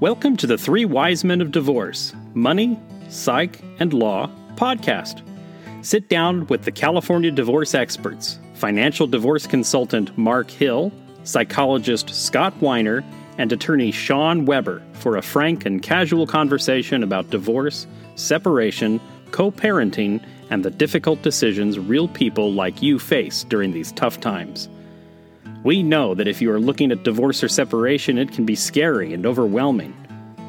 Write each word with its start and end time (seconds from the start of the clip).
Welcome 0.00 0.38
to 0.38 0.46
the 0.46 0.56
Three 0.56 0.86
Wise 0.86 1.24
Men 1.24 1.42
of 1.42 1.52
Divorce 1.52 2.14
Money, 2.32 2.80
Psych, 3.10 3.60
and 3.80 3.92
Law 3.92 4.30
podcast. 4.54 5.20
Sit 5.84 6.08
down 6.08 6.46
with 6.46 6.62
the 6.62 6.72
California 6.72 7.30
divorce 7.30 7.74
experts, 7.74 8.38
financial 8.54 9.06
divorce 9.06 9.46
consultant 9.46 10.16
Mark 10.16 10.50
Hill, 10.50 10.90
psychologist 11.24 12.08
Scott 12.14 12.56
Weiner, 12.62 13.04
and 13.36 13.52
attorney 13.52 13.90
Sean 13.90 14.46
Weber 14.46 14.80
for 14.94 15.18
a 15.18 15.22
frank 15.22 15.66
and 15.66 15.82
casual 15.82 16.26
conversation 16.26 17.02
about 17.02 17.28
divorce, 17.28 17.86
separation, 18.14 19.02
co 19.32 19.50
parenting, 19.50 20.24
and 20.48 20.64
the 20.64 20.70
difficult 20.70 21.20
decisions 21.20 21.78
real 21.78 22.08
people 22.08 22.54
like 22.54 22.80
you 22.80 22.98
face 22.98 23.44
during 23.44 23.72
these 23.72 23.92
tough 23.92 24.18
times. 24.18 24.70
We 25.62 25.82
know 25.82 26.14
that 26.14 26.26
if 26.26 26.40
you 26.40 26.50
are 26.52 26.58
looking 26.58 26.90
at 26.90 27.04
divorce 27.04 27.44
or 27.44 27.48
separation, 27.48 28.16
it 28.16 28.32
can 28.32 28.46
be 28.46 28.56
scary 28.56 29.12
and 29.12 29.26
overwhelming. 29.26 29.94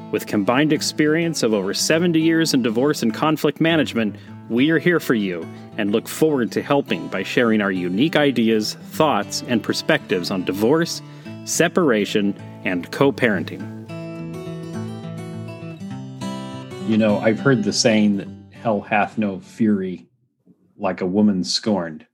With 0.09 0.25
combined 0.25 0.71
experience 0.71 1.43
of 1.43 1.53
over 1.53 1.73
70 1.73 2.17
years 2.21 2.53
in 2.53 2.61
divorce 2.61 3.03
and 3.03 3.13
conflict 3.13 3.59
management, 3.59 4.15
we 4.49 4.69
are 4.69 4.79
here 4.79 5.01
for 5.01 5.13
you 5.13 5.45
and 5.77 5.91
look 5.91 6.07
forward 6.07 6.49
to 6.53 6.61
helping 6.61 7.09
by 7.09 7.23
sharing 7.23 7.59
our 7.59 7.73
unique 7.73 8.15
ideas, 8.15 8.75
thoughts, 8.91 9.43
and 9.49 9.61
perspectives 9.61 10.31
on 10.31 10.45
divorce, 10.45 11.01
separation, 11.43 12.33
and 12.63 12.89
co 12.91 13.11
parenting. 13.11 13.67
You 16.87 16.97
know, 16.97 17.19
I've 17.19 17.39
heard 17.39 17.65
the 17.65 17.73
saying 17.73 18.15
that 18.15 18.29
hell 18.53 18.79
hath 18.79 19.17
no 19.17 19.41
fury 19.41 20.07
like 20.77 21.01
a 21.01 21.05
woman 21.05 21.43
scorned. 21.43 22.05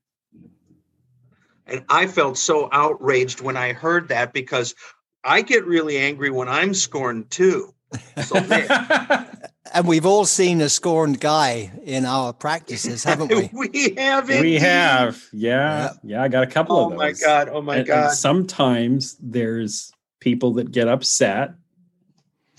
And 1.68 1.86
I 1.90 2.08
felt 2.08 2.38
so 2.38 2.70
outraged 2.72 3.42
when 3.42 3.58
I 3.58 3.74
heard 3.74 4.10
that 4.10 4.34
because 4.34 4.76
I 5.24 5.42
get 5.42 5.66
really 5.66 5.98
angry 5.98 6.30
when 6.30 6.48
I'm 6.48 6.74
scorned 6.74 7.30
too. 7.30 7.74
So, 8.24 8.36
and 9.74 9.88
we've 9.88 10.06
all 10.06 10.26
seen 10.26 10.62
a 10.62 10.70
scorned 10.70 11.20
guy 11.20 11.72
in 11.84 12.06
our 12.06 12.34
practices, 12.34 13.04
haven't 13.04 13.34
we? 13.34 13.50
we 13.54 13.94
have. 13.98 14.30
Indeed. 14.30 14.42
We 14.42 14.56
have. 14.56 15.24
Yeah, 15.32 15.84
yeah. 15.84 15.94
Yeah. 16.04 16.24
I 16.24 16.28
got 16.28 16.44
a 16.44 16.48
couple 16.48 16.78
oh 16.78 16.86
of 16.86 16.92
those. 16.92 17.00
Oh 17.00 17.04
my 17.04 17.12
god. 17.14 17.50
Oh 17.50 17.62
my 17.62 17.78
and, 17.78 17.88
god. 17.88 18.06
And 18.06 18.14
sometimes 18.14 19.18
there's 19.22 19.92
people 20.20 20.54
that 20.54 20.72
get 20.72 20.88
upset 20.88 21.52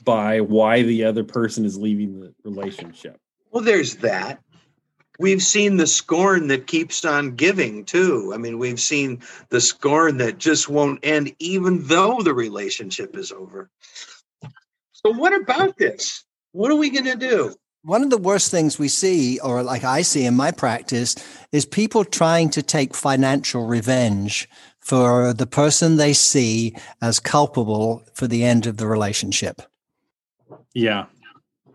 by 0.04 0.40
why 0.40 0.82
the 0.82 1.04
other 1.04 1.24
person 1.24 1.64
is 1.64 1.76
leaving 1.76 2.20
the 2.20 2.34
relationship. 2.44 3.20
Well, 3.50 3.62
there's 3.62 3.96
that. 3.96 4.40
We've 5.18 5.42
seen 5.42 5.76
the 5.76 5.86
scorn 5.86 6.46
that 6.48 6.68
keeps 6.68 7.04
on 7.04 7.34
giving 7.34 7.84
too. 7.84 8.32
I 8.32 8.38
mean, 8.38 8.58
we've 8.58 8.80
seen 8.80 9.20
the 9.48 9.60
scorn 9.60 10.18
that 10.18 10.38
just 10.38 10.68
won't 10.68 11.00
end 11.02 11.34
even 11.40 11.82
though 11.86 12.20
the 12.22 12.34
relationship 12.34 13.16
is 13.16 13.32
over. 13.32 13.68
So, 14.92 15.10
what 15.12 15.32
about 15.32 15.76
this? 15.76 16.24
What 16.52 16.70
are 16.70 16.76
we 16.76 16.90
going 16.90 17.04
to 17.04 17.16
do? 17.16 17.54
One 17.82 18.02
of 18.02 18.10
the 18.10 18.18
worst 18.18 18.50
things 18.50 18.78
we 18.78 18.88
see, 18.88 19.38
or 19.40 19.62
like 19.62 19.84
I 19.84 20.02
see 20.02 20.24
in 20.24 20.34
my 20.34 20.50
practice, 20.50 21.14
is 21.52 21.64
people 21.64 22.04
trying 22.04 22.50
to 22.50 22.62
take 22.62 22.94
financial 22.94 23.66
revenge 23.66 24.48
for 24.80 25.32
the 25.32 25.46
person 25.46 25.96
they 25.96 26.12
see 26.12 26.74
as 27.00 27.20
culpable 27.20 28.02
for 28.14 28.26
the 28.26 28.44
end 28.44 28.66
of 28.66 28.76
the 28.76 28.86
relationship. 28.86 29.62
Yeah. 30.74 31.06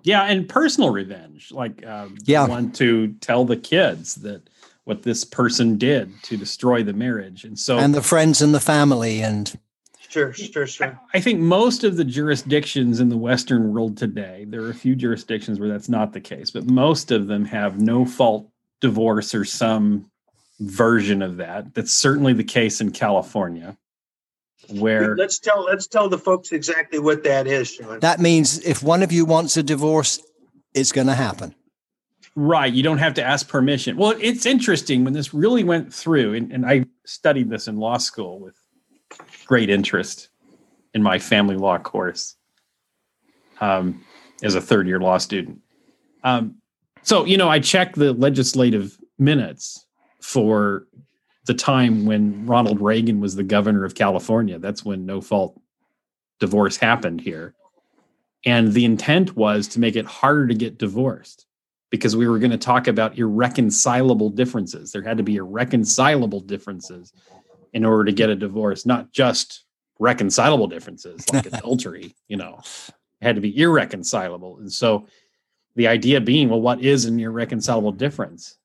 Yeah. 0.04 0.24
And 0.24 0.48
personal 0.48 0.92
revenge. 0.92 1.52
Like, 1.52 1.86
um, 1.86 2.18
yeah. 2.26 2.46
want 2.46 2.76
to 2.76 3.14
tell 3.22 3.46
the 3.46 3.58
kids 3.58 4.16
that 4.16 4.50
what 4.84 5.04
this 5.04 5.24
person 5.24 5.78
did 5.78 6.12
to 6.24 6.38
destroy 6.38 6.84
the 6.84 6.94
marriage. 6.94 7.46
And 7.46 7.58
so, 7.58 7.78
and 7.78 7.96
the 7.96 8.02
friends 8.02 8.42
and 8.42 8.54
the 8.54 8.60
family. 8.60 9.22
And 9.22 9.58
Sure, 10.14 10.32
sure, 10.32 10.68
sure. 10.68 11.00
I 11.16 11.20
think 11.20 11.40
most 11.40 11.84
of 11.84 11.98
the 11.98 12.04
jurisdictions 12.04 13.00
in 13.00 13.10
the 13.10 13.18
Western 13.18 13.74
world 13.74 13.98
today, 13.98 14.46
there 14.48 14.62
are 14.62 14.70
a 14.70 14.76
few 14.76 14.96
jurisdictions 14.96 15.60
where 15.60 15.70
that's 15.70 15.90
not 15.90 16.14
the 16.14 16.22
case, 16.22 16.52
but 16.52 16.66
most 16.66 17.10
of 17.10 17.26
them 17.26 17.46
have 17.46 17.82
no 17.82 18.06
fault 18.06 18.48
divorce 18.80 19.34
or 19.34 19.44
some 19.44 20.12
version 20.60 21.24
of 21.24 21.38
that. 21.38 21.74
That's 21.74 21.94
certainly 21.94 22.34
the 22.34 22.44
case 22.44 22.80
in 22.80 22.92
California. 22.92 23.76
Where 24.70 25.16
let's 25.18 25.40
tell 25.40 25.64
let's 25.64 25.88
tell 25.88 26.08
the 26.08 26.18
folks 26.18 26.52
exactly 26.52 27.00
what 27.00 27.24
that 27.24 27.48
is, 27.48 27.72
Sean. 27.72 28.00
That 28.00 28.20
means 28.20 28.64
if 28.66 28.82
one 28.82 29.04
of 29.04 29.12
you 29.12 29.26
wants 29.26 29.58
a 29.58 29.64
divorce, 29.64 30.22
it's 30.74 30.92
going 30.92 31.08
to 31.08 31.16
happen. 31.16 31.54
Right. 32.36 32.74
You 32.74 32.82
don't 32.82 32.98
have 32.98 33.14
to 33.16 33.24
ask 33.24 33.48
permission. 33.48 33.96
Well, 33.98 34.16
it's 34.20 34.46
interesting 34.46 35.04
when 35.04 35.14
this 35.14 35.34
really 35.34 35.64
went 35.64 35.94
through, 35.94 36.34
and, 36.34 36.52
and 36.52 36.66
I 36.66 36.86
studied 37.06 37.50
this 37.50 37.68
in 37.68 37.78
law 37.78 37.98
school 37.98 38.40
with 38.40 38.56
great 39.46 39.70
interest 39.70 40.30
in 40.94 41.04
my 41.04 41.20
family 41.20 41.56
law 41.56 41.78
course 41.78 42.36
um, 43.62 44.04
as 44.42 44.56
a 44.56 44.62
third 44.62 44.88
year 44.88 45.00
law 45.00 45.18
student. 45.18 45.60
Um, 46.24 46.56
so, 47.04 47.26
you 47.26 47.38
know, 47.38 47.50
I 47.50 47.60
checked 47.60 47.96
the 47.96 48.14
legislative 48.14 48.98
minutes 49.20 49.86
for 50.22 50.88
the 51.46 51.54
time 51.54 52.06
when 52.06 52.46
Ronald 52.46 52.80
Reagan 52.82 53.20
was 53.20 53.36
the 53.36 53.44
governor 53.44 53.84
of 53.84 53.96
California. 53.96 54.60
That's 54.60 54.86
when 54.86 55.06
no 55.06 55.22
fault 55.22 55.60
divorce 56.40 56.78
happened 56.78 57.22
here. 57.22 57.54
And 58.46 58.74
the 58.74 58.86
intent 58.86 59.36
was 59.36 59.68
to 59.70 59.80
make 59.80 59.96
it 59.96 60.06
harder 60.06 60.48
to 60.48 60.54
get 60.54 60.78
divorced 60.78 61.46
because 61.90 62.16
we 62.16 62.28
were 62.28 62.40
going 62.40 62.52
to 62.52 62.58
talk 62.58 62.88
about 62.88 63.18
irreconcilable 63.18 64.30
differences. 64.30 64.92
There 64.92 65.04
had 65.04 65.18
to 65.18 65.24
be 65.24 65.36
irreconcilable 65.36 66.42
differences 66.42 67.14
in 67.72 67.86
order 67.86 68.06
to 68.06 68.12
get 68.12 68.30
a 68.30 68.36
divorce, 68.36 68.86
not 68.86 69.12
just 69.12 69.66
reconcilable 70.00 70.68
differences 70.68 71.24
like 71.34 71.46
adultery, 71.46 72.16
you 72.28 72.38
know, 72.38 72.60
it 73.22 73.26
had 73.26 73.36
to 73.36 73.42
be 73.42 73.58
irreconcilable. 73.58 74.58
And 74.58 74.72
so 74.72 75.08
the 75.76 75.88
idea 75.88 76.20
being, 76.20 76.50
well, 76.50 76.62
what 76.62 76.82
is 76.82 77.06
an 77.06 77.20
irreconcilable 77.20 77.92
difference? 77.92 78.58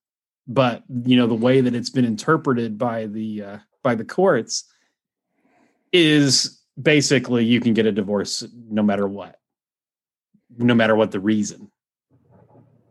But 0.48 0.82
you 1.04 1.16
know, 1.16 1.26
the 1.26 1.34
way 1.34 1.60
that 1.60 1.74
it's 1.74 1.90
been 1.90 2.06
interpreted 2.06 2.78
by 2.78 3.06
the 3.06 3.42
uh, 3.42 3.58
by 3.82 3.94
the 3.94 4.04
courts 4.04 4.64
is 5.92 6.60
basically 6.80 7.44
you 7.44 7.60
can 7.60 7.74
get 7.74 7.86
a 7.86 7.92
divorce 7.92 8.44
no 8.68 8.82
matter 8.82 9.06
what, 9.06 9.38
no 10.56 10.74
matter 10.74 10.96
what 10.96 11.10
the 11.10 11.20
reason. 11.20 11.70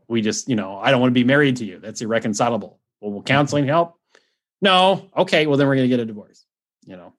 We 0.07 0.21
just, 0.21 0.47
you 0.47 0.55
know, 0.55 0.77
I 0.77 0.91
don't 0.91 1.01
want 1.01 1.11
to 1.11 1.19
be 1.19 1.25
married 1.25 1.57
to 1.57 1.65
you. 1.65 1.79
That's 1.79 2.01
irreconcilable. 2.01 2.79
Well, 3.01 3.11
will 3.11 3.23
counseling 3.23 3.67
help? 3.67 3.95
No. 4.61 5.09
Okay. 5.17 5.47
Well, 5.47 5.57
then 5.57 5.67
we're 5.67 5.75
going 5.75 5.89
to 5.89 5.95
get 5.95 5.99
a 5.99 6.05
divorce. 6.05 6.45
You 6.85 6.95
know, 6.95 7.13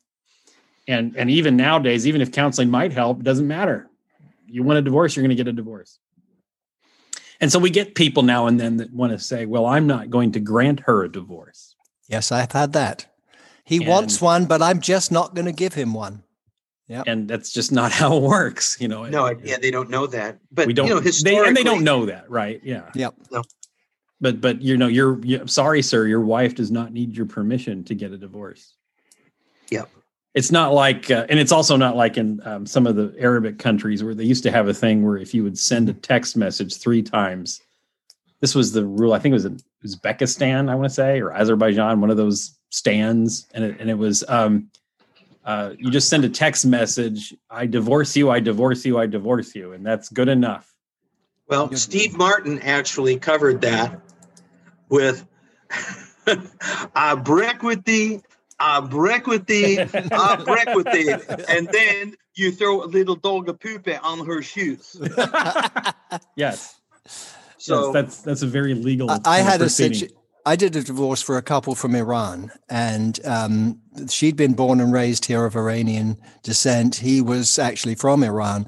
and 0.86 1.16
and 1.16 1.30
even 1.30 1.56
nowadays, 1.56 2.06
even 2.06 2.20
if 2.20 2.32
counseling 2.32 2.70
might 2.70 2.92
help, 2.92 3.20
it 3.20 3.24
doesn't 3.24 3.46
matter. 3.46 3.90
You 4.46 4.62
want 4.62 4.78
a 4.78 4.82
divorce, 4.82 5.14
you're 5.14 5.22
going 5.22 5.36
to 5.36 5.42
get 5.42 5.48
a 5.48 5.52
divorce. 5.52 5.98
And 7.40 7.52
so 7.52 7.58
we 7.58 7.70
get 7.70 7.94
people 7.94 8.22
now 8.22 8.46
and 8.46 8.58
then 8.58 8.78
that 8.78 8.92
want 8.92 9.12
to 9.12 9.18
say, 9.18 9.46
"Well, 9.46 9.66
I'm 9.66 9.86
not 9.86 10.10
going 10.10 10.32
to 10.32 10.40
grant 10.40 10.80
her 10.80 11.04
a 11.04 11.10
divorce." 11.10 11.74
Yes, 12.08 12.32
I've 12.32 12.52
had 12.52 12.72
that. 12.72 13.06
He 13.64 13.76
and, 13.76 13.86
wants 13.86 14.20
one, 14.20 14.46
but 14.46 14.62
I'm 14.62 14.80
just 14.80 15.12
not 15.12 15.34
going 15.34 15.46
to 15.46 15.52
give 15.52 15.74
him 15.74 15.94
one. 15.94 16.24
Yeah, 16.88 17.04
and 17.06 17.28
that's 17.28 17.52
just 17.52 17.70
not 17.70 17.92
how 18.00 18.16
it 18.16 18.22
works. 18.22 18.76
You 18.80 18.88
know. 18.88 19.04
No, 19.04 19.26
it, 19.26 19.38
yeah, 19.44 19.58
they 19.58 19.70
don't 19.70 19.90
know 19.90 20.06
that. 20.08 20.38
But 20.50 20.66
we 20.66 20.72
don't. 20.72 20.88
You 20.88 20.94
know, 20.94 21.00
historically, 21.00 21.42
they, 21.42 21.48
and 21.48 21.56
they 21.56 21.64
don't 21.64 21.84
know 21.84 22.06
that, 22.06 22.28
right? 22.30 22.60
Yeah. 22.64 22.90
Yep. 22.94 23.14
No 23.30 23.42
but 24.20 24.40
but 24.40 24.60
you 24.62 24.76
know 24.76 24.86
you're, 24.86 25.20
you're 25.24 25.46
sorry 25.46 25.82
sir 25.82 26.06
your 26.06 26.20
wife 26.20 26.54
does 26.54 26.70
not 26.70 26.92
need 26.92 27.16
your 27.16 27.26
permission 27.26 27.84
to 27.84 27.94
get 27.94 28.12
a 28.12 28.18
divorce 28.18 28.74
yeah 29.70 29.84
it's 30.38 30.52
not 30.52 30.72
like 30.72 31.10
uh, 31.10 31.26
and 31.28 31.40
it's 31.40 31.50
also 31.50 31.76
not 31.76 31.96
like 31.96 32.16
in 32.16 32.40
um, 32.44 32.64
some 32.64 32.86
of 32.86 32.94
the 32.94 33.12
arabic 33.18 33.58
countries 33.58 34.04
where 34.04 34.14
they 34.14 34.22
used 34.22 34.44
to 34.44 34.52
have 34.52 34.68
a 34.68 34.74
thing 34.74 35.04
where 35.04 35.16
if 35.16 35.34
you 35.34 35.42
would 35.42 35.58
send 35.58 35.88
a 35.88 35.92
text 35.92 36.36
message 36.36 36.76
three 36.76 37.02
times 37.02 37.60
this 38.40 38.54
was 38.54 38.70
the 38.70 38.86
rule 38.86 39.12
i 39.12 39.18
think 39.18 39.32
it 39.32 39.34
was 39.34 39.44
in 39.46 39.58
uzbekistan 39.84 40.70
i 40.70 40.76
want 40.76 40.88
to 40.88 40.94
say 40.94 41.20
or 41.20 41.32
azerbaijan 41.32 42.00
one 42.00 42.08
of 42.08 42.16
those 42.16 42.56
stands 42.70 43.48
and 43.52 43.64
it, 43.64 43.80
and 43.80 43.90
it 43.90 43.98
was 43.98 44.22
um, 44.28 44.70
uh, 45.44 45.72
you 45.76 45.90
just 45.90 46.08
send 46.08 46.24
a 46.24 46.28
text 46.28 46.64
message 46.64 47.34
i 47.50 47.66
divorce 47.66 48.16
you 48.16 48.30
i 48.30 48.38
divorce 48.38 48.86
you 48.86 48.96
i 48.96 49.06
divorce 49.06 49.56
you 49.56 49.72
and 49.72 49.84
that's 49.84 50.08
good 50.08 50.28
enough. 50.28 50.72
Well 51.48 51.72
steve 51.74 52.16
martin 52.16 52.60
actually 52.60 53.18
covered 53.18 53.60
that 53.62 54.00
with 54.88 55.26
I 56.94 57.14
break 57.14 57.62
with 57.62 57.84
thee, 57.84 58.20
I 58.60 58.80
break 58.80 59.26
with 59.26 59.46
thee, 59.46 59.78
I 59.78 60.42
break 60.44 60.74
with 60.74 60.90
thee, 60.92 61.10
and 61.48 61.68
then 61.68 62.14
you 62.34 62.50
throw 62.50 62.82
a 62.82 62.86
little 62.86 63.14
dog 63.14 63.48
of 63.48 63.60
poop 63.60 63.88
on 64.02 64.26
her 64.26 64.42
shoes. 64.42 65.00
yes. 66.36 66.80
So 67.58 67.86
yes, 67.86 67.92
that's 67.92 68.22
that's 68.22 68.42
a 68.42 68.46
very 68.46 68.74
legal. 68.74 69.10
I, 69.10 69.20
I 69.24 69.38
had 69.38 69.62
a 69.62 69.68
situation. 69.68 70.16
I 70.46 70.56
did 70.56 70.74
a 70.76 70.82
divorce 70.82 71.20
for 71.20 71.36
a 71.36 71.42
couple 71.42 71.74
from 71.74 71.94
Iran, 71.94 72.50
and 72.70 73.20
um, 73.26 73.80
she'd 74.08 74.36
been 74.36 74.54
born 74.54 74.80
and 74.80 74.92
raised 74.92 75.26
here 75.26 75.44
of 75.44 75.54
Iranian 75.54 76.16
descent. 76.42 76.96
He 76.96 77.20
was 77.20 77.58
actually 77.58 77.96
from 77.96 78.22
Iran, 78.22 78.66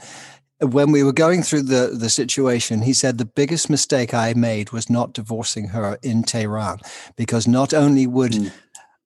when 0.60 0.92
we 0.92 1.02
were 1.02 1.12
going 1.12 1.42
through 1.42 1.62
the, 1.62 1.92
the 1.94 2.10
situation, 2.10 2.82
he 2.82 2.92
said 2.92 3.19
the 3.19 3.25
biggest 3.25 3.70
mistake 3.70 4.12
I 4.12 4.34
made 4.34 4.72
was 4.72 4.90
not 4.90 5.14
divorcing 5.14 5.69
her 5.69 5.98
in 6.02 6.22
Tehran 6.22 6.81
because 7.16 7.48
not 7.48 7.72
only 7.72 8.06
would 8.06 8.32
mm. 8.32 8.52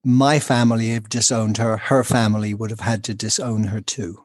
My 0.05 0.39
family 0.39 0.91
have 0.91 1.09
disowned 1.09 1.57
her, 1.57 1.77
her 1.77 2.05
family 2.05 2.55
would 2.55 2.71
have 2.71 2.81
had 2.81 3.03
to 3.05 3.15
disown 3.15 3.65
her 3.65 3.81
too. 3.81 4.25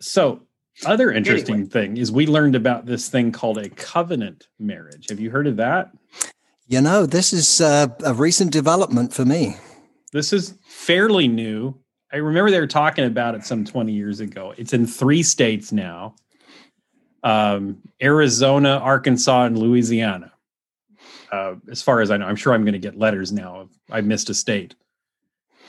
So 0.00 0.42
other 0.86 1.10
interesting 1.10 1.54
anyway. 1.56 1.70
thing 1.70 1.96
is 1.96 2.12
we 2.12 2.26
learned 2.26 2.54
about 2.54 2.86
this 2.86 3.08
thing 3.08 3.32
called 3.32 3.58
a 3.58 3.68
covenant 3.70 4.46
marriage. 4.58 5.08
Have 5.10 5.20
you 5.20 5.30
heard 5.30 5.46
of 5.46 5.56
that? 5.56 5.90
You 6.68 6.80
know, 6.80 7.06
this 7.06 7.32
is 7.32 7.60
uh, 7.60 7.88
a 8.04 8.14
recent 8.14 8.52
development 8.52 9.12
for 9.12 9.24
me. 9.24 9.56
This 10.12 10.32
is 10.32 10.54
fairly 10.66 11.26
new. 11.26 11.74
I 12.12 12.18
remember 12.18 12.50
they 12.50 12.60
were 12.60 12.66
talking 12.66 13.04
about 13.04 13.34
it 13.34 13.44
some 13.44 13.64
20 13.64 13.92
years 13.92 14.20
ago. 14.20 14.54
It's 14.56 14.72
in 14.72 14.86
three 14.86 15.22
states 15.22 15.72
now 15.72 16.14
um, 17.24 17.78
Arizona, 18.00 18.78
Arkansas, 18.78 19.44
and 19.44 19.58
Louisiana. 19.58 20.32
Uh, 21.30 21.56
as 21.70 21.82
far 21.82 22.00
as 22.00 22.10
I 22.10 22.16
know, 22.16 22.26
I'm 22.26 22.36
sure 22.36 22.54
I'm 22.54 22.62
going 22.62 22.72
to 22.72 22.78
get 22.78 22.96
letters 22.96 23.32
now 23.32 23.68
I 23.90 24.00
missed 24.00 24.30
a 24.30 24.34
state. 24.34 24.74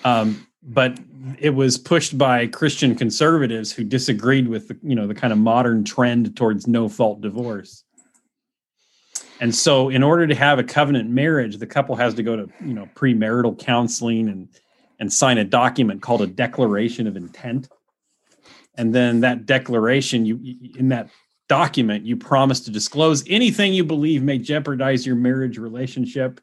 Um, 0.04 0.48
but 0.62 1.00
it 1.40 1.52
was 1.52 1.78
pushed 1.78 2.18
by 2.18 2.48
Christian 2.48 2.96
conservatives 2.96 3.72
who 3.72 3.84
disagreed 3.84 4.48
with 4.48 4.68
the, 4.68 4.78
you 4.84 4.96
know 4.96 5.08
the 5.08 5.16
kind 5.16 5.32
of 5.32 5.40
modern 5.40 5.84
trend 5.84 6.36
towards 6.36 6.68
no 6.68 6.90
fault 6.90 7.22
divorce. 7.22 7.84
And 9.42 9.56
so, 9.56 9.90
in 9.90 10.04
order 10.04 10.28
to 10.28 10.36
have 10.36 10.60
a 10.60 10.64
covenant 10.64 11.10
marriage, 11.10 11.58
the 11.58 11.68
couple 11.68 11.96
has 11.96 12.14
to 12.16 12.24
go 12.24 12.36
to 12.36 12.50
you 12.62 12.74
know 12.74 12.90
premarital 12.96 13.58
counseling 13.58 14.28
and 14.28 14.50
and 15.00 15.12
sign 15.12 15.38
a 15.38 15.46
document 15.46 16.02
called 16.02 16.22
a 16.22 16.28
declaration 16.28 17.08
of 17.08 17.16
intent. 17.16 17.70
And 18.76 18.94
then 18.94 19.22
that 19.22 19.46
declaration, 19.46 20.26
you 20.26 20.40
in 20.78 20.90
that 20.90 21.10
document, 21.50 22.06
you 22.06 22.16
promise 22.16 22.62
to 22.62 22.72
disclose 22.72 23.24
anything 23.28 23.74
you 23.74 23.84
believe 23.84 24.24
may 24.24 24.38
jeopardize 24.38 25.06
your 25.06 25.16
marriage 25.18 25.57
relationship 25.57 26.40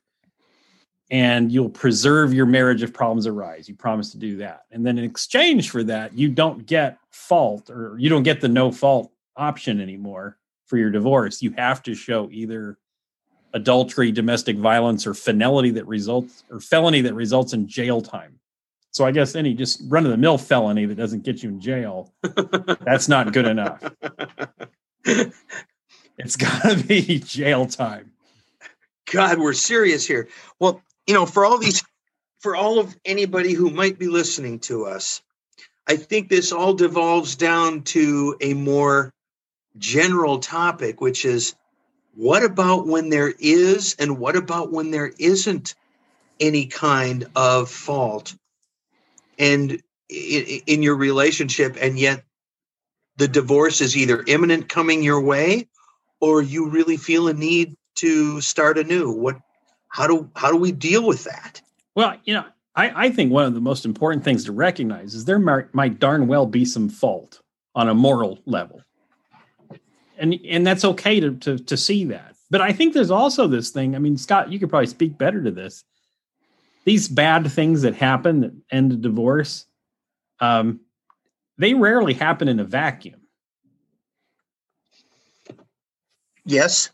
and 1.11 1.53
you'll 1.53 1.71
preserve 1.71 2.35
your 2.35 2.47
marriage 2.47 2.83
if 2.83 2.93
problems 2.93 3.27
arise. 3.27 3.69
You 3.69 3.77
promise 3.77 4.11
to 4.11 4.19
do 4.19 4.37
that. 4.39 4.65
And 4.73 4.85
then 4.85 4.99
in 4.99 5.05
exchange 5.05 5.71
for 5.71 5.85
that, 5.85 6.13
you 6.13 6.29
don't 6.29 6.67
get 6.67 6.99
fault 7.11 7.71
or 7.71 7.97
you 7.99 8.11
don't 8.11 8.25
get 8.25 8.41
the 8.41 8.49
no 8.49 8.73
fault 8.73 9.13
option 9.37 9.81
anymore 9.81 10.37
for 10.67 10.77
your 10.77 10.91
divorce. 10.91 11.41
You 11.41 11.53
have 11.53 11.83
to 11.85 11.95
show 11.95 12.29
either 12.33 12.77
adultery, 13.55 14.11
domestic 14.11 14.57
violence, 14.57 15.07
or 15.07 15.15
finality 15.15 15.71
that 15.71 15.87
results 15.87 16.43
or 16.51 16.59
felony 16.59 17.01
that 17.03 17.15
results 17.15 17.53
in 17.53 17.69
jail 17.69 18.03
time. 18.03 18.41
So 18.91 19.05
I 19.05 19.13
guess 19.13 19.37
any 19.37 19.55
just 19.55 19.83
run 19.89 20.05
of 20.05 20.11
the 20.11 20.17
mill 20.17 20.39
felony 20.39 20.87
that 20.87 20.97
doesn't 20.97 21.23
get 21.23 21.43
you 21.43 21.51
in 21.51 21.61
jail, 21.61 22.13
that's 22.81 23.09
not 23.09 23.33
good 23.33 23.47
enough. 23.47 23.83
it's 26.19 26.37
got 26.37 26.63
to 26.63 26.85
be 26.85 27.21
jail 27.21 27.67
time. 27.67 28.13
God, 29.11 29.39
we're 29.39 29.53
serious 29.53 30.07
here. 30.07 30.29
Well, 30.59 30.83
you 31.07 31.15
know, 31.15 31.27
for 31.27 31.45
all 31.45 31.59
these, 31.59 31.85
for 32.41 32.57
all 32.57 32.79
of 32.79 32.97
anybody 33.05 33.53
who 33.53 33.71
might 33.71 33.99
be 33.99 34.09
listening 34.09 34.59
to 34.61 34.87
us, 34.87 35.23
I 35.87 35.97
think 35.97 36.29
this 36.29 36.53
all 36.53 36.75
devolves 36.75 37.37
down 37.37 37.83
to 37.85 38.37
a 38.41 38.55
more 38.55 39.13
general 39.79 40.39
topic, 40.41 41.01
which 41.01 41.25
is 41.25 41.55
what 42.15 42.43
about 42.43 42.87
when 42.87 43.11
there 43.11 43.33
is 43.39 43.95
and 43.99 44.19
what 44.19 44.35
about 44.35 44.73
when 44.73 44.91
there 44.91 45.13
isn't 45.19 45.75
any 46.41 46.67
kind 46.67 47.27
of 47.37 47.71
fault 47.71 48.35
and 49.39 49.81
in, 50.09 50.83
your 50.83 50.97
relationship 50.97 51.77
and 51.81 51.99
yet 51.99 52.25
the 53.17 53.29
divorce 53.29 53.81
is 53.81 53.97
either 53.97 54.25
imminent 54.27 54.69
coming 54.69 55.03
your 55.03 55.21
way 55.21 55.69
or 56.21 56.43
you 56.43 56.69
really 56.69 56.97
feel 56.97 57.29
a 57.29 57.35
need 57.35 57.77
to 57.97 58.41
start 58.41 58.79
anew. 58.79 59.11
What 59.11 59.41
how 59.89 60.07
do 60.07 60.31
how 60.37 60.51
do 60.51 60.57
we 60.57 60.73
deal 60.73 61.07
with 61.07 61.25
that? 61.25 61.61
Well 61.95 62.17
you 62.25 62.35
know 62.35 62.45
i 62.75 63.07
i 63.07 63.11
think 63.11 63.33
one 63.33 63.47
of 63.47 63.55
the 63.55 63.61
most 63.61 63.85
important 63.85 64.25
things 64.25 64.45
to 64.45 64.53
recognize 64.53 65.15
is 65.15 65.25
there 65.25 65.39
might, 65.39 65.75
might 65.75 65.99
darn 65.99 66.27
well 66.27 66.47
be 66.47 66.65
some 66.65 66.89
fault 66.89 67.41
on 67.75 67.89
a 67.89 67.95
moral 67.95 68.39
level. 68.47 68.83
And 70.19 70.39
and 70.49 70.67
that's 70.67 70.85
okay 70.85 71.21
to, 71.21 71.35
to 71.37 71.59
to 71.59 71.77
see 71.77 72.05
that. 72.07 72.35
But 72.51 72.61
i 72.61 72.73
think 72.73 72.95
there's 72.95 73.11
also 73.11 73.47
this 73.47 73.71
thing 73.71 73.97
i 73.97 73.99
mean 73.99 74.17
scott 74.17 74.53
you 74.53 74.59
could 74.59 74.71
probably 74.71 74.87
speak 74.87 75.17
better 75.17 75.43
to 75.43 75.51
this. 75.51 75.85
These 76.85 77.09
bad 77.09 77.51
things 77.51 77.83
that 77.83 77.97
happen 77.97 78.41
that 78.41 78.53
end 78.71 78.93
a 78.93 78.97
divorce 78.97 79.67
um, 80.41 80.81
they 81.59 81.75
rarely 81.75 82.15
happen 82.15 82.49
in 82.49 82.61
a 82.61 82.65
vacuum. 82.65 83.21
Yes. 86.45 86.91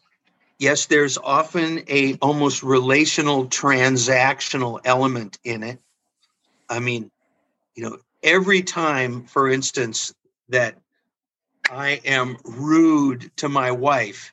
Yes, 0.58 0.86
there's 0.86 1.18
often 1.18 1.82
a 1.88 2.14
almost 2.22 2.62
relational 2.62 3.46
transactional 3.46 4.80
element 4.84 5.38
in 5.44 5.62
it. 5.62 5.80
I 6.68 6.78
mean, 6.78 7.10
you 7.74 7.82
know, 7.82 7.98
every 8.22 8.62
time, 8.62 9.24
for 9.24 9.50
instance, 9.50 10.14
that 10.50 10.76
I 11.70 12.00
am 12.04 12.36
rude 12.44 13.30
to 13.38 13.48
my 13.48 13.72
wife, 13.72 14.32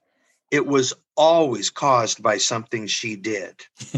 it 0.52 0.66
was 0.66 0.94
always 1.18 1.70
caused 1.70 2.22
by 2.22 2.38
something 2.38 2.88
she 2.88 3.16
did. 3.16 3.56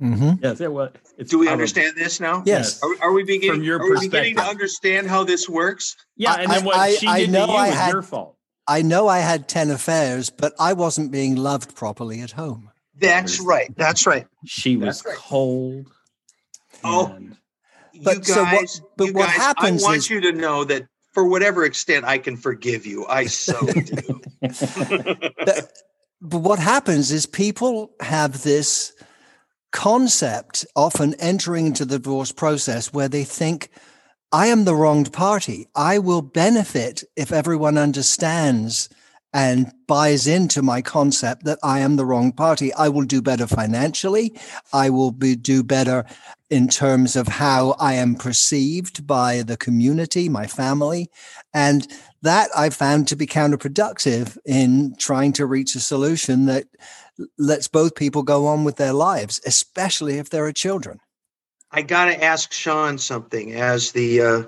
Mm-hmm. 0.00 0.42
Yes, 0.42 0.60
it 0.60 0.72
was. 0.72 0.90
Do 1.28 1.38
we 1.38 1.48
understand 1.48 1.96
this 1.96 2.20
now? 2.20 2.42
Yes. 2.46 2.82
Are, 2.82 3.08
are 3.08 3.12
we 3.12 3.24
beginning? 3.24 3.56
From 3.56 3.62
your 3.64 3.80
are 3.80 3.90
we 3.90 4.08
beginning 4.08 4.36
to 4.36 4.42
understand 4.42 5.08
how 5.08 5.24
this 5.24 5.48
works? 5.48 5.96
Yeah, 6.16 6.34
and 6.34 6.50
then 6.50 6.64
what 6.64 6.76
I, 6.76 6.94
she 6.94 7.06
did 7.06 7.08
I 7.08 7.24
to 7.26 7.30
you 7.30 7.56
I 7.56 7.68
had, 7.68 7.92
your 7.92 8.02
fault. 8.02 8.36
I 8.66 8.82
know 8.82 9.08
I 9.08 9.18
had 9.18 9.48
ten 9.48 9.70
affairs, 9.70 10.30
but 10.30 10.54
I 10.58 10.72
wasn't 10.72 11.10
being 11.12 11.36
loved 11.36 11.74
properly 11.74 12.20
at 12.20 12.32
home. 12.32 12.70
That's 12.98 13.40
right. 13.40 13.74
That's 13.76 14.06
right. 14.06 14.26
She 14.44 14.76
was 14.76 15.04
right. 15.04 15.16
cold. 15.16 15.86
Oh, 16.84 17.16
but 18.02 18.14
you 18.14 18.20
guys, 18.20 18.26
so 18.26 18.44
what, 18.44 18.80
but 18.96 19.04
you 19.06 19.12
what 19.12 19.26
guys, 19.26 19.36
happens 19.36 19.84
I 19.84 19.86
want 19.86 19.98
is, 19.98 20.10
you 20.10 20.20
to 20.20 20.32
know 20.32 20.64
that 20.64 20.86
for 21.12 21.24
whatever 21.24 21.64
extent 21.64 22.04
I 22.04 22.18
can 22.18 22.36
forgive 22.36 22.86
you, 22.86 23.06
I 23.06 23.26
so 23.26 23.58
do. 23.66 24.20
but, 24.40 25.72
but 26.20 26.38
what 26.38 26.58
happens 26.58 27.12
is 27.12 27.26
people 27.26 27.92
have 28.00 28.42
this 28.42 28.92
concept 29.72 30.64
often 30.76 31.14
entering 31.14 31.66
into 31.66 31.84
the 31.84 31.98
divorce 31.98 32.32
process 32.32 32.92
where 32.92 33.08
they 33.08 33.24
think, 33.24 33.70
I 34.30 34.46
am 34.46 34.64
the 34.64 34.74
wronged 34.74 35.12
party. 35.12 35.66
I 35.74 35.98
will 35.98 36.22
benefit 36.22 37.04
if 37.16 37.32
everyone 37.32 37.76
understands 37.76 38.88
and 39.34 39.72
buys 39.86 40.26
into 40.26 40.62
my 40.62 40.82
concept 40.82 41.44
that 41.44 41.58
I 41.62 41.80
am 41.80 41.96
the 41.96 42.04
wrong 42.04 42.32
party. 42.32 42.72
I 42.74 42.88
will 42.88 43.04
do 43.04 43.22
better 43.22 43.46
financially. 43.46 44.38
I 44.72 44.90
will 44.90 45.10
be, 45.10 45.36
do 45.36 45.62
better 45.62 46.04
in 46.50 46.68
terms 46.68 47.16
of 47.16 47.28
how 47.28 47.74
I 47.78 47.94
am 47.94 48.14
perceived 48.14 49.06
by 49.06 49.42
the 49.42 49.56
community, 49.56 50.28
my 50.28 50.46
family. 50.46 51.10
And 51.54 51.86
that 52.22 52.50
I 52.56 52.70
found 52.70 53.08
to 53.08 53.16
be 53.16 53.26
counterproductive 53.26 54.38
in 54.44 54.94
trying 54.96 55.32
to 55.34 55.46
reach 55.46 55.74
a 55.74 55.80
solution 55.80 56.46
that 56.46 56.64
lets 57.36 57.68
both 57.68 57.94
people 57.94 58.22
go 58.22 58.46
on 58.46 58.64
with 58.64 58.76
their 58.76 58.92
lives, 58.92 59.40
especially 59.44 60.18
if 60.18 60.30
there 60.30 60.46
are 60.46 60.52
children. 60.52 61.00
I 61.70 61.82
got 61.82 62.06
to 62.06 62.22
ask 62.22 62.52
Sean 62.52 62.98
something 62.98 63.54
as 63.54 63.92
the 63.92 64.20
uh, 64.20 64.42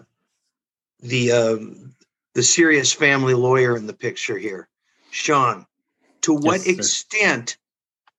the 1.00 1.32
um, 1.32 1.94
the 2.34 2.42
serious 2.42 2.92
family 2.92 3.34
lawyer 3.34 3.76
in 3.76 3.86
the 3.86 3.94
picture 3.94 4.38
here. 4.38 4.68
Sean, 5.10 5.66
to 6.22 6.34
what 6.34 6.66
yes, 6.66 6.66
extent 6.66 7.56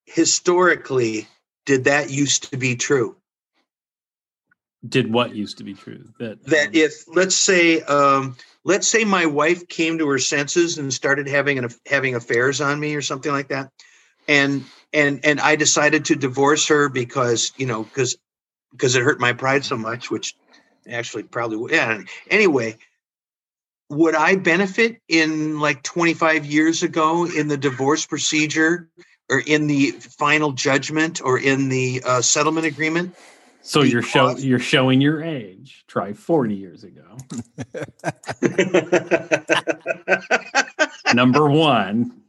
historically 0.06 1.28
did 1.66 1.86
that 1.86 2.10
used 2.10 2.52
to 2.52 2.58
be 2.58 2.76
true? 2.76 3.16
Did 4.88 5.12
what 5.12 5.36
used 5.36 5.58
to 5.60 5.64
be 5.64 5.74
true? 5.74 6.04
That 6.20 6.44
that 6.46 6.68
um, 6.68 6.74
if 6.74 7.04
let's 7.08 7.36
say 7.36 7.82
um, 7.82 8.36
let's 8.66 8.88
say 8.88 9.06
my 9.06 9.26
wife 9.26 9.68
came 9.70 10.00
to 10.00 10.10
her 10.10 10.20
senses 10.20 10.78
and 10.78 10.94
started 10.94 11.28
having 11.28 11.60
an, 11.60 11.70
having 11.86 12.16
affairs 12.16 12.60
on 12.60 12.80
me 12.80 12.96
or 12.96 13.02
something 13.02 13.32
like 13.32 13.48
that 13.48 13.72
and 14.28 14.66
and 14.94 15.26
and 15.26 15.40
I 15.40 15.56
decided 15.56 16.06
to 16.06 16.16
divorce 16.16 16.68
her 16.68 16.90
because 16.90 17.52
you 17.58 17.66
know 17.66 17.84
because 17.84 18.18
because 18.72 18.96
it 18.96 19.04
hurt 19.04 19.20
my 19.20 19.34
pride 19.34 19.64
so 19.64 19.78
much, 19.78 20.12
which 20.12 20.36
actually 20.90 21.24
probably 21.24 21.74
yeah. 21.74 22.02
Anyway, 22.30 22.78
would 23.90 24.16
I 24.16 24.36
benefit 24.36 25.02
in 25.08 25.60
like 25.60 25.84
25 25.84 26.46
years 26.46 26.84
ago 26.84 27.26
in 27.26 27.48
the 27.48 27.58
divorce 27.58 28.06
procedure 28.06 28.90
or 29.30 29.42
in 29.46 29.68
the 29.68 29.92
final 29.92 30.52
judgment 30.52 31.22
or 31.22 31.40
in 31.40 31.70
the 31.70 32.02
uh, 32.06 32.22
settlement 32.22 32.66
agreement? 32.66 33.16
So 33.66 33.82
you're 33.82 34.04
show 34.04 34.38
you're 34.38 34.60
showing 34.60 35.02
your 35.02 35.24
age. 35.24 35.86
Try 35.88 36.14
40 36.14 36.54
years 36.54 36.84
ago. 36.84 37.18
Number 41.16 41.50
one. 41.50 42.22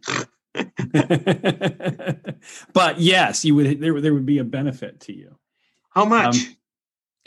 but 2.72 2.98
yes, 2.98 3.44
you 3.44 3.54
would 3.54 3.80
there 3.82 4.00
there 4.00 4.14
would 4.14 4.24
be 4.24 4.38
a 4.38 4.44
benefit 4.44 5.00
to 5.00 5.12
you. 5.12 5.36
How 5.90 6.06
much? 6.06 6.36
Um, 6.36 6.56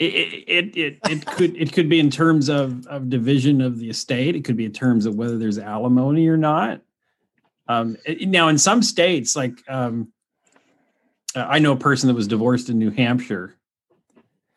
it, 0.00 0.04
it 0.48 0.76
it 0.76 0.98
it 1.08 1.26
could 1.26 1.56
it 1.56 1.72
could 1.72 1.88
be 1.88 2.00
in 2.00 2.10
terms 2.10 2.48
of 2.48 2.84
of 2.88 3.10
division 3.10 3.60
of 3.60 3.78
the 3.78 3.90
estate. 3.90 4.34
It 4.34 4.44
could 4.44 4.56
be 4.56 4.64
in 4.64 4.72
terms 4.72 5.06
of 5.06 5.14
whether 5.14 5.38
there's 5.38 5.58
alimony 5.58 6.26
or 6.26 6.36
not. 6.36 6.80
Um, 7.68 7.96
now, 8.22 8.48
in 8.48 8.58
some 8.58 8.82
states, 8.82 9.36
like 9.36 9.62
um, 9.68 10.12
I 11.36 11.60
know 11.60 11.70
a 11.70 11.76
person 11.76 12.08
that 12.08 12.14
was 12.14 12.26
divorced 12.26 12.70
in 12.70 12.80
New 12.80 12.90
Hampshire, 12.90 13.54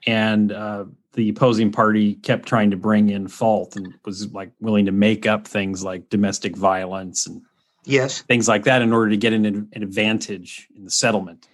and 0.06 0.52
uh, 0.52 0.86
the 1.14 1.30
opposing 1.30 1.72
party 1.72 2.16
kept 2.16 2.48
trying 2.48 2.72
to 2.72 2.78
bring 2.78 3.10
in 3.10 3.28
fault 3.28 3.76
and 3.76 3.94
was 4.06 4.32
like 4.34 4.52
willing 4.60 4.86
to 4.86 4.92
make 4.92 5.26
up 5.26 5.48
things 5.48 5.84
like 5.84 6.10
domestic 6.10 6.56
violence 6.56 7.28
and 7.28 7.42
Yes. 7.86 8.22
things 8.22 8.48
like 8.48 8.64
that 8.64 8.82
in 8.82 8.94
order 8.94 9.10
to 9.10 9.18
get 9.18 9.34
an, 9.34 9.46
an 9.46 9.70
advantage 9.76 10.68
in 10.76 10.86
the 10.86 10.92
settlement. 10.92 11.48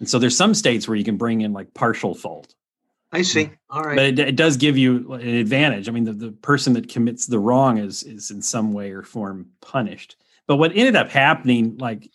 And 0.00 0.08
so 0.08 0.18
there's 0.18 0.36
some 0.36 0.52
states 0.52 0.88
where 0.88 0.96
you 0.96 1.04
can 1.04 1.16
bring 1.16 1.42
in 1.42 1.52
like 1.52 1.72
partial 1.74 2.14
fault, 2.14 2.54
I 3.12 3.22
see. 3.22 3.50
All 3.70 3.84
right. 3.84 3.96
but 3.96 4.04
it, 4.06 4.18
it 4.18 4.36
does 4.36 4.56
give 4.56 4.76
you 4.76 5.12
an 5.12 5.28
advantage. 5.28 5.88
I 5.88 5.92
mean, 5.92 6.04
the, 6.04 6.12
the 6.12 6.32
person 6.32 6.72
that 6.72 6.88
commits 6.88 7.26
the 7.26 7.38
wrong 7.38 7.78
is 7.78 8.02
is 8.02 8.32
in 8.32 8.42
some 8.42 8.72
way 8.72 8.90
or 8.90 9.02
form 9.04 9.50
punished. 9.60 10.16
But 10.48 10.56
what 10.56 10.72
ended 10.74 10.96
up 10.96 11.08
happening, 11.08 11.78
like 11.78 12.10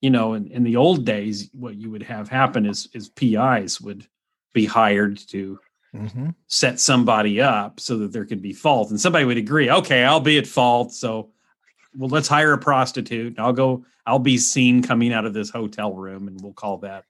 you 0.00 0.10
know, 0.10 0.34
in, 0.34 0.46
in 0.46 0.62
the 0.62 0.76
old 0.76 1.04
days, 1.04 1.50
what 1.52 1.74
you 1.74 1.90
would 1.90 2.04
have 2.04 2.28
happen 2.28 2.64
is 2.64 2.88
is 2.94 3.08
PIs 3.08 3.80
would 3.80 4.06
be 4.52 4.66
hired 4.66 5.18
to 5.28 5.58
Mhm. 5.94 6.34
set 6.48 6.78
somebody 6.78 7.40
up 7.40 7.80
so 7.80 7.96
that 7.98 8.12
there 8.12 8.26
could 8.26 8.42
be 8.42 8.52
fault 8.52 8.90
and 8.90 9.00
somebody 9.00 9.24
would 9.24 9.38
agree 9.38 9.70
okay 9.70 10.04
i'll 10.04 10.20
be 10.20 10.36
at 10.36 10.46
fault 10.46 10.92
so 10.92 11.30
well 11.96 12.10
let's 12.10 12.28
hire 12.28 12.52
a 12.52 12.58
prostitute 12.58 13.38
i'll 13.38 13.54
go 13.54 13.84
i'll 14.04 14.18
be 14.18 14.36
seen 14.36 14.82
coming 14.82 15.14
out 15.14 15.24
of 15.24 15.32
this 15.32 15.48
hotel 15.48 15.94
room 15.94 16.28
and 16.28 16.38
we'll 16.42 16.52
call 16.52 16.76
that 16.78 17.04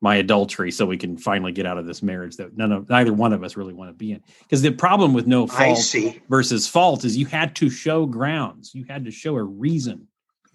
my 0.00 0.16
adultery 0.16 0.70
so 0.70 0.86
we 0.86 0.96
can 0.96 1.18
finally 1.18 1.52
get 1.52 1.66
out 1.66 1.76
of 1.76 1.84
this 1.84 2.02
marriage 2.02 2.36
that 2.36 2.56
none 2.56 2.72
of 2.72 2.88
neither 2.88 3.12
one 3.12 3.34
of 3.34 3.44
us 3.44 3.54
really 3.54 3.74
want 3.74 3.90
to 3.90 3.94
be 3.94 4.12
in 4.12 4.22
because 4.44 4.62
the 4.62 4.70
problem 4.70 5.12
with 5.12 5.26
no 5.26 5.46
fault 5.46 5.76
see. 5.76 6.18
versus 6.30 6.66
fault 6.66 7.04
is 7.04 7.18
you 7.18 7.26
had 7.26 7.54
to 7.54 7.68
show 7.68 8.06
grounds 8.06 8.74
you 8.74 8.84
had 8.88 9.04
to 9.04 9.10
show 9.10 9.36
a 9.36 9.42
reason 9.44 10.06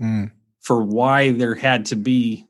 Mm. 0.02 0.32
for 0.62 0.82
why 0.84 1.32
there 1.32 1.54
had 1.56 1.86
to 1.86 1.96
be 1.96 2.48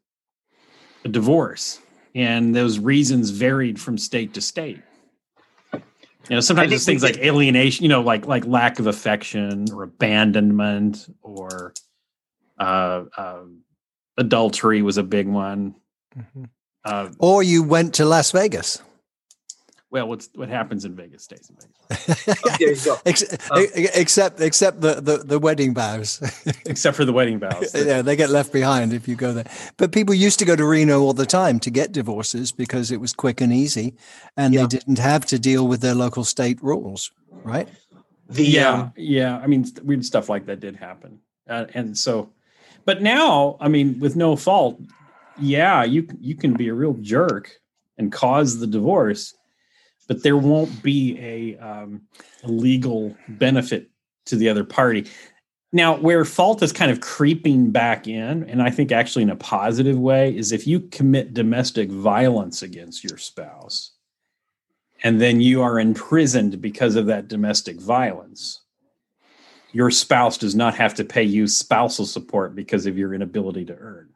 a 1.03 1.09
divorce 1.09 1.79
and 2.15 2.55
those 2.55 2.79
reasons 2.79 3.29
varied 3.29 3.79
from 3.79 3.97
state 3.97 4.33
to 4.33 4.41
state 4.41 4.79
you 5.73 5.81
know 6.29 6.39
sometimes 6.39 6.69
think 6.69 6.77
it's 6.77 6.85
things 6.85 7.03
like 7.03 7.17
alienation 7.17 7.83
you 7.83 7.89
know 7.89 8.01
like 8.01 8.25
like 8.25 8.45
lack 8.47 8.79
of 8.79 8.87
affection 8.87 9.65
or 9.71 9.83
abandonment 9.83 11.07
or 11.21 11.73
uh, 12.57 13.03
uh 13.17 13.43
adultery 14.17 14.81
was 14.81 14.97
a 14.97 15.03
big 15.03 15.27
one 15.27 15.75
Mhm. 16.17 16.47
uh 16.85 17.09
Or 17.19 17.43
you 17.43 17.61
went 17.61 17.93
to 17.95 18.05
Las 18.05 18.31
Vegas. 18.31 18.81
Well 19.91 20.07
what's 20.07 20.29
what 20.35 20.49
happens 20.49 20.83
in 20.85 20.95
vegas 20.95 21.23
stays 21.23 21.49
in 21.49 21.55
vegas 21.55 22.25
There 22.59 22.69
you 22.73 22.85
go. 22.85 22.97
Ex- 23.05 23.23
e- 23.57 23.87
except 23.93 24.41
except 24.41 24.81
the, 24.81 24.95
the, 25.01 25.17
the 25.17 25.39
wedding 25.39 25.73
vows. 25.73 26.21
except 26.65 26.97
for 26.97 27.05
the 27.05 27.13
wedding 27.13 27.39
vows 27.39 27.73
yeah, 27.75 28.01
they 28.01 28.15
get 28.15 28.29
left 28.29 28.51
behind 28.51 28.93
if 28.93 29.07
you 29.07 29.15
go 29.15 29.33
there. 29.33 29.45
But 29.77 29.91
people 29.91 30.13
used 30.15 30.39
to 30.39 30.45
go 30.45 30.55
to 30.55 30.65
Reno 30.65 31.01
all 31.01 31.13
the 31.13 31.25
time 31.25 31.59
to 31.61 31.69
get 31.69 31.91
divorces 31.91 32.51
because 32.51 32.91
it 32.91 32.99
was 32.99 33.13
quick 33.13 33.41
and 33.41 33.53
easy, 33.53 33.95
and 34.37 34.53
Yeah. 34.53 34.61
they 34.61 34.67
didn't 34.77 34.99
have 34.99 35.25
to 35.27 35.37
deal 35.39 35.67
with 35.67 35.81
their 35.81 35.95
local 35.95 36.23
state 36.23 36.61
rules, 36.63 37.11
right? 37.43 37.67
The 38.29 38.43
yeah 38.43 38.69
um, 38.73 38.93
yeah 38.97 39.37
i 39.37 39.45
mean 39.45 39.65
weird 39.83 40.03
stuff 40.03 40.29
like 40.29 40.47
that 40.47 40.59
did 40.59 40.75
happen 40.75 41.19
uh, 41.47 41.65
and 41.75 41.95
so 41.95 42.31
but 42.83 43.03
now 43.03 43.55
i 43.61 43.67
mean 43.67 43.99
with 43.99 44.15
no 44.15 44.35
fault 44.35 44.81
yeah 45.39 45.83
you 45.83 46.07
you 46.19 46.33
can 46.35 46.53
be 46.55 46.67
a 46.69 46.73
real 46.73 46.93
jerk 47.01 47.51
and 47.99 48.11
cause 48.11 48.57
the 48.57 48.65
divorce 48.65 49.35
but 50.07 50.23
there 50.23 50.37
won't 50.37 50.83
be 50.83 51.17
a, 51.19 51.57
um, 51.57 52.01
legal 52.43 53.15
benefit 53.27 53.89
to 54.25 54.35
the 54.35 54.49
other 54.49 54.63
party 54.63 55.05
now 55.71 55.95
where 55.97 56.23
fault 56.25 56.61
is 56.61 56.71
kind 56.71 56.91
of 56.91 57.01
creeping 57.01 57.71
back 57.71 58.07
in 58.07 58.43
and 58.43 58.61
i 58.61 58.69
think 58.69 58.91
actually 58.91 59.23
in 59.23 59.29
a 59.29 59.35
positive 59.35 59.97
way 59.97 60.35
is 60.35 60.51
if 60.51 60.67
you 60.67 60.79
commit 60.79 61.33
domestic 61.33 61.89
violence 61.89 62.61
against 62.61 63.03
your 63.03 63.17
spouse 63.17 63.95
and 65.03 65.21
then 65.21 65.41
you 65.41 65.61
are 65.61 65.79
imprisoned 65.79 66.61
because 66.61 66.95
of 66.95 67.05
that 67.07 67.27
domestic 67.27 67.79
violence, 67.79 68.61
your 69.71 69.91
spouse 69.91 70.37
does 70.37 70.55
not 70.55 70.73
have 70.73 70.95
to 70.95 71.03
pay 71.03 71.23
you 71.23 71.47
spousal 71.47 72.05
support 72.07 72.55
because 72.55 72.85
of 72.85 72.97
your 72.97 73.13
inability 73.13 73.65
to 73.65 73.75
earn. 73.75 74.09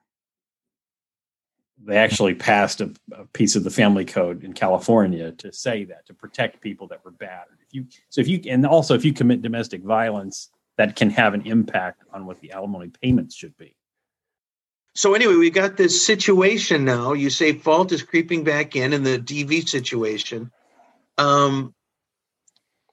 They 1.83 1.97
actually 1.97 2.35
passed 2.35 2.81
a, 2.81 2.93
a 3.13 3.25
piece 3.25 3.55
of 3.55 3.63
the 3.63 3.69
family 3.69 4.05
code 4.05 4.43
in 4.43 4.53
California 4.53 5.31
to 5.33 5.51
say 5.53 5.85
that 5.85 6.05
to 6.07 6.13
protect 6.13 6.61
people 6.61 6.87
that 6.87 7.03
were 7.05 7.11
battered. 7.11 7.57
If 7.61 7.73
you 7.73 7.85
so 8.09 8.21
if 8.21 8.27
you 8.27 8.41
and 8.47 8.65
also 8.65 8.95
if 8.95 9.05
you 9.05 9.13
commit 9.13 9.41
domestic 9.41 9.83
violence, 9.83 10.49
that 10.77 10.95
can 10.95 11.09
have 11.09 11.33
an 11.33 11.41
impact 11.45 12.03
on 12.13 12.25
what 12.25 12.39
the 12.39 12.51
alimony 12.51 12.89
payments 13.01 13.35
should 13.35 13.55
be. 13.57 13.75
So 14.95 15.13
anyway, 15.13 15.35
we've 15.35 15.53
got 15.53 15.77
this 15.77 16.05
situation 16.05 16.83
now. 16.83 17.13
You 17.13 17.29
say 17.29 17.53
fault 17.53 17.91
is 17.91 18.03
creeping 18.03 18.43
back 18.43 18.75
in 18.75 18.93
in 18.93 19.03
the 19.03 19.19
DV 19.19 19.67
situation. 19.69 20.51
Um, 21.17 21.73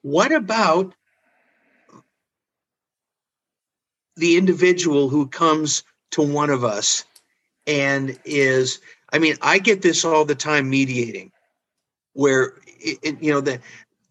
what 0.03 0.33
about 0.33 0.95
the 4.17 4.37
individual 4.37 5.09
who 5.09 5.27
comes 5.27 5.83
to 6.13 6.23
one 6.23 6.51
of 6.51 6.65
us 6.65 7.05
and 7.67 8.19
is? 8.25 8.81
I 9.13 9.19
mean, 9.19 9.37
I 9.43 9.59
get 9.59 9.83
this 9.83 10.05
all 10.05 10.25
the 10.25 10.35
time 10.35 10.71
mediating, 10.71 11.33
where 12.15 12.55
it, 12.79 12.99
it- 13.03 13.23
you 13.23 13.33
know 13.33 13.41
that 13.43 13.61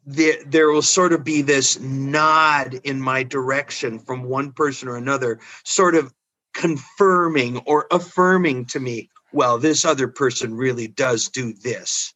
there, 0.06 0.36
there 0.46 0.70
will 0.72 0.82
sort 0.82 1.14
of 1.14 1.24
be 1.24 1.42
this 1.42 1.80
nod 1.80 2.76
in 2.84 3.02
my 3.02 3.24
direction 3.24 4.00
from 4.00 4.24
one 4.24 4.52
person 4.52 4.88
or 4.88 4.98
another, 4.98 5.40
sort 5.64 5.96
of 5.96 6.14
confirming 6.54 7.58
or 7.66 7.88
affirming 7.92 8.66
to 8.66 8.80
me, 8.80 9.10
well, 9.34 9.58
this 9.58 9.84
other 9.86 10.08
person 10.08 10.56
really 10.56 10.88
does 10.88 11.30
do 11.30 11.54
this. 11.54 12.14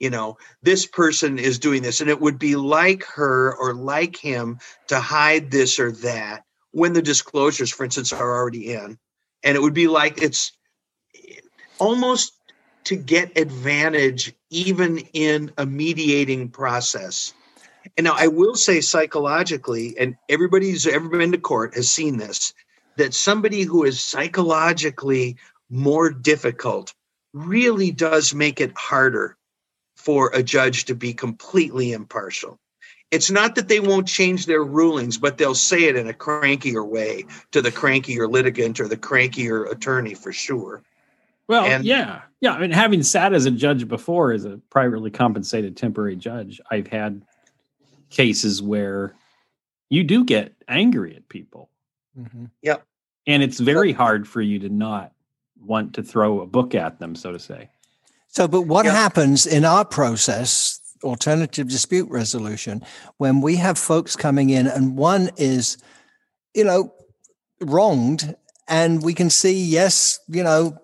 You 0.00 0.10
know, 0.10 0.36
this 0.62 0.84
person 0.86 1.38
is 1.38 1.58
doing 1.60 1.82
this. 1.82 2.00
And 2.00 2.10
it 2.10 2.20
would 2.20 2.38
be 2.38 2.56
like 2.56 3.04
her 3.04 3.54
or 3.56 3.72
like 3.74 4.16
him 4.16 4.58
to 4.88 4.98
hide 5.00 5.50
this 5.50 5.78
or 5.78 5.92
that 5.92 6.44
when 6.72 6.92
the 6.92 7.02
disclosures, 7.02 7.70
for 7.70 7.84
instance, 7.84 8.12
are 8.12 8.36
already 8.36 8.72
in. 8.72 8.98
And 9.44 9.56
it 9.56 9.62
would 9.62 9.74
be 9.74 9.88
like 9.88 10.20
it's 10.20 10.52
almost 11.78 12.34
to 12.84 12.96
get 12.96 13.38
advantage 13.38 14.32
even 14.50 14.98
in 15.12 15.50
a 15.58 15.66
mediating 15.66 16.48
process. 16.48 17.32
And 17.96 18.04
now 18.04 18.14
I 18.16 18.28
will 18.28 18.54
say 18.54 18.80
psychologically, 18.80 19.96
and 19.98 20.16
everybody 20.28 20.70
who's 20.70 20.86
ever 20.86 21.08
been 21.08 21.32
to 21.32 21.38
court 21.38 21.74
has 21.74 21.92
seen 21.92 22.16
this, 22.16 22.54
that 22.96 23.14
somebody 23.14 23.62
who 23.62 23.84
is 23.84 24.00
psychologically 24.00 25.36
more 25.70 26.10
difficult 26.10 26.94
really 27.32 27.90
does 27.90 28.34
make 28.34 28.60
it 28.60 28.72
harder 28.76 29.36
for 29.96 30.30
a 30.34 30.42
judge 30.42 30.84
to 30.86 30.94
be 30.94 31.14
completely 31.14 31.92
impartial. 31.92 32.58
It's 33.10 33.30
not 33.30 33.54
that 33.56 33.68
they 33.68 33.80
won't 33.80 34.08
change 34.08 34.46
their 34.46 34.64
rulings, 34.64 35.18
but 35.18 35.36
they'll 35.36 35.54
say 35.54 35.84
it 35.84 35.96
in 35.96 36.08
a 36.08 36.14
crankier 36.14 36.86
way 36.86 37.26
to 37.50 37.60
the 37.60 37.70
crankier 37.70 38.30
litigant 38.30 38.80
or 38.80 38.88
the 38.88 38.96
crankier 38.96 39.70
attorney 39.70 40.14
for 40.14 40.32
sure. 40.32 40.82
Well, 41.48 41.64
And- 41.64 41.84
yeah, 41.84 42.22
yeah. 42.40 42.52
I 42.52 42.60
mean, 42.60 42.70
having 42.70 43.02
sat 43.02 43.32
as 43.32 43.46
a 43.46 43.50
judge 43.50 43.88
before, 43.88 44.32
as 44.32 44.44
a 44.44 44.58
privately 44.70 45.10
compensated 45.10 45.76
temporary 45.76 46.16
judge, 46.16 46.60
I've 46.70 46.86
had 46.86 47.22
cases 48.10 48.62
where 48.62 49.14
you 49.90 50.04
do 50.04 50.24
get 50.24 50.54
angry 50.68 51.16
at 51.16 51.28
people, 51.28 51.68
Mhm. 52.18 52.50
Yep. 52.62 52.86
And 53.26 53.42
it's 53.42 53.60
very 53.60 53.92
hard 53.92 54.26
for 54.26 54.40
you 54.40 54.58
to 54.60 54.68
not 54.68 55.12
want 55.60 55.94
to 55.94 56.02
throw 56.02 56.40
a 56.40 56.46
book 56.46 56.74
at 56.74 56.98
them, 56.98 57.14
so 57.14 57.32
to 57.32 57.38
say. 57.38 57.70
So, 58.28 58.48
but 58.48 58.62
what 58.62 58.84
Yeah. 58.84 58.92
happens 58.92 59.46
in 59.46 59.64
our 59.64 59.84
process, 59.84 60.80
alternative 61.04 61.68
dispute 61.68 62.08
resolution, 62.10 62.82
when 63.18 63.40
we 63.40 63.56
have 63.56 63.78
folks 63.78 64.16
coming 64.16 64.50
in 64.50 64.66
and 64.66 64.96
one 64.96 65.30
is, 65.36 65.76
you 66.54 66.64
know, 66.64 66.92
wronged, 67.60 68.34
and 68.68 69.02
we 69.02 69.14
can 69.14 69.30
see, 69.30 69.62
yes, 69.62 70.18
you 70.28 70.42
know, 70.42 70.76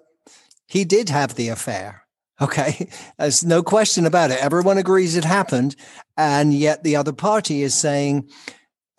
he 0.68 0.84
did 0.84 1.08
have 1.08 1.34
the 1.34 1.48
affair. 1.48 2.02
Okay. 2.40 2.88
There's 3.18 3.44
no 3.44 3.62
question 3.64 4.06
about 4.06 4.30
it. 4.30 4.38
Everyone 4.38 4.78
agrees 4.78 5.16
it 5.16 5.25
happened. 5.25 5.75
And 6.16 6.54
yet 6.54 6.84
the 6.84 6.94
other 6.94 7.12
party 7.12 7.62
is 7.62 7.75
saying, 7.75 8.28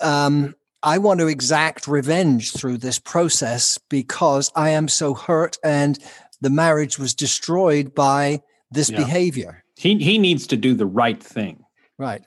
um, 0.01 0.55
I 0.83 0.97
want 0.97 1.19
to 1.19 1.27
exact 1.27 1.88
revenge 1.88 2.51
through 2.51 2.77
this 2.79 2.99
process 2.99 3.77
because 3.89 4.51
I 4.55 4.69
am 4.71 4.88
so 4.88 5.13
hurt 5.13 5.57
and 5.63 5.97
the 6.41 6.49
marriage 6.49 6.97
was 6.99 7.13
destroyed 7.13 7.93
by 7.93 8.41
this 8.71 8.89
Yeah. 8.89 8.97
behavior. 8.97 9.63
He 9.77 9.97
he 9.97 10.17
needs 10.17 10.47
to 10.47 10.57
do 10.57 10.73
the 10.73 10.85
right 10.85 11.21
thing. 11.21 11.63
Right. 11.97 12.21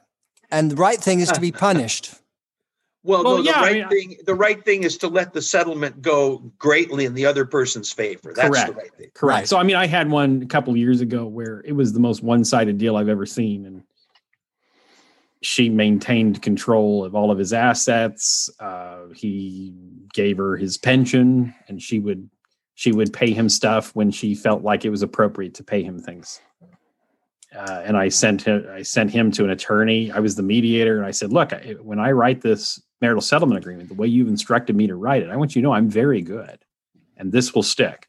And 0.50 0.70
the 0.70 0.76
right 0.76 0.98
thing 0.98 1.20
is 1.20 1.30
to 1.32 1.40
be 1.40 1.52
punished. 1.66 2.14
Well, 3.04 3.24
Well, 3.24 3.38
no, 3.38 3.42
yeah, 3.42 3.52
the 3.52 3.58
I 3.58 3.62
right 3.62 3.72
mean, 3.74 3.88
thing 3.88 4.16
the 4.26 4.34
right 4.34 4.64
thing 4.64 4.84
is 4.84 4.96
to 4.98 5.08
let 5.08 5.32
the 5.32 5.42
settlement 5.42 6.02
go 6.02 6.38
greatly 6.58 7.04
in 7.04 7.14
the 7.14 7.26
other 7.26 7.44
person's 7.44 7.92
favor. 7.92 8.32
That's 8.34 8.48
Correct. 8.48 8.68
the 8.68 8.74
right 8.74 8.94
thing. 8.94 9.10
Correct. 9.14 9.38
Right. 9.40 9.48
So, 9.48 9.56
I 9.58 9.64
mean, 9.64 9.76
I 9.76 9.86
had 9.86 10.08
one 10.10 10.40
a 10.42 10.46
couple 10.46 10.72
of 10.72 10.76
years 10.76 11.00
ago 11.00 11.26
where 11.26 11.62
it 11.64 11.72
was 11.72 11.92
the 11.92 12.00
most 12.00 12.22
one-sided 12.22 12.78
deal 12.78 12.96
I've 12.96 13.08
ever 13.08 13.26
seen, 13.26 13.66
and 13.66 13.82
she 15.42 15.68
maintained 15.68 16.42
control 16.42 17.04
of 17.04 17.16
all 17.16 17.32
of 17.32 17.38
his 17.38 17.52
assets. 17.52 18.48
Uh, 18.60 19.08
he 19.14 19.74
gave 20.14 20.36
her 20.36 20.56
his 20.56 20.78
pension, 20.78 21.52
and 21.68 21.82
she 21.82 21.98
would 21.98 22.28
she 22.74 22.92
would 22.92 23.12
pay 23.12 23.32
him 23.32 23.48
stuff 23.48 23.94
when 23.94 24.10
she 24.10 24.34
felt 24.34 24.62
like 24.62 24.84
it 24.84 24.90
was 24.90 25.02
appropriate 25.02 25.54
to 25.54 25.64
pay 25.64 25.82
him 25.82 25.98
things. 25.98 26.40
uh, 27.54 27.82
and 27.84 27.96
I 27.96 28.08
sent 28.08 28.42
him 28.42 28.64
I 28.72 28.82
sent 28.82 29.10
him 29.10 29.30
to 29.32 29.44
an 29.44 29.50
attorney. 29.50 30.12
I 30.12 30.20
was 30.20 30.36
the 30.36 30.42
mediator, 30.44 30.96
and 30.96 31.04
I 31.06 31.10
said, 31.10 31.32
"Look, 31.32 31.52
I, 31.52 31.74
when 31.82 31.98
I 31.98 32.12
write 32.12 32.40
this 32.42 32.80
marital 33.02 33.20
settlement 33.20 33.58
agreement, 33.58 33.88
the 33.88 33.94
way 33.94 34.06
you've 34.06 34.28
instructed 34.28 34.74
me 34.74 34.86
to 34.86 34.94
write 34.94 35.22
it, 35.22 35.28
I 35.28 35.36
want 35.36 35.54
you 35.54 35.60
to 35.60 35.68
know 35.68 35.74
I'm 35.74 35.90
very 35.90 36.22
good, 36.22 36.64
and 37.16 37.30
this 37.30 37.54
will 37.54 37.62
stick." 37.62 38.08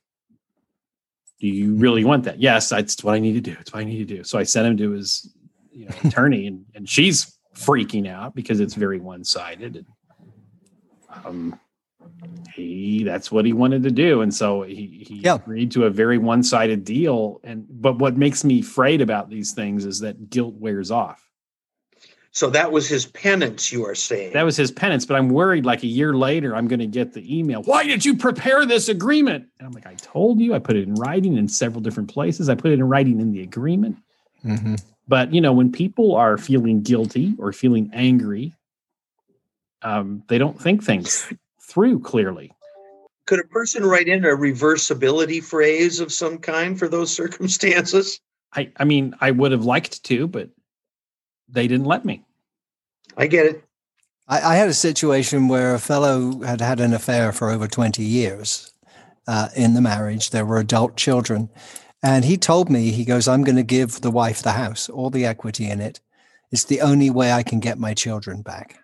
Do 1.39 1.47
you 1.49 1.75
really 1.75 2.05
want 2.05 2.23
that? 2.23 2.39
Yes, 2.39 2.69
that's 2.69 3.03
what 3.03 3.15
I 3.15 3.19
need 3.19 3.33
to 3.33 3.41
do. 3.41 3.57
It's 3.59 3.73
what 3.73 3.81
I 3.81 3.83
need 3.83 4.07
to 4.07 4.15
do. 4.15 4.23
So 4.23 4.39
I 4.39 4.43
sent 4.43 4.65
him 4.65 4.77
to 4.77 4.91
his 4.91 5.35
you 5.73 5.85
know, 5.85 5.95
attorney, 6.05 6.47
and, 6.47 6.65
and 6.73 6.87
she's 6.87 7.37
freaking 7.53 8.07
out 8.07 8.33
because 8.33 8.61
it's 8.61 8.75
very 8.75 8.99
one 8.99 9.25
sided. 9.25 9.85
Um, 11.25 11.59
he 12.53 13.03
that's 13.03 13.31
what 13.31 13.45
he 13.45 13.53
wanted 13.53 13.83
to 13.83 13.91
do 13.91 14.21
and 14.21 14.33
so 14.33 14.61
he, 14.61 15.05
he 15.07 15.21
yeah. 15.21 15.35
agreed 15.35 15.71
to 15.71 15.85
a 15.85 15.89
very 15.89 16.17
one-sided 16.17 16.83
deal 16.83 17.39
and 17.43 17.65
but 17.69 17.97
what 17.97 18.17
makes 18.17 18.43
me 18.43 18.59
afraid 18.59 19.01
about 19.01 19.29
these 19.29 19.53
things 19.53 19.85
is 19.85 19.99
that 19.99 20.29
guilt 20.29 20.53
wears 20.55 20.91
off 20.91 21.27
so 22.33 22.49
that 22.49 22.71
was 22.71 22.87
his 22.87 23.05
penance 23.05 23.71
you 23.71 23.85
are 23.85 23.95
saying 23.95 24.33
that 24.33 24.43
was 24.43 24.57
his 24.57 24.71
penance 24.71 25.05
but 25.05 25.15
i'm 25.15 25.29
worried 25.29 25.65
like 25.65 25.83
a 25.83 25.87
year 25.87 26.13
later 26.13 26.55
i'm 26.55 26.67
going 26.67 26.79
to 26.79 26.87
get 26.87 27.13
the 27.13 27.37
email 27.37 27.63
why 27.63 27.83
did 27.83 28.03
you 28.03 28.15
prepare 28.17 28.65
this 28.65 28.89
agreement 28.89 29.45
and 29.59 29.67
i'm 29.67 29.73
like 29.73 29.87
i 29.87 29.93
told 29.95 30.39
you 30.39 30.53
i 30.53 30.59
put 30.59 30.75
it 30.75 30.83
in 30.83 30.95
writing 30.95 31.37
in 31.37 31.47
several 31.47 31.81
different 31.81 32.09
places 32.09 32.49
i 32.49 32.55
put 32.55 32.71
it 32.71 32.75
in 32.75 32.83
writing 32.83 33.21
in 33.21 33.31
the 33.31 33.41
agreement 33.41 33.97
mm-hmm. 34.43 34.75
but 35.07 35.33
you 35.33 35.39
know 35.39 35.53
when 35.53 35.71
people 35.71 36.15
are 36.15 36.37
feeling 36.37 36.81
guilty 36.81 37.33
or 37.39 37.53
feeling 37.53 37.89
angry 37.93 38.53
um, 39.83 40.23
they 40.27 40.37
don't 40.37 40.59
think 40.59 40.83
things 40.83 41.31
through 41.61 41.99
clearly. 41.99 42.51
Could 43.25 43.39
a 43.39 43.47
person 43.47 43.85
write 43.85 44.07
in 44.07 44.25
a 44.25 44.29
reversibility 44.29 45.43
phrase 45.43 45.99
of 45.99 46.11
some 46.11 46.37
kind 46.37 46.77
for 46.77 46.87
those 46.87 47.13
circumstances? 47.15 48.19
I, 48.53 48.71
I 48.77 48.83
mean, 48.83 49.15
I 49.21 49.31
would 49.31 49.51
have 49.51 49.65
liked 49.65 50.03
to, 50.03 50.27
but 50.27 50.49
they 51.53 51.67
didn't 51.67 51.85
let 51.85 52.03
me. 52.03 52.23
I 53.15 53.27
get 53.27 53.45
it. 53.45 53.63
I, 54.27 54.41
I 54.41 54.55
had 54.55 54.69
a 54.69 54.73
situation 54.73 55.47
where 55.47 55.75
a 55.75 55.79
fellow 55.79 56.41
had 56.43 56.61
had 56.61 56.79
an 56.79 56.93
affair 56.93 57.31
for 57.31 57.49
over 57.49 57.67
20 57.67 58.03
years 58.03 58.73
uh, 59.27 59.49
in 59.55 59.73
the 59.73 59.81
marriage. 59.81 60.31
There 60.31 60.45
were 60.45 60.57
adult 60.57 60.97
children. 60.97 61.49
And 62.01 62.25
he 62.25 62.35
told 62.35 62.69
me, 62.69 62.91
he 62.91 63.05
goes, 63.05 63.27
I'm 63.27 63.43
going 63.43 63.55
to 63.55 63.63
give 63.63 64.01
the 64.01 64.11
wife 64.11 64.41
the 64.41 64.51
house, 64.51 64.89
all 64.89 65.09
the 65.09 65.25
equity 65.25 65.69
in 65.69 65.79
it. 65.79 66.01
It's 66.51 66.65
the 66.65 66.81
only 66.81 67.09
way 67.09 67.31
I 67.31 67.43
can 67.43 67.59
get 67.59 67.79
my 67.79 67.93
children 67.93 68.41
back. 68.41 68.79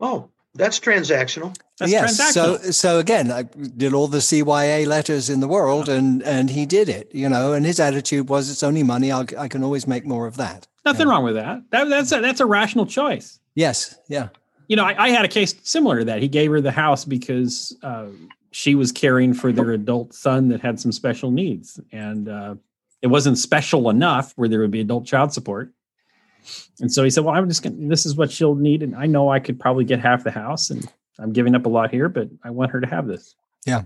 Oh, 0.00 0.30
that's 0.54 0.80
transactional. 0.80 1.56
That's 1.78 1.92
yes. 1.92 2.20
Transactional. 2.20 2.58
So 2.60 2.70
so 2.70 2.98
again, 2.98 3.30
I 3.30 3.42
did 3.42 3.92
all 3.92 4.08
the 4.08 4.18
CYA 4.18 4.86
letters 4.86 5.30
in 5.30 5.40
the 5.40 5.48
world, 5.48 5.88
and 5.88 6.22
and 6.22 6.50
he 6.50 6.66
did 6.66 6.88
it. 6.88 7.10
You 7.14 7.28
know, 7.28 7.52
and 7.52 7.64
his 7.64 7.78
attitude 7.80 8.28
was, 8.28 8.50
"It's 8.50 8.62
only 8.62 8.82
money. 8.82 9.12
I'll, 9.12 9.26
I 9.38 9.48
can 9.48 9.62
always 9.62 9.86
make 9.86 10.04
more 10.04 10.26
of 10.26 10.36
that." 10.36 10.66
Nothing 10.84 11.08
wrong 11.08 11.24
with 11.24 11.34
that. 11.34 11.62
that 11.70 11.88
that's 11.88 12.12
a, 12.12 12.20
that's 12.20 12.40
a 12.40 12.46
rational 12.46 12.86
choice. 12.86 13.38
Yes. 13.54 13.98
Yeah. 14.08 14.28
You 14.68 14.76
know, 14.76 14.84
I, 14.84 15.06
I, 15.06 15.10
had 15.10 15.24
a 15.24 15.28
case 15.28 15.54
similar 15.62 15.98
to 15.98 16.04
that. 16.06 16.22
He 16.22 16.28
gave 16.28 16.50
her 16.50 16.60
the 16.60 16.70
house 16.70 17.04
because 17.04 17.76
uh, 17.82 18.06
she 18.50 18.74
was 18.74 18.92
caring 18.92 19.34
for 19.34 19.50
their 19.50 19.70
adult 19.72 20.14
son 20.14 20.48
that 20.48 20.60
had 20.60 20.78
some 20.78 20.92
special 20.92 21.30
needs, 21.30 21.80
and 21.90 22.28
uh, 22.28 22.54
it 23.02 23.08
wasn't 23.08 23.38
special 23.38 23.90
enough 23.90 24.32
where 24.36 24.48
there 24.48 24.60
would 24.60 24.70
be 24.70 24.80
adult 24.80 25.06
child 25.06 25.32
support. 25.32 25.72
And 26.80 26.92
so 26.92 27.04
he 27.04 27.10
said, 27.10 27.24
"Well, 27.24 27.34
I'm 27.34 27.48
just 27.48 27.62
going. 27.62 27.88
This 27.88 28.06
is 28.06 28.16
what 28.16 28.30
she'll 28.30 28.54
need, 28.54 28.82
and 28.82 28.94
I 28.94 29.06
know 29.06 29.30
I 29.30 29.40
could 29.40 29.58
probably 29.58 29.84
get 29.84 30.00
half 30.00 30.24
the 30.24 30.30
house, 30.30 30.70
and 30.70 30.90
I'm 31.18 31.32
giving 31.32 31.54
up 31.54 31.66
a 31.66 31.68
lot 31.68 31.90
here, 31.90 32.08
but 32.08 32.28
I 32.44 32.50
want 32.50 32.70
her 32.70 32.80
to 32.80 32.86
have 32.86 33.06
this." 33.06 33.34
Yeah. 33.66 33.82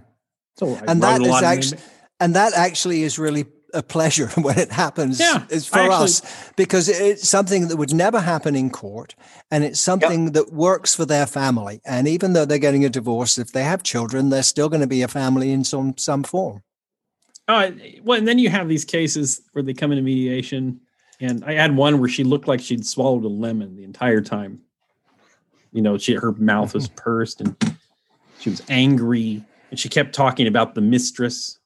So 0.56 0.74
I 0.74 0.84
and 0.88 1.02
that 1.02 1.22
is 1.22 1.42
actually, 1.42 1.80
and 2.20 2.34
that 2.36 2.52
actually 2.54 3.02
is 3.02 3.18
really 3.18 3.46
a 3.74 3.82
pleasure 3.82 4.26
when 4.40 4.58
it 4.58 4.70
happens. 4.70 5.18
Yeah, 5.18 5.44
is 5.48 5.66
for 5.66 5.78
actually, 5.78 6.04
us 6.04 6.52
because 6.56 6.88
it's 6.88 7.28
something 7.28 7.68
that 7.68 7.76
would 7.76 7.94
never 7.94 8.20
happen 8.20 8.54
in 8.54 8.70
court, 8.70 9.14
and 9.50 9.64
it's 9.64 9.80
something 9.80 10.24
yep. 10.24 10.32
that 10.34 10.52
works 10.52 10.94
for 10.94 11.04
their 11.04 11.26
family. 11.26 11.80
And 11.84 12.06
even 12.06 12.32
though 12.32 12.44
they're 12.44 12.58
getting 12.58 12.84
a 12.84 12.90
divorce, 12.90 13.38
if 13.38 13.52
they 13.52 13.64
have 13.64 13.82
children, 13.82 14.28
they're 14.28 14.42
still 14.42 14.68
going 14.68 14.82
to 14.82 14.86
be 14.86 15.02
a 15.02 15.08
family 15.08 15.52
in 15.52 15.64
some 15.64 15.96
some 15.96 16.22
form. 16.22 16.62
Uh, 17.48 17.72
well, 18.02 18.18
and 18.18 18.28
then 18.28 18.38
you 18.38 18.50
have 18.50 18.68
these 18.68 18.84
cases 18.84 19.40
where 19.52 19.62
they 19.62 19.74
come 19.74 19.90
into 19.90 20.02
mediation 20.02 20.80
and 21.22 21.44
I 21.44 21.52
had 21.52 21.76
one 21.76 22.00
where 22.00 22.08
she 22.08 22.24
looked 22.24 22.48
like 22.48 22.60
she'd 22.60 22.84
swallowed 22.84 23.24
a 23.24 23.28
lemon 23.28 23.76
the 23.76 23.84
entire 23.84 24.20
time. 24.20 24.60
You 25.72 25.80
know, 25.80 25.96
she 25.96 26.14
her 26.14 26.32
mouth 26.32 26.74
was 26.74 26.88
pursed 26.96 27.40
and 27.40 27.56
she 28.40 28.50
was 28.50 28.60
angry 28.68 29.44
and 29.70 29.78
she 29.78 29.88
kept 29.88 30.14
talking 30.14 30.48
about 30.48 30.74
the 30.74 30.80
mistress. 30.80 31.60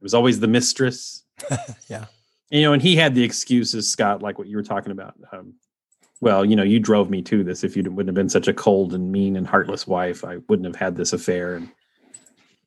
It 0.00 0.02
was 0.02 0.12
always 0.12 0.40
the 0.40 0.48
mistress. 0.48 1.22
yeah. 1.88 2.06
And, 2.50 2.60
you 2.60 2.62
know, 2.62 2.72
and 2.72 2.82
he 2.82 2.96
had 2.96 3.14
the 3.14 3.22
excuses, 3.22 3.88
Scott, 3.88 4.22
like 4.22 4.38
what 4.38 4.48
you 4.48 4.56
were 4.56 4.62
talking 4.62 4.90
about. 4.90 5.14
Um, 5.32 5.54
well, 6.20 6.44
you 6.44 6.56
know, 6.56 6.64
you 6.64 6.80
drove 6.80 7.10
me 7.10 7.22
to 7.22 7.44
this. 7.44 7.62
If 7.62 7.76
you 7.76 7.84
wouldn't 7.84 8.08
have 8.08 8.14
been 8.14 8.28
such 8.28 8.48
a 8.48 8.52
cold 8.52 8.92
and 8.92 9.12
mean 9.12 9.36
and 9.36 9.46
heartless 9.46 9.86
wife, 9.86 10.24
I 10.24 10.38
wouldn't 10.48 10.66
have 10.66 10.76
had 10.76 10.96
this 10.96 11.12
affair. 11.12 11.54
And 11.54 11.70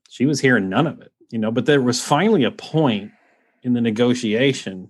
she 0.09 0.25
was 0.25 0.39
hearing 0.39 0.69
none 0.69 0.87
of 0.87 1.01
it, 1.01 1.11
you 1.31 1.37
know. 1.37 1.51
But 1.51 1.65
there 1.65 1.81
was 1.81 2.01
finally 2.01 2.45
a 2.45 2.51
point 2.51 3.11
in 3.61 3.73
the 3.73 3.81
negotiation 3.81 4.89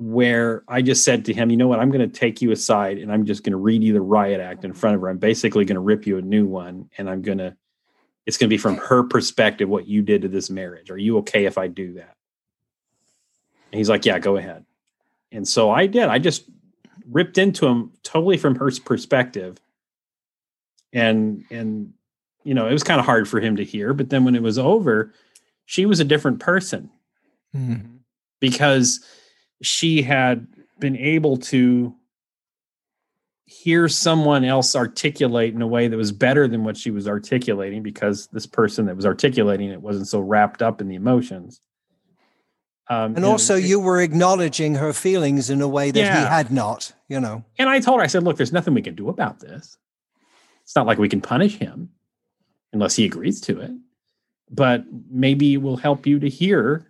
where 0.00 0.64
I 0.66 0.80
just 0.80 1.04
said 1.04 1.26
to 1.26 1.34
him, 1.34 1.50
you 1.50 1.58
know 1.58 1.68
what, 1.68 1.78
I'm 1.78 1.90
going 1.90 2.10
to 2.10 2.18
take 2.18 2.40
you 2.40 2.52
aside 2.52 2.96
and 2.96 3.12
I'm 3.12 3.26
just 3.26 3.44
going 3.44 3.52
to 3.52 3.58
read 3.58 3.84
you 3.84 3.92
the 3.92 4.00
riot 4.00 4.40
act 4.40 4.64
in 4.64 4.72
front 4.72 4.96
of 4.96 5.02
her. 5.02 5.10
I'm 5.10 5.18
basically 5.18 5.66
going 5.66 5.74
to 5.74 5.80
rip 5.80 6.06
you 6.06 6.16
a 6.16 6.22
new 6.22 6.46
one 6.46 6.88
and 6.96 7.08
I'm 7.08 7.20
going 7.20 7.36
to, 7.36 7.54
it's 8.24 8.38
going 8.38 8.48
to 8.48 8.54
be 8.54 8.58
from 8.58 8.78
her 8.78 9.02
perspective 9.02 9.68
what 9.68 9.86
you 9.86 10.00
did 10.00 10.22
to 10.22 10.28
this 10.28 10.48
marriage. 10.48 10.90
Are 10.90 10.96
you 10.96 11.18
okay 11.18 11.44
if 11.44 11.58
I 11.58 11.66
do 11.66 11.92
that? 11.94 12.16
And 13.70 13.78
he's 13.78 13.90
like, 13.90 14.06
yeah, 14.06 14.18
go 14.18 14.38
ahead. 14.38 14.64
And 15.32 15.46
so 15.46 15.70
I 15.70 15.86
did. 15.86 16.08
I 16.08 16.18
just 16.18 16.44
ripped 17.06 17.36
into 17.36 17.66
him 17.66 17.92
totally 18.02 18.38
from 18.38 18.54
her 18.54 18.70
perspective. 18.82 19.58
And, 20.94 21.44
and, 21.50 21.92
you 22.42 22.54
know, 22.54 22.66
it 22.66 22.72
was 22.72 22.82
kind 22.82 23.00
of 23.00 23.06
hard 23.06 23.28
for 23.28 23.38
him 23.38 23.56
to 23.56 23.64
hear. 23.64 23.92
But 23.92 24.08
then 24.08 24.24
when 24.24 24.34
it 24.34 24.42
was 24.42 24.58
over, 24.58 25.12
she 25.66 25.84
was 25.84 26.00
a 26.00 26.04
different 26.04 26.40
person 26.40 26.88
mm-hmm. 27.54 27.96
because 28.40 29.04
she 29.62 30.02
had 30.02 30.46
been 30.78 30.96
able 30.96 31.36
to 31.36 31.94
hear 33.44 33.88
someone 33.88 34.44
else 34.44 34.76
articulate 34.76 35.52
in 35.54 35.60
a 35.60 35.66
way 35.66 35.88
that 35.88 35.96
was 35.96 36.12
better 36.12 36.46
than 36.46 36.62
what 36.62 36.76
she 36.76 36.90
was 36.90 37.08
articulating 37.08 37.82
because 37.82 38.28
this 38.28 38.46
person 38.46 38.86
that 38.86 38.94
was 38.94 39.04
articulating 39.04 39.70
it 39.70 39.82
wasn't 39.82 40.06
so 40.06 40.20
wrapped 40.20 40.62
up 40.62 40.80
in 40.80 40.88
the 40.88 40.94
emotions. 40.94 41.60
Um, 42.88 43.16
and 43.16 43.24
also, 43.24 43.56
it, 43.56 43.64
you 43.64 43.78
were 43.78 44.00
acknowledging 44.00 44.76
her 44.76 44.92
feelings 44.92 45.50
in 45.50 45.60
a 45.60 45.68
way 45.68 45.90
that 45.90 45.98
yeah. 45.98 46.20
he 46.20 46.26
had 46.26 46.50
not, 46.50 46.92
you 47.08 47.20
know. 47.20 47.44
And 47.58 47.68
I 47.68 47.78
told 47.80 47.98
her, 47.98 48.04
I 48.04 48.08
said, 48.08 48.24
look, 48.24 48.36
there's 48.36 48.52
nothing 48.52 48.74
we 48.74 48.82
can 48.82 48.96
do 48.96 49.08
about 49.08 49.40
this. 49.40 49.78
It's 50.62 50.74
not 50.74 50.86
like 50.86 50.98
we 50.98 51.08
can 51.08 51.20
punish 51.20 51.56
him 51.56 51.90
unless 52.72 52.96
he 52.96 53.04
agrees 53.04 53.40
to 53.42 53.60
it. 53.60 53.70
But 54.50 54.84
maybe 55.08 55.54
it 55.54 55.62
will 55.62 55.76
help 55.76 56.06
you 56.06 56.18
to 56.18 56.28
hear 56.28 56.89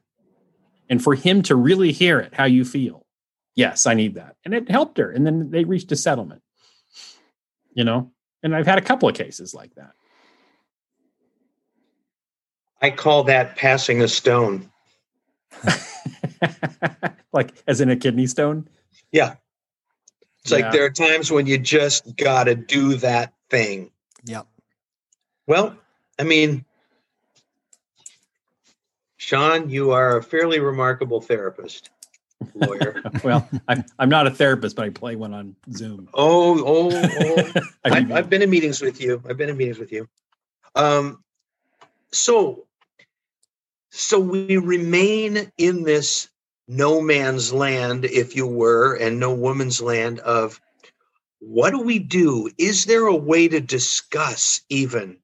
and 0.91 1.03
for 1.03 1.15
him 1.15 1.41
to 1.43 1.55
really 1.55 1.93
hear 1.93 2.19
it, 2.19 2.35
how 2.35 2.45
you 2.45 2.65
feel. 2.65 3.07
Yes, 3.55 3.87
I 3.87 3.95
need 3.95 4.17
that. 4.17 4.37
And 4.45 4.53
it 4.53 4.69
helped 4.71 4.99
her. 4.99 5.11
And 5.11 5.25
then 5.25 5.51
they 5.51 5.65
reached 5.65 5.91
a 5.93 5.97
settlement, 5.97 6.43
you 7.73 7.85
know? 7.85 8.11
And 8.43 8.55
I've 8.55 8.67
had 8.67 8.79
a 8.79 8.83
couple 8.83 9.09
of 9.09 9.15
cases 9.15 9.55
like 9.55 9.75
that. 9.77 9.93
I 12.83 12.91
call 12.91 13.25
that 13.25 13.57
passing 13.57 14.03
a 14.03 14.09
stone. 14.09 14.71
like 17.33 17.53
as 17.67 17.81
in 17.81 17.91
a 17.91 17.97
kidney 17.97 18.27
stone? 18.27 18.69
Yeah. 19.13 19.35
It's 20.43 20.51
yeah. 20.51 20.59
like 20.59 20.73
there 20.73 20.85
are 20.87 20.91
times 20.91 21.31
when 21.31 21.47
you 21.47 21.59
just 21.59 22.17
got 22.17 22.45
to 22.45 22.55
do 22.55 22.97
that 22.97 23.35
thing. 23.51 23.91
Yeah. 24.25 24.43
Well, 25.47 25.77
I 26.19 26.25
mean, 26.25 26.65
Sean, 29.31 29.71
you 29.71 29.93
are 29.93 30.17
a 30.17 30.23
fairly 30.25 30.59
remarkable 30.59 31.21
therapist, 31.21 31.91
lawyer. 32.53 33.01
well, 33.23 33.49
I'm, 33.69 33.85
I'm 33.97 34.09
not 34.09 34.27
a 34.27 34.31
therapist, 34.33 34.75
but 34.75 34.87
I 34.87 34.91
play 34.91 35.15
one 35.15 35.33
on 35.33 35.55
Zoom. 35.73 36.09
Oh, 36.15 36.61
oh, 36.67 36.91
oh. 36.93 37.61
I've, 37.85 38.11
I've, 38.11 38.29
been 38.29 38.43
in 38.43 38.51
meetings 38.51 38.83
with 38.83 39.01
you. 39.01 39.23
I've 39.29 39.37
been 39.37 39.49
in 39.49 39.57
meetings 39.57 39.79
with 39.79 39.93
you. 39.93 40.09
Um, 40.75 41.23
so, 42.11 42.67
so 43.91 44.19
we 44.19 44.57
remain 44.57 45.53
in 45.57 45.85
this 45.85 46.29
no 46.67 47.01
man's 47.01 47.53
land, 47.53 48.07
if 48.07 48.35
you 48.35 48.49
were, 48.49 48.97
and 48.97 49.21
no 49.21 49.33
woman's 49.33 49.81
land 49.81 50.19
of 50.19 50.61
what 51.39 51.71
do 51.71 51.79
we 51.79 52.01
do? 52.01 52.51
Is 52.59 52.85
there 52.85 53.07
a 53.07 53.15
way 53.15 53.47
to 53.47 53.61
discuss 53.61 54.63
even 54.69 55.19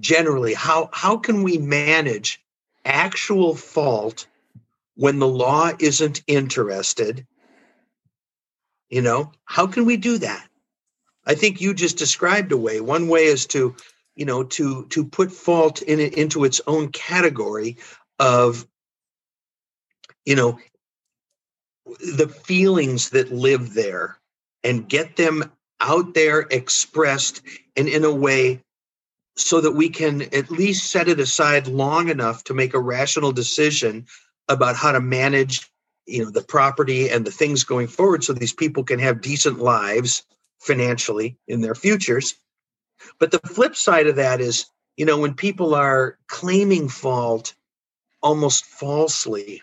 generally 0.00 0.54
how 0.54 0.90
how 0.92 1.18
can 1.18 1.44
we 1.44 1.56
manage 1.56 2.42
actual 2.84 3.54
fault 3.54 4.26
when 4.96 5.18
the 5.18 5.28
law 5.28 5.70
isn't 5.78 6.22
interested 6.26 7.26
you 8.90 9.02
know? 9.02 9.32
How 9.44 9.66
can 9.68 9.86
we 9.86 9.96
do 9.96 10.18
that? 10.18 10.46
I 11.24 11.34
think 11.34 11.60
you 11.60 11.72
just 11.72 11.96
described 11.96 12.52
a 12.52 12.56
way. 12.56 12.80
One 12.80 13.08
way 13.08 13.24
is 13.24 13.46
to 13.46 13.76
you 14.16 14.26
know 14.26 14.42
to 14.44 14.86
to 14.86 15.04
put 15.04 15.32
fault 15.32 15.80
in 15.80 16.00
it 16.00 16.14
into 16.14 16.44
its 16.44 16.60
own 16.66 16.88
category 16.88 17.78
of 18.18 18.66
you 20.26 20.36
know, 20.36 20.58
the 21.86 22.28
feelings 22.28 23.10
that 23.10 23.32
live 23.32 23.74
there 23.74 24.18
and 24.62 24.88
get 24.88 25.16
them 25.16 25.50
out 25.80 26.12
there 26.14 26.40
expressed 26.50 27.40
and 27.76 27.88
in 27.88 28.04
a 28.04 28.14
way 28.14 28.62
so 29.40 29.60
that 29.60 29.72
we 29.72 29.88
can 29.88 30.22
at 30.34 30.50
least 30.50 30.90
set 30.90 31.08
it 31.08 31.20
aside 31.20 31.66
long 31.66 32.08
enough 32.08 32.44
to 32.44 32.54
make 32.54 32.74
a 32.74 32.80
rational 32.80 33.32
decision 33.32 34.06
about 34.48 34.76
how 34.76 34.92
to 34.92 35.00
manage 35.00 35.70
you 36.06 36.24
know 36.24 36.30
the 36.30 36.42
property 36.42 37.08
and 37.08 37.24
the 37.24 37.30
things 37.30 37.64
going 37.64 37.86
forward 37.86 38.24
so 38.24 38.32
these 38.32 38.52
people 38.52 38.84
can 38.84 38.98
have 38.98 39.20
decent 39.20 39.58
lives 39.58 40.24
financially 40.58 41.38
in 41.46 41.60
their 41.60 41.74
futures. 41.74 42.34
But 43.18 43.30
the 43.30 43.38
flip 43.38 43.76
side 43.76 44.06
of 44.06 44.16
that 44.16 44.40
is 44.40 44.66
you 44.96 45.06
know 45.06 45.18
when 45.18 45.34
people 45.34 45.74
are 45.74 46.18
claiming 46.26 46.88
fault 46.88 47.54
almost 48.22 48.64
falsely 48.64 49.62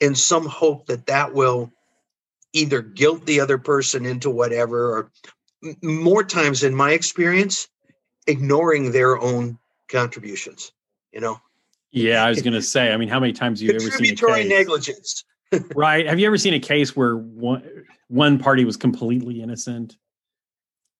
in 0.00 0.14
some 0.14 0.46
hope 0.46 0.86
that 0.86 1.06
that 1.06 1.32
will 1.32 1.70
either 2.52 2.82
guilt 2.82 3.24
the 3.24 3.40
other 3.40 3.58
person 3.58 4.04
into 4.04 4.30
whatever 4.30 4.98
or 4.98 5.10
more 5.82 6.22
times 6.22 6.62
in 6.62 6.74
my 6.74 6.92
experience 6.92 7.68
ignoring 8.26 8.92
their 8.92 9.18
own 9.20 9.58
contributions 9.88 10.72
you 11.12 11.20
know? 11.20 11.40
Yeah 11.92 12.24
i 12.24 12.28
was 12.28 12.42
going 12.42 12.54
to 12.54 12.62
say 12.62 12.92
i 12.92 12.96
mean 12.96 13.08
how 13.08 13.20
many 13.20 13.32
times 13.32 13.60
have 13.60 13.68
you 13.68 13.74
ever 13.74 13.90
seen 13.90 14.12
a 14.12 14.16
case, 14.16 14.48
negligence. 14.48 15.24
Right 15.76 16.04
have 16.06 16.18
you 16.18 16.26
ever 16.26 16.36
seen 16.36 16.54
a 16.54 16.58
case 16.58 16.96
where 16.96 17.16
one 17.16 17.62
one 18.08 18.38
party 18.38 18.64
was 18.64 18.76
completely 18.76 19.40
innocent 19.40 19.96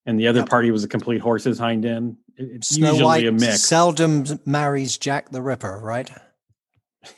and 0.07 0.21
the 0.21 0.29
other 0.29 0.41
yep. 0.41 0.49
party 0.49 0.71
was 0.71 0.85
a 0.85 0.89
complete 0.89 1.21
horse's 1.21 1.59
hind 1.59 1.85
end 1.85 2.17
it's 2.37 2.69
Snow 2.69 2.93
usually 2.93 3.05
White 3.05 3.27
a 3.27 3.33
mix. 3.33 3.63
seldom 3.63 4.25
marries 4.47 4.97
jack 4.97 5.31
the 5.31 5.43
ripper 5.43 5.81
right? 5.83 6.11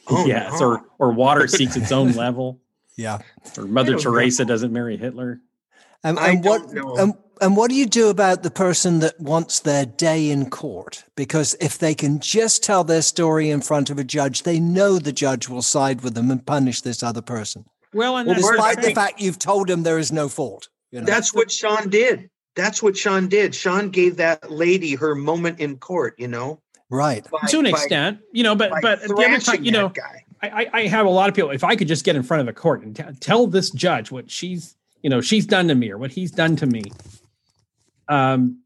Oh, 0.09 0.27
yes 0.27 0.61
no. 0.61 0.67
or 0.67 0.85
or 0.99 1.13
water 1.13 1.47
seeks 1.59 1.77
its 1.77 1.93
own 1.93 2.13
level. 2.13 2.61
Yeah. 2.97 3.19
Or 3.57 3.67
mother 3.67 3.97
teresa 3.97 4.43
know. 4.43 4.49
doesn't 4.49 4.73
marry 4.73 4.97
hitler. 4.97 5.41
And, 6.03 6.19
and 6.19 6.45
what 6.45 6.69
and, 6.99 7.15
and 7.41 7.57
what 7.57 7.71
do 7.71 7.77
you 7.77 7.87
do 7.87 8.09
about 8.09 8.43
the 8.43 8.51
person 8.51 9.01
that 9.01 9.21
wants 9.21 9.61
their 9.61 9.85
day 9.85 10.31
in 10.31 10.51
court? 10.51 11.05
Because 11.17 11.55
if 11.61 11.79
they 11.79 11.95
can 11.95 12.19
just 12.21 12.63
tell 12.63 12.85
their 12.85 13.03
story 13.03 13.51
in 13.51 13.61
front 13.61 13.91
of 13.91 13.99
a 13.99 14.05
judge, 14.05 14.43
they 14.43 14.59
know 14.59 14.99
the 14.99 15.13
judge 15.13 15.49
will 15.49 15.63
side 15.63 16.01
with 16.01 16.15
them 16.15 16.31
and 16.31 16.45
punish 16.45 16.81
this 16.81 17.03
other 17.03 17.23
person. 17.23 17.65
Well, 17.93 18.17
and 18.17 18.27
well, 18.27 18.37
despite 18.37 18.83
the 18.83 18.95
fact 18.95 19.21
you've 19.21 19.39
told 19.39 19.71
him 19.71 19.83
there 19.83 19.99
is 19.99 20.13
no 20.13 20.29
fault. 20.29 20.69
You 20.91 21.01
know? 21.01 21.07
That's 21.07 21.35
what 21.35 21.51
Sean 21.51 21.89
did. 21.89 22.31
That's 22.55 22.83
what 22.83 22.97
Sean 22.97 23.29
did. 23.29 23.55
Sean 23.55 23.91
gave 23.91 24.17
that 24.17 24.51
lady 24.51 24.95
her 24.95 25.15
moment 25.15 25.61
in 25.61 25.77
court. 25.77 26.15
You 26.19 26.29
know, 26.29 26.61
right? 26.91 27.27
By, 27.31 27.49
to 27.49 27.59
an 27.59 27.65
by, 27.65 27.71
extent, 27.71 28.21
you 28.33 28.43
know, 28.43 28.55
but 28.55 28.73
but 28.81 29.03
the 29.03 29.15
other 29.15 29.39
time, 29.39 29.65
you 29.65 29.73
know, 29.73 29.93
I, 30.43 30.69
I 30.73 30.87
have 30.87 31.07
a 31.07 31.11
lot 31.11 31.29
of 31.29 31.35
people. 31.35 31.51
If 31.51 31.65
I 31.65 31.77
could 31.77 31.89
just 31.89 32.05
get 32.05 32.17
in 32.17 32.23
front 32.23 32.41
of 32.41 32.49
a 32.49 32.53
court 32.53 32.83
and 32.83 32.97
t- 32.97 33.03
tell 33.21 33.47
this 33.47 33.71
judge 33.71 34.11
what 34.11 34.31
she's 34.31 34.77
you 35.03 35.11
know 35.11 35.21
she's 35.21 35.47
done 35.47 35.69
to 35.69 35.75
me 35.75 35.91
or 35.91 35.99
what 35.99 36.11
he's 36.11 36.31
done 36.31 36.57
to 36.57 36.67
me 36.67 36.83
um, 38.09 38.61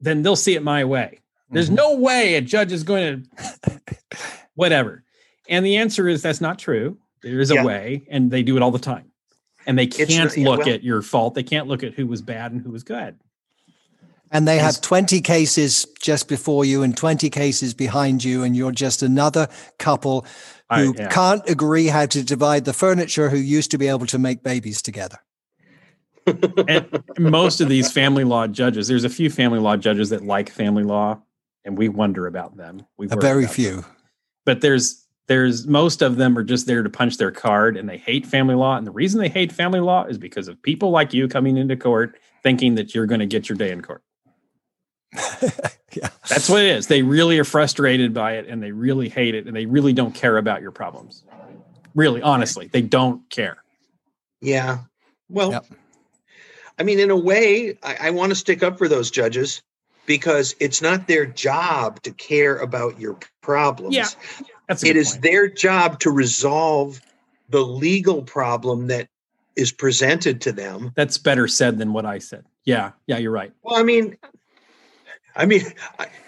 then 0.00 0.22
they'll 0.22 0.36
see 0.36 0.54
it 0.54 0.62
my 0.62 0.84
way. 0.84 1.20
There's 1.50 1.66
mm-hmm. 1.66 1.76
no 1.76 1.96
way 1.96 2.34
a 2.34 2.40
judge 2.40 2.72
is 2.72 2.82
going 2.82 3.26
to 3.36 3.80
whatever. 4.54 5.04
And 5.48 5.64
the 5.64 5.76
answer 5.76 6.08
is 6.08 6.22
that's 6.22 6.40
not 6.40 6.58
true. 6.58 6.98
There 7.22 7.40
is 7.40 7.50
a 7.50 7.54
yeah. 7.54 7.64
way, 7.64 8.06
and 8.10 8.30
they 8.30 8.42
do 8.42 8.56
it 8.56 8.62
all 8.62 8.70
the 8.70 8.78
time. 8.78 9.10
And 9.66 9.78
they 9.78 9.86
can't 9.86 10.36
look 10.36 10.60
well, 10.60 10.68
at 10.68 10.82
your 10.82 11.00
fault. 11.00 11.34
They 11.34 11.42
can't 11.42 11.66
look 11.68 11.82
at 11.82 11.94
who 11.94 12.06
was 12.06 12.20
bad 12.20 12.52
and 12.52 12.60
who 12.60 12.70
was 12.70 12.82
good. 12.82 13.18
And 14.30 14.48
they 14.48 14.58
have 14.58 14.80
20 14.80 15.20
cases 15.20 15.86
just 16.00 16.28
before 16.28 16.64
you 16.64 16.82
and 16.82 16.96
20 16.96 17.30
cases 17.30 17.72
behind 17.72 18.24
you, 18.24 18.42
and 18.42 18.56
you're 18.56 18.72
just 18.72 19.02
another 19.02 19.48
couple 19.78 20.22
who 20.70 20.92
I, 20.92 20.92
yeah. 20.96 21.08
can't 21.08 21.48
agree 21.48 21.86
how 21.86 22.06
to 22.06 22.22
divide 22.24 22.64
the 22.64 22.72
furniture 22.72 23.30
who 23.30 23.36
used 23.36 23.70
to 23.70 23.78
be 23.78 23.86
able 23.88 24.06
to 24.06 24.18
make 24.18 24.42
babies 24.42 24.82
together 24.82 25.18
and 26.26 27.02
most 27.18 27.60
of 27.60 27.68
these 27.68 27.92
family 27.92 28.24
law 28.24 28.46
judges, 28.46 28.88
there's 28.88 29.04
a 29.04 29.08
few 29.08 29.30
family 29.30 29.58
law 29.58 29.76
judges 29.76 30.10
that 30.10 30.24
like 30.24 30.50
family 30.50 30.84
law, 30.84 31.20
and 31.64 31.76
we 31.76 31.88
wonder 31.88 32.26
about 32.26 32.56
them. 32.56 32.86
We 32.96 33.08
a 33.10 33.16
very 33.16 33.46
few, 33.46 33.76
them. 33.76 33.84
but 34.44 34.60
there's 34.60 35.06
there's 35.26 35.66
most 35.66 36.02
of 36.02 36.16
them 36.16 36.36
are 36.36 36.44
just 36.44 36.66
there 36.66 36.82
to 36.82 36.90
punch 36.90 37.16
their 37.16 37.30
card, 37.30 37.76
and 37.76 37.88
they 37.88 37.98
hate 37.98 38.26
family 38.26 38.54
law. 38.54 38.76
And 38.76 38.86
the 38.86 38.90
reason 38.92 39.20
they 39.20 39.28
hate 39.28 39.52
family 39.52 39.80
law 39.80 40.04
is 40.04 40.18
because 40.18 40.48
of 40.48 40.60
people 40.62 40.90
like 40.90 41.14
you 41.14 41.28
coming 41.28 41.56
into 41.56 41.76
court 41.76 42.18
thinking 42.42 42.74
that 42.74 42.94
you're 42.94 43.06
going 43.06 43.20
to 43.20 43.26
get 43.26 43.48
your 43.48 43.56
day 43.56 43.70
in 43.70 43.82
court. 43.82 44.02
yeah. 45.92 46.08
That's 46.28 46.48
what 46.48 46.62
it 46.62 46.70
is. 46.70 46.86
They 46.86 47.02
really 47.02 47.38
are 47.38 47.44
frustrated 47.44 48.12
by 48.12 48.32
it 48.32 48.48
and 48.48 48.62
they 48.62 48.72
really 48.72 49.08
hate 49.08 49.34
it 49.34 49.46
and 49.46 49.56
they 49.56 49.66
really 49.66 49.92
don't 49.92 50.14
care 50.14 50.36
about 50.36 50.60
your 50.60 50.72
problems. 50.72 51.24
Really, 51.94 52.20
honestly, 52.20 52.66
they 52.66 52.82
don't 52.82 53.28
care. 53.30 53.58
Yeah. 54.40 54.78
Well, 55.28 55.52
yep. 55.52 55.66
I 56.78 56.82
mean, 56.82 56.98
in 56.98 57.10
a 57.10 57.16
way, 57.16 57.78
I, 57.82 58.08
I 58.08 58.10
want 58.10 58.30
to 58.30 58.36
stick 58.36 58.62
up 58.62 58.78
for 58.78 58.88
those 58.88 59.10
judges 59.10 59.62
because 60.06 60.54
it's 60.60 60.82
not 60.82 61.06
their 61.06 61.26
job 61.26 62.02
to 62.02 62.10
care 62.12 62.56
about 62.58 63.00
your 63.00 63.18
problems. 63.40 63.94
Yeah, 63.94 64.08
it 64.68 64.96
is 64.96 65.12
point. 65.12 65.22
their 65.22 65.48
job 65.48 66.00
to 66.00 66.10
resolve 66.10 67.00
the 67.48 67.60
legal 67.60 68.22
problem 68.22 68.88
that 68.88 69.08
is 69.56 69.72
presented 69.72 70.40
to 70.42 70.52
them. 70.52 70.92
That's 70.96 71.18
better 71.18 71.46
said 71.46 71.78
than 71.78 71.92
what 71.92 72.04
I 72.04 72.18
said. 72.18 72.44
Yeah, 72.64 72.92
yeah, 73.06 73.18
you're 73.18 73.30
right. 73.30 73.52
Well, 73.62 73.78
I 73.78 73.82
mean, 73.82 74.16
I 75.36 75.46
mean, 75.46 75.62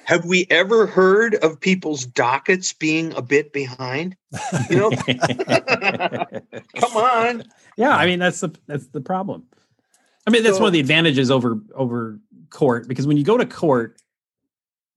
have 0.05 0.25
we 0.25 0.47
ever 0.51 0.87
heard 0.87 1.35
of 1.37 1.61
people's 1.61 2.07
dockets 2.07 2.73
being 2.73 3.13
a 3.15 3.23
bit 3.23 3.53
behind? 3.53 4.17
You 4.69 4.77
know, 4.77 4.91
come 6.77 6.97
on. 6.97 7.45
Yeah, 7.77 7.97
I 7.97 8.07
mean 8.07 8.19
that's 8.19 8.41
the 8.41 8.51
that's 8.67 8.87
the 8.89 9.01
problem. 9.01 9.45
I 10.27 10.31
mean, 10.31 10.43
that's 10.43 10.57
so, 10.57 10.63
one 10.63 10.69
of 10.69 10.73
the 10.73 10.81
advantages 10.81 11.31
over 11.31 11.59
over 11.75 12.19
court 12.51 12.89
because 12.89 13.07
when 13.07 13.17
you 13.17 13.25
go 13.25 13.37
to 13.37 13.47
court, 13.47 14.01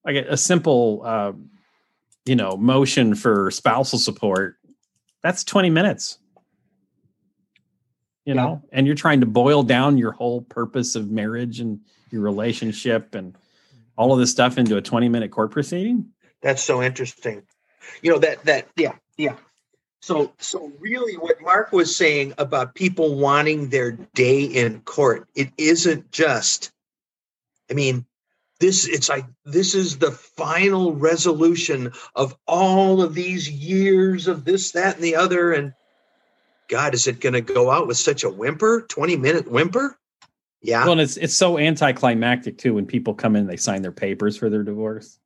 like 0.05 0.15
a, 0.15 0.33
a 0.33 0.37
simple, 0.37 1.01
uh, 1.05 1.33
you 2.25 2.35
know, 2.35 2.57
motion 2.57 3.15
for 3.15 3.51
spousal 3.51 3.99
support, 3.99 4.57
that's 5.21 5.43
twenty 5.43 5.69
minutes. 5.69 6.17
You 8.25 8.35
yeah. 8.35 8.41
know, 8.41 8.61
and 8.71 8.85
you're 8.85 8.95
trying 8.95 9.21
to 9.21 9.25
boil 9.25 9.63
down 9.63 9.97
your 9.97 10.11
whole 10.11 10.41
purpose 10.41 10.95
of 10.95 11.09
marriage 11.09 11.59
and 11.59 11.79
your 12.11 12.21
relationship 12.21 13.15
and 13.15 13.35
all 13.97 14.13
of 14.13 14.19
this 14.19 14.31
stuff 14.31 14.57
into 14.57 14.77
a 14.77 14.81
20 14.81 15.09
minute 15.09 15.29
court 15.29 15.51
proceeding. 15.51 16.05
That's 16.41 16.63
so 16.63 16.81
interesting. 16.81 17.43
You 18.01 18.11
know 18.11 18.19
that 18.19 18.43
that 18.45 18.67
yeah 18.75 18.93
yeah 19.17 19.35
so, 20.01 20.33
so 20.37 20.71
really, 20.79 21.15
what 21.15 21.41
Mark 21.41 21.71
was 21.71 21.95
saying 21.95 22.33
about 22.37 22.73
people 22.75 23.15
wanting 23.15 23.69
their 23.69 23.91
day 23.91 24.43
in 24.43 24.81
court, 24.81 25.27
it 25.35 25.51
isn't 25.57 26.11
just. 26.11 26.71
I 27.69 27.73
mean, 27.73 28.05
this 28.59 28.87
it's 28.87 29.09
like 29.09 29.25
this 29.45 29.75
is 29.75 29.97
the 29.97 30.11
final 30.11 30.93
resolution 30.95 31.91
of 32.15 32.35
all 32.47 33.01
of 33.01 33.13
these 33.13 33.49
years 33.49 34.27
of 34.27 34.45
this, 34.45 34.71
that, 34.71 34.95
and 34.95 35.03
the 35.03 35.15
other. 35.17 35.51
And 35.51 35.73
God, 36.69 36.93
is 36.93 37.07
it 37.07 37.19
going 37.19 37.33
to 37.33 37.41
go 37.41 37.69
out 37.69 37.87
with 37.87 37.97
such 37.97 38.23
a 38.23 38.29
whimper, 38.29 38.85
twenty 38.87 39.17
minute 39.17 39.51
whimper? 39.51 39.97
Yeah. 40.61 40.85
Well, 40.85 40.99
it's 40.99 41.17
it's 41.17 41.35
so 41.35 41.57
anticlimactic 41.57 42.57
too 42.57 42.73
when 42.73 42.85
people 42.85 43.13
come 43.13 43.35
in, 43.35 43.47
they 43.47 43.57
sign 43.57 43.81
their 43.81 43.91
papers 43.91 44.37
for 44.37 44.49
their 44.49 44.63
divorce 44.63 45.18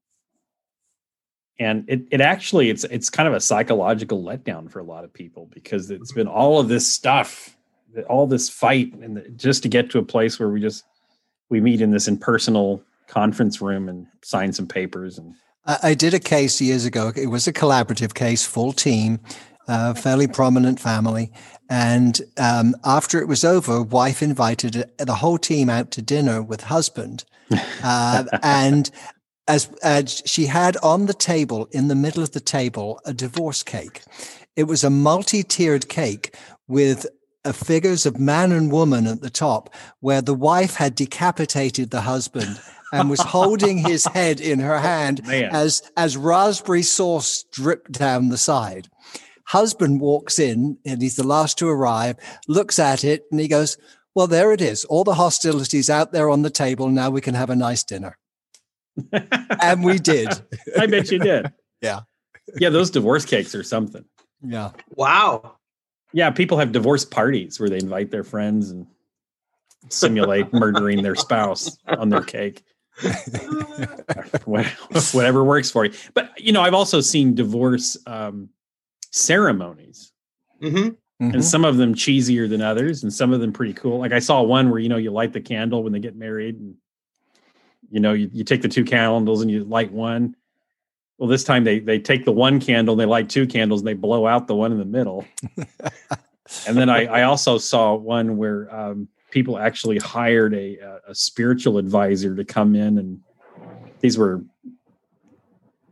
and 1.59 1.85
it, 1.87 2.01
it 2.11 2.21
actually 2.21 2.69
it's 2.69 2.83
it's 2.85 3.09
kind 3.09 3.27
of 3.27 3.33
a 3.33 3.39
psychological 3.39 4.23
letdown 4.23 4.69
for 4.69 4.79
a 4.79 4.83
lot 4.83 5.03
of 5.03 5.13
people 5.13 5.49
because 5.53 5.91
it's 5.91 6.11
been 6.11 6.27
all 6.27 6.59
of 6.59 6.67
this 6.67 6.85
stuff 6.91 7.55
all 8.09 8.25
this 8.25 8.49
fight 8.49 8.91
and 8.95 9.17
the, 9.17 9.29
just 9.29 9.61
to 9.61 9.69
get 9.69 9.89
to 9.91 9.99
a 9.99 10.03
place 10.03 10.39
where 10.39 10.49
we 10.49 10.59
just 10.59 10.83
we 11.49 11.61
meet 11.61 11.81
in 11.81 11.91
this 11.91 12.07
impersonal 12.07 12.83
conference 13.07 13.61
room 13.61 13.87
and 13.87 14.07
sign 14.23 14.51
some 14.51 14.67
papers 14.67 15.17
and 15.17 15.35
I 15.65 15.93
did 15.93 16.13
a 16.13 16.19
case 16.19 16.59
years 16.59 16.83
ago. 16.83 17.13
It 17.15 17.27
was 17.27 17.47
a 17.47 17.53
collaborative 17.53 18.13
case, 18.13 18.45
full 18.45 18.73
team, 18.73 19.19
uh, 19.67 19.93
fairly 19.93 20.27
prominent 20.27 20.79
family. 20.79 21.31
And 21.69 22.19
um, 22.37 22.75
after 22.83 23.21
it 23.21 23.27
was 23.27 23.45
over, 23.45 23.81
wife 23.81 24.21
invited 24.21 24.89
the 24.97 25.15
whole 25.15 25.37
team 25.37 25.69
out 25.69 25.91
to 25.91 26.01
dinner 26.01 26.41
with 26.41 26.61
husband. 26.61 27.25
Uh, 27.83 28.23
and 28.41 28.89
as, 29.47 29.69
as 29.83 30.21
she 30.25 30.45
had 30.45 30.77
on 30.77 31.05
the 31.05 31.13
table, 31.13 31.67
in 31.71 31.87
the 31.87 31.95
middle 31.95 32.23
of 32.23 32.31
the 32.31 32.39
table, 32.39 32.99
a 33.05 33.13
divorce 33.13 33.63
cake. 33.63 34.01
It 34.55 34.63
was 34.63 34.83
a 34.83 34.89
multi-tiered 34.89 35.89
cake 35.89 36.35
with 36.67 37.05
uh, 37.45 37.51
figures 37.51 38.05
of 38.05 38.19
man 38.19 38.51
and 38.51 38.71
woman 38.71 39.07
at 39.07 39.21
the 39.21 39.29
top, 39.29 39.73
where 39.99 40.21
the 40.21 40.33
wife 40.33 40.75
had 40.75 40.95
decapitated 40.95 41.89
the 41.89 42.01
husband 42.01 42.59
and 42.93 43.09
was 43.09 43.19
holding 43.19 43.79
his 43.79 44.05
head 44.13 44.39
in 44.39 44.59
her 44.59 44.79
hand 44.79 45.25
Man. 45.27 45.49
as 45.51 45.81
as 45.97 46.15
raspberry 46.15 46.83
sauce 46.83 47.43
dripped 47.51 47.91
down 47.91 48.29
the 48.29 48.37
side. 48.37 48.87
Husband 49.47 49.99
walks 49.99 50.39
in 50.39 50.77
and 50.85 51.01
he's 51.01 51.17
the 51.17 51.27
last 51.27 51.57
to 51.57 51.67
arrive, 51.67 52.15
looks 52.47 52.79
at 52.79 53.03
it, 53.03 53.25
and 53.29 53.41
he 53.41 53.49
goes, 53.49 53.77
"Well, 54.15 54.27
there 54.27 54.53
it 54.53 54.61
is. 54.61 54.85
All 54.85 55.03
the 55.03 55.15
hostilities 55.15 55.89
out 55.89 56.13
there 56.13 56.29
on 56.29 56.43
the 56.43 56.49
table. 56.49 56.87
Now 56.87 57.09
we 57.09 57.19
can 57.19 57.35
have 57.35 57.49
a 57.49 57.55
nice 57.55 57.83
dinner." 57.83 58.17
And 59.61 59.83
we 59.83 59.97
did. 59.99 60.29
I 60.79 60.85
bet 60.87 61.11
you 61.11 61.19
did. 61.19 61.51
yeah. 61.81 62.01
Yeah, 62.57 62.69
those 62.69 62.91
divorce 62.91 63.25
cakes 63.25 63.55
are 63.55 63.63
something. 63.63 64.03
Yeah. 64.41 64.71
Wow. 64.95 65.55
Yeah, 66.11 66.29
people 66.29 66.57
have 66.57 66.71
divorce 66.71 67.05
parties 67.05 67.59
where 67.59 67.69
they 67.69 67.77
invite 67.77 68.11
their 68.11 68.23
friends 68.23 68.69
and 68.69 68.85
simulate 69.89 70.53
murdering 70.53 71.01
their 71.03 71.15
spouse 71.15 71.77
on 71.87 72.09
their 72.09 72.21
cake. 72.21 72.63
Whatever 74.45 75.43
works 75.43 75.71
for 75.71 75.85
you. 75.85 75.93
But 76.13 76.31
you 76.39 76.51
know, 76.51 76.61
I've 76.61 76.73
also 76.73 77.01
seen 77.01 77.33
divorce 77.33 77.97
um, 78.05 78.49
ceremonies. 79.11 80.11
Mm-hmm. 80.61 80.89
Mhm. 81.21 81.33
and 81.35 81.45
some 81.45 81.63
of 81.63 81.77
them 81.77 81.93
cheesier 81.93 82.49
than 82.49 82.61
others 82.61 83.03
and 83.03 83.13
some 83.13 83.33
of 83.33 83.39
them 83.39 83.53
pretty 83.53 83.73
cool 83.73 83.99
like 83.99 84.11
i 84.11 84.17
saw 84.19 84.41
one 84.41 84.71
where 84.71 84.79
you 84.79 84.89
know 84.89 84.97
you 84.97 85.11
light 85.11 85.31
the 85.31 85.39
candle 85.41 85.83
when 85.83 85.93
they 85.93 85.99
get 85.99 86.15
married 86.15 86.55
and 86.59 86.73
you 87.89 87.99
know 87.99 88.13
you, 88.13 88.29
you 88.33 88.43
take 88.43 88.61
the 88.61 88.67
two 88.67 88.83
candles 88.83 89.41
and 89.41 89.51
you 89.51 89.63
light 89.63 89.91
one. 89.91 90.35
Well 91.17 91.29
this 91.29 91.43
time 91.43 91.63
they 91.63 91.79
they 91.79 91.99
take 91.99 92.25
the 92.25 92.31
one 92.31 92.59
candle 92.59 92.93
and 92.93 92.99
they 92.99 93.05
light 93.05 93.29
two 93.29 93.47
candles 93.47 93.81
and 93.81 93.87
they 93.87 93.93
blow 93.93 94.27
out 94.27 94.47
the 94.47 94.55
one 94.55 94.71
in 94.71 94.79
the 94.79 94.85
middle. 94.85 95.25
And 96.67 96.77
then 96.77 96.89
i 96.89 97.05
i 97.05 97.23
also 97.23 97.57
saw 97.57 97.95
one 97.95 98.37
where 98.37 98.73
um, 98.73 99.07
people 99.31 99.57
actually 99.57 99.97
hired 99.97 100.53
a, 100.53 100.77
a 100.77 100.99
a 101.07 101.15
spiritual 101.15 101.77
advisor 101.77 102.35
to 102.35 102.45
come 102.45 102.75
in 102.75 102.97
and 102.97 103.19
these 103.99 104.17
were 104.17 104.43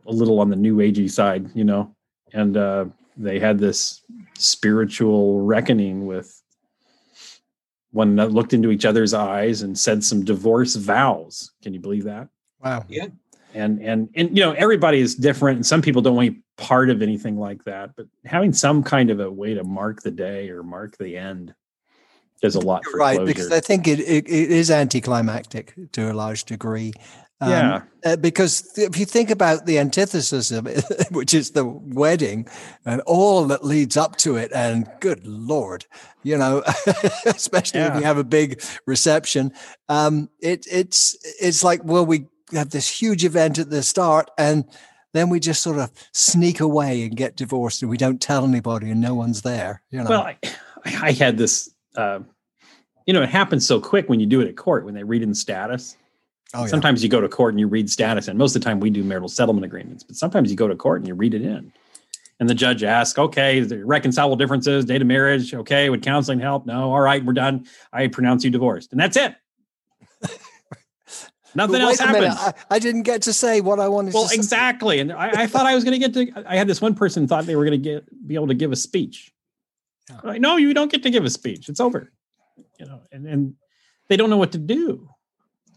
a 0.06 0.12
little 0.12 0.40
on 0.40 0.50
the 0.50 0.56
new 0.56 0.76
agey 0.76 1.10
side 1.10 1.50
you 1.54 1.64
know 1.64 1.94
and 2.32 2.56
uh 2.56 2.84
they 3.16 3.38
had 3.38 3.58
this 3.58 4.02
spiritual 4.38 5.40
reckoning 5.42 6.06
with 6.06 6.41
one 7.92 8.16
that 8.16 8.32
looked 8.32 8.52
into 8.52 8.70
each 8.70 8.84
other's 8.84 9.14
eyes 9.14 9.62
and 9.62 9.78
said 9.78 10.02
some 10.02 10.24
divorce 10.24 10.74
vows. 10.74 11.52
Can 11.62 11.72
you 11.72 11.80
believe 11.80 12.04
that? 12.04 12.28
Wow. 12.62 12.84
Yeah. 12.88 13.06
And 13.54 13.82
and 13.82 14.08
and 14.14 14.36
you 14.36 14.42
know 14.42 14.52
everybody 14.52 15.00
is 15.00 15.14
different, 15.14 15.56
and 15.56 15.66
some 15.66 15.82
people 15.82 16.00
don't 16.00 16.16
want 16.16 16.26
to 16.26 16.32
be 16.32 16.42
part 16.56 16.88
of 16.88 17.02
anything 17.02 17.38
like 17.38 17.62
that. 17.64 17.90
But 17.96 18.06
having 18.24 18.54
some 18.54 18.82
kind 18.82 19.10
of 19.10 19.20
a 19.20 19.30
way 19.30 19.52
to 19.52 19.62
mark 19.62 20.02
the 20.02 20.10
day 20.10 20.48
or 20.48 20.62
mark 20.62 20.96
the 20.96 21.18
end 21.18 21.54
does 22.40 22.54
a 22.54 22.60
lot 22.60 22.82
for 22.84 22.98
right, 22.98 23.16
closure. 23.16 23.26
because 23.26 23.52
I 23.52 23.60
think 23.60 23.86
it, 23.86 24.00
it, 24.00 24.26
it 24.26 24.50
is 24.50 24.70
anticlimactic 24.70 25.74
to 25.92 26.10
a 26.10 26.14
large 26.14 26.44
degree. 26.44 26.92
Um, 27.42 27.50
yeah, 27.50 27.82
uh, 28.04 28.16
because 28.16 28.78
if 28.78 28.96
you 28.96 29.04
think 29.04 29.28
about 29.28 29.66
the 29.66 29.80
antithesis 29.80 30.52
of 30.52 30.68
it, 30.68 30.84
which 31.10 31.34
is 31.34 31.50
the 31.50 31.64
wedding 31.64 32.46
and 32.86 33.00
all 33.00 33.46
that 33.46 33.64
leads 33.64 33.96
up 33.96 34.14
to 34.18 34.36
it, 34.36 34.52
and 34.54 34.88
good 35.00 35.26
lord, 35.26 35.84
you 36.22 36.38
know, 36.38 36.62
especially 37.26 37.80
if 37.80 37.96
you 37.96 38.02
have 38.02 38.18
a 38.18 38.24
big 38.24 38.62
reception, 38.86 39.52
um, 39.88 40.30
it 40.40 40.66
it's 40.70 41.16
it's 41.40 41.64
like 41.64 41.82
well, 41.82 42.06
we 42.06 42.26
have 42.52 42.70
this 42.70 42.88
huge 42.88 43.24
event 43.24 43.58
at 43.58 43.70
the 43.70 43.82
start, 43.82 44.30
and 44.38 44.64
then 45.12 45.28
we 45.28 45.40
just 45.40 45.62
sort 45.62 45.78
of 45.78 45.90
sneak 46.12 46.60
away 46.60 47.02
and 47.02 47.16
get 47.16 47.36
divorced, 47.36 47.82
and 47.82 47.90
we 47.90 47.96
don't 47.96 48.20
tell 48.20 48.44
anybody, 48.44 48.88
and 48.88 49.00
no 49.00 49.16
one's 49.16 49.42
there. 49.42 49.82
You 49.90 50.04
know, 50.04 50.10
Well, 50.10 50.22
I, 50.22 50.38
I 50.84 51.10
had 51.10 51.38
this. 51.38 51.74
Uh, 51.96 52.20
you 53.06 53.12
know, 53.12 53.22
it 53.22 53.28
happens 53.28 53.66
so 53.66 53.80
quick 53.80 54.08
when 54.08 54.20
you 54.20 54.26
do 54.26 54.40
it 54.40 54.46
at 54.46 54.56
court 54.56 54.84
when 54.84 54.94
they 54.94 55.02
read 55.02 55.24
in 55.24 55.34
status. 55.34 55.96
Oh, 56.54 56.62
yeah. 56.62 56.66
sometimes 56.66 57.02
you 57.02 57.08
go 57.08 57.20
to 57.20 57.28
court 57.28 57.52
and 57.52 57.60
you 57.60 57.68
read 57.68 57.90
status, 57.90 58.28
and 58.28 58.38
most 58.38 58.54
of 58.56 58.62
the 58.62 58.64
time 58.64 58.80
we 58.80 58.90
do 58.90 59.02
marital 59.04 59.28
settlement 59.28 59.64
agreements, 59.64 60.02
but 60.02 60.16
sometimes 60.16 60.50
you 60.50 60.56
go 60.56 60.68
to 60.68 60.76
court 60.76 61.00
and 61.00 61.08
you 61.08 61.14
read 61.14 61.34
it 61.34 61.42
in. 61.42 61.72
And 62.40 62.48
the 62.48 62.54
judge 62.54 62.82
asks, 62.82 63.18
okay, 63.18 63.58
is 63.58 63.68
there 63.68 63.86
reconcilable 63.86 64.34
differences, 64.34 64.84
date 64.84 65.00
of 65.00 65.06
marriage? 65.06 65.54
Okay, 65.54 65.88
would 65.88 66.02
counseling 66.02 66.40
help? 66.40 66.66
No. 66.66 66.92
All 66.92 67.00
right, 67.00 67.24
we're 67.24 67.34
done. 67.34 67.66
I 67.92 68.08
pronounce 68.08 68.42
you 68.42 68.50
divorced. 68.50 68.90
And 68.90 69.00
that's 69.00 69.16
it. 69.16 69.36
Nothing 71.54 71.82
else 71.82 72.00
wait 72.00 72.08
a 72.08 72.12
minute, 72.12 72.30
happens. 72.30 72.64
I, 72.68 72.76
I 72.76 72.78
didn't 72.80 73.02
get 73.02 73.22
to 73.22 73.32
say 73.32 73.60
what 73.60 73.78
I 73.78 73.86
wanted 73.86 74.14
well, 74.14 74.24
to 74.24 74.30
say. 74.30 74.34
exactly. 74.34 74.98
And 74.98 75.12
I, 75.12 75.42
I 75.42 75.46
thought 75.46 75.66
I 75.66 75.74
was 75.76 75.84
going 75.84 76.00
to 76.00 76.08
get 76.08 76.14
to, 76.14 76.44
I 76.44 76.56
had 76.56 76.66
this 76.66 76.80
one 76.80 76.96
person 76.96 77.28
thought 77.28 77.46
they 77.46 77.54
were 77.54 77.64
going 77.64 77.80
to 77.80 77.90
get, 77.90 78.26
be 78.26 78.34
able 78.34 78.48
to 78.48 78.54
give 78.54 78.72
a 78.72 78.76
speech. 78.76 79.32
Yeah. 80.10 80.20
Like, 80.24 80.40
no, 80.40 80.56
you 80.56 80.74
don't 80.74 80.90
get 80.90 81.04
to 81.04 81.10
give 81.10 81.24
a 81.24 81.30
speech. 81.30 81.68
It's 81.68 81.78
over. 81.78 82.10
You 82.80 82.86
know, 82.86 83.02
and, 83.12 83.26
and 83.26 83.54
they 84.08 84.16
don't 84.16 84.30
know 84.30 84.36
what 84.36 84.50
to 84.52 84.58
do. 84.58 85.08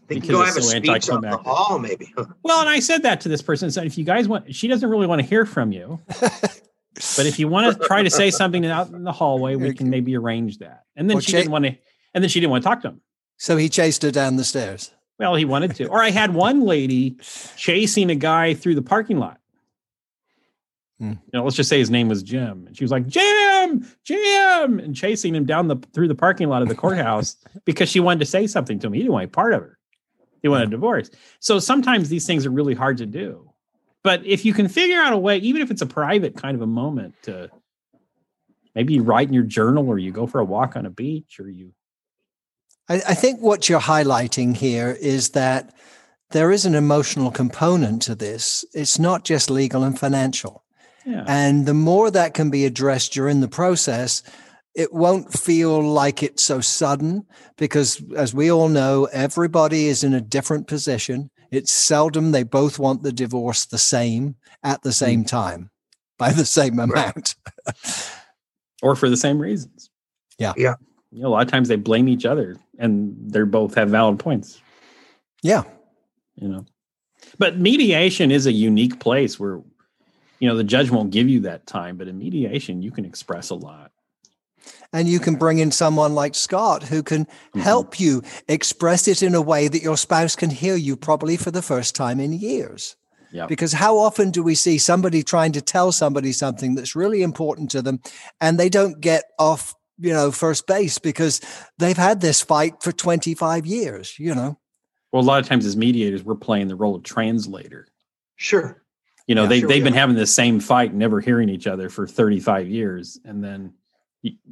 They 0.08 0.16
can 0.16 0.22
Because 0.22 0.36
go 0.36 0.42
it's 0.42 0.48
have 0.50 0.56
a 0.58 0.62
so 0.62 0.76
speech 0.78 1.10
on 1.10 1.20
the 1.22 1.36
hall, 1.36 1.78
maybe. 1.78 2.12
Well, 2.42 2.60
and 2.60 2.68
I 2.68 2.80
said 2.80 3.02
that 3.02 3.20
to 3.22 3.28
this 3.28 3.42
person. 3.42 3.70
Said, 3.70 3.86
if 3.86 3.98
you 3.98 4.04
guys 4.04 4.28
want, 4.28 4.54
she 4.54 4.68
doesn't 4.68 4.88
really 4.88 5.06
want 5.06 5.20
to 5.20 5.26
hear 5.26 5.44
from 5.44 5.72
you, 5.72 6.00
but 6.20 7.26
if 7.26 7.38
you 7.38 7.48
want 7.48 7.76
to 7.80 7.86
try 7.86 8.02
to 8.02 8.10
say 8.10 8.30
something 8.30 8.64
out 8.66 8.88
in 8.90 9.04
the 9.04 9.12
hallway, 9.12 9.56
we 9.56 9.74
can 9.74 9.90
maybe 9.90 10.16
arrange 10.16 10.58
that. 10.58 10.84
And 10.94 11.10
then 11.10 11.16
Well, 11.16 11.22
she 11.22 11.32
Jay- 11.32 11.38
didn't 11.38 11.52
want 11.52 11.64
to, 11.66 11.76
and 12.14 12.22
then 12.22 12.28
she 12.28 12.40
didn't 12.40 12.50
want 12.52 12.62
to 12.62 12.68
talk 12.68 12.82
to 12.82 12.88
him. 12.88 13.00
so 13.36 13.56
he 13.56 13.68
chased 13.68 14.02
her 14.02 14.10
down 14.10 14.36
the 14.36 14.44
stairs. 14.44 14.92
Well, 15.18 15.34
he 15.34 15.44
wanted 15.44 15.74
to. 15.76 15.86
Or 15.86 16.02
I 16.02 16.10
had 16.10 16.34
one 16.34 16.60
lady 16.62 17.16
chasing 17.56 18.10
a 18.10 18.14
guy 18.14 18.54
through 18.54 18.74
the 18.76 18.82
parking 18.82 19.18
lot. 19.18 19.40
Hmm. 20.98 21.10
You 21.10 21.18
know, 21.34 21.44
let's 21.44 21.56
just 21.56 21.68
say 21.68 21.78
his 21.78 21.90
name 21.90 22.08
was 22.08 22.22
Jim, 22.22 22.64
and 22.66 22.76
she 22.76 22.82
was 22.84 22.90
like, 22.90 23.06
"Jim, 23.06 23.86
Jim," 24.04 24.78
and 24.78 24.94
chasing 24.96 25.34
him 25.34 25.44
down 25.44 25.68
the 25.68 25.76
through 25.92 26.08
the 26.08 26.14
parking 26.14 26.48
lot 26.48 26.62
of 26.62 26.68
the 26.68 26.74
courthouse 26.74 27.36
because 27.66 27.90
she 27.90 28.00
wanted 28.00 28.20
to 28.20 28.26
say 28.26 28.46
something 28.46 28.78
to 28.78 28.86
him. 28.86 28.92
He 28.94 29.00
didn't 29.00 29.12
want 29.12 29.24
to 29.24 29.26
be 29.28 29.32
part 29.32 29.52
of 29.52 29.60
her. 29.60 29.75
He 30.46 30.48
wanted 30.48 30.68
a 30.68 30.70
divorce. 30.70 31.10
So 31.40 31.58
sometimes 31.58 32.08
these 32.08 32.26
things 32.26 32.46
are 32.46 32.50
really 32.50 32.74
hard 32.74 32.98
to 32.98 33.06
do. 33.06 33.50
But 34.02 34.24
if 34.24 34.44
you 34.44 34.54
can 34.54 34.68
figure 34.68 35.00
out 35.00 35.12
a 35.12 35.18
way, 35.18 35.38
even 35.38 35.60
if 35.60 35.70
it's 35.70 35.82
a 35.82 35.86
private 35.86 36.36
kind 36.36 36.54
of 36.54 36.62
a 36.62 36.66
moment, 36.66 37.14
to 37.22 37.50
maybe 38.74 38.94
you 38.94 39.02
write 39.02 39.26
in 39.28 39.34
your 39.34 39.42
journal, 39.42 39.88
or 39.88 39.98
you 39.98 40.12
go 40.12 40.26
for 40.26 40.40
a 40.40 40.44
walk 40.44 40.76
on 40.76 40.86
a 40.86 40.90
beach, 40.90 41.40
or 41.40 41.48
you 41.48 41.72
I, 42.88 42.94
I 43.08 43.14
think 43.14 43.40
what 43.40 43.68
you're 43.68 43.80
highlighting 43.80 44.56
here 44.56 44.96
is 45.00 45.30
that 45.30 45.74
there 46.30 46.52
is 46.52 46.66
an 46.66 46.74
emotional 46.74 47.30
component 47.30 48.02
to 48.02 48.14
this. 48.14 48.64
It's 48.74 48.98
not 48.98 49.24
just 49.24 49.50
legal 49.50 49.82
and 49.82 49.98
financial. 49.98 50.64
yeah. 51.04 51.24
And 51.26 51.66
the 51.66 51.74
more 51.74 52.10
that 52.10 52.34
can 52.34 52.50
be 52.50 52.64
addressed 52.64 53.12
during 53.12 53.40
the 53.40 53.48
process, 53.48 54.22
it 54.76 54.92
won't 54.92 55.32
feel 55.32 55.82
like 55.82 56.22
it's 56.22 56.44
so 56.44 56.60
sudden 56.60 57.24
because, 57.56 58.02
as 58.14 58.34
we 58.34 58.52
all 58.52 58.68
know, 58.68 59.06
everybody 59.06 59.86
is 59.86 60.04
in 60.04 60.12
a 60.12 60.20
different 60.20 60.66
position. 60.66 61.30
It's 61.50 61.72
seldom 61.72 62.30
they 62.30 62.42
both 62.42 62.78
want 62.78 63.02
the 63.02 63.10
divorce 63.10 63.64
the 63.64 63.78
same 63.78 64.36
at 64.62 64.82
the 64.82 64.92
same 64.92 65.24
mm. 65.24 65.28
time 65.28 65.70
by 66.18 66.32
the 66.32 66.44
same 66.44 66.78
amount. 66.78 67.36
or 68.82 68.94
for 68.94 69.08
the 69.08 69.16
same 69.16 69.38
reasons. 69.38 69.88
Yeah. 70.38 70.52
Yeah. 70.58 70.74
You 71.10 71.22
know, 71.22 71.28
a 71.28 71.30
lot 71.30 71.46
of 71.46 71.50
times 71.50 71.68
they 71.68 71.76
blame 71.76 72.06
each 72.06 72.26
other 72.26 72.56
and 72.78 73.16
they're 73.18 73.46
both 73.46 73.74
have 73.76 73.88
valid 73.88 74.18
points, 74.18 74.60
yeah. 75.42 75.62
you 76.34 76.48
know. 76.48 76.66
But 77.38 77.58
mediation 77.58 78.30
is 78.30 78.46
a 78.46 78.52
unique 78.52 79.00
place 79.00 79.40
where, 79.40 79.62
you 80.38 80.48
know, 80.48 80.56
the 80.56 80.64
judge 80.64 80.90
won't 80.90 81.12
give 81.12 81.30
you 81.30 81.40
that 81.40 81.66
time, 81.66 81.96
but 81.96 82.08
in 82.08 82.18
mediation, 82.18 82.82
you 82.82 82.90
can 82.90 83.06
express 83.06 83.48
a 83.48 83.54
lot. 83.54 83.90
And 84.92 85.08
you 85.08 85.18
can 85.20 85.36
bring 85.36 85.58
in 85.58 85.70
someone 85.70 86.14
like 86.14 86.34
Scott 86.34 86.84
who 86.84 87.02
can 87.02 87.26
Mhm. 87.54 87.60
help 87.60 87.98
you 88.00 88.22
express 88.48 89.06
it 89.08 89.22
in 89.22 89.34
a 89.34 89.42
way 89.42 89.68
that 89.68 89.82
your 89.82 89.96
spouse 89.96 90.36
can 90.36 90.50
hear 90.50 90.76
you 90.76 90.96
probably 90.96 91.36
for 91.36 91.50
the 91.50 91.62
first 91.62 91.94
time 91.94 92.20
in 92.20 92.32
years. 92.32 92.96
Yeah. 93.32 93.46
Because 93.46 93.72
how 93.74 93.98
often 93.98 94.30
do 94.30 94.42
we 94.42 94.54
see 94.54 94.78
somebody 94.78 95.22
trying 95.22 95.52
to 95.52 95.60
tell 95.60 95.92
somebody 95.92 96.32
something 96.32 96.74
that's 96.74 96.94
really 96.96 97.22
important 97.22 97.70
to 97.72 97.82
them 97.82 98.00
and 98.40 98.58
they 98.58 98.68
don't 98.68 99.00
get 99.00 99.24
off, 99.38 99.74
you 99.98 100.12
know, 100.12 100.30
first 100.30 100.66
base 100.66 100.98
because 100.98 101.40
they've 101.78 101.96
had 101.96 102.20
this 102.20 102.40
fight 102.40 102.82
for 102.82 102.92
25 102.92 103.66
years, 103.66 104.14
you 104.18 104.34
know? 104.34 104.58
Well, 105.12 105.22
a 105.22 105.24
lot 105.26 105.40
of 105.40 105.46
times 105.48 105.66
as 105.66 105.76
mediators, 105.76 106.22
we're 106.24 106.34
playing 106.36 106.68
the 106.68 106.76
role 106.76 106.94
of 106.94 107.02
translator. 107.02 107.86
Sure. 108.36 108.82
You 109.26 109.34
know, 109.34 109.42
Yeah, 109.42 109.48
they, 109.48 109.60
sure 109.60 109.68
they've 109.68 109.84
been 109.84 109.94
are. 109.94 109.98
having 109.98 110.16
the 110.16 110.26
same 110.26 110.60
fight, 110.60 110.94
never 110.94 111.20
hearing 111.20 111.48
each 111.48 111.66
other 111.66 111.88
for 111.88 112.06
35 112.06 112.68
years. 112.68 113.18
And 113.24 113.42
then 113.42 113.62
y- 113.64 113.70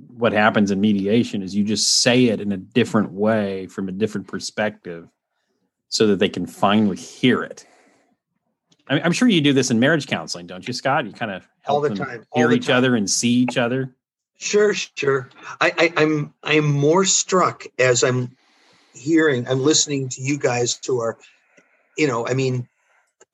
what 0.09 0.33
happens 0.33 0.71
in 0.71 0.81
mediation 0.81 1.43
is 1.43 1.55
you 1.55 1.65
just 1.65 2.01
say 2.03 2.27
it 2.27 2.41
in 2.41 2.53
a 2.53 2.57
different 2.57 3.13
way 3.13 3.67
from 3.67 3.89
a 3.89 3.93
different 3.93 4.27
perspective 4.29 5.09
so 5.89 6.07
that 6.09 6.19
they 6.19 6.29
can 6.29 6.47
finally 6.47 6.97
hear 6.97 7.43
it. 7.43 7.67
I 8.89 9.01
I'm 9.01 9.13
sure 9.13 9.29
you 9.29 9.41
do 9.41 9.53
this 9.53 9.71
in 9.71 9.79
marriage 9.81 10.07
counseling, 10.07 10.47
don't 10.47 10.67
you, 10.67 10.75
Scott? 10.75 11.07
You 11.07 11.13
kind 11.13 11.31
of 11.31 11.49
All 11.67 11.81
help 11.81 11.83
the 11.83 11.89
them 11.91 11.99
time, 11.99 12.27
all 12.33 12.43
hear 12.43 12.49
the 12.49 12.57
each 12.57 12.67
time. 12.67 12.77
other 12.77 12.97
and 12.97 13.09
see 13.09 13.31
each 13.31 13.57
other. 13.57 13.95
Sure, 14.37 14.75
sure. 14.75 15.31
I, 15.61 15.73
I, 15.79 16.03
I'm 16.03 16.35
I'm 16.43 16.67
more 16.71 17.05
struck 17.05 17.65
as 17.79 18.03
I'm 18.05 18.37
hearing, 18.95 19.47
I'm 19.49 19.61
listening 19.61 20.09
to 20.11 20.23
you 20.23 20.39
guys 20.39 20.79
who 20.87 21.01
are, 21.01 21.19
you 21.97 22.07
know, 22.07 22.27
I 22.27 22.35
mean, 22.35 22.69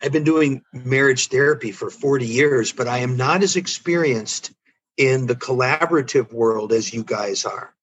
I've 0.03 0.13
been 0.13 0.25
doing 0.25 0.63
marriage 0.73 1.29
therapy 1.29 1.73
for 1.73 1.91
40 1.91 2.27
years, 2.27 2.73
but 2.73 2.89
I 2.89 2.99
am 2.99 3.17
not 3.17 3.43
as 3.43 3.57
experienced 3.57 4.53
in 4.97 5.27
the 5.27 5.35
collaborative 5.35 6.33
world 6.33 6.73
as 6.73 6.93
you 6.93 7.03
guys 7.03 7.45
are. 7.45 7.75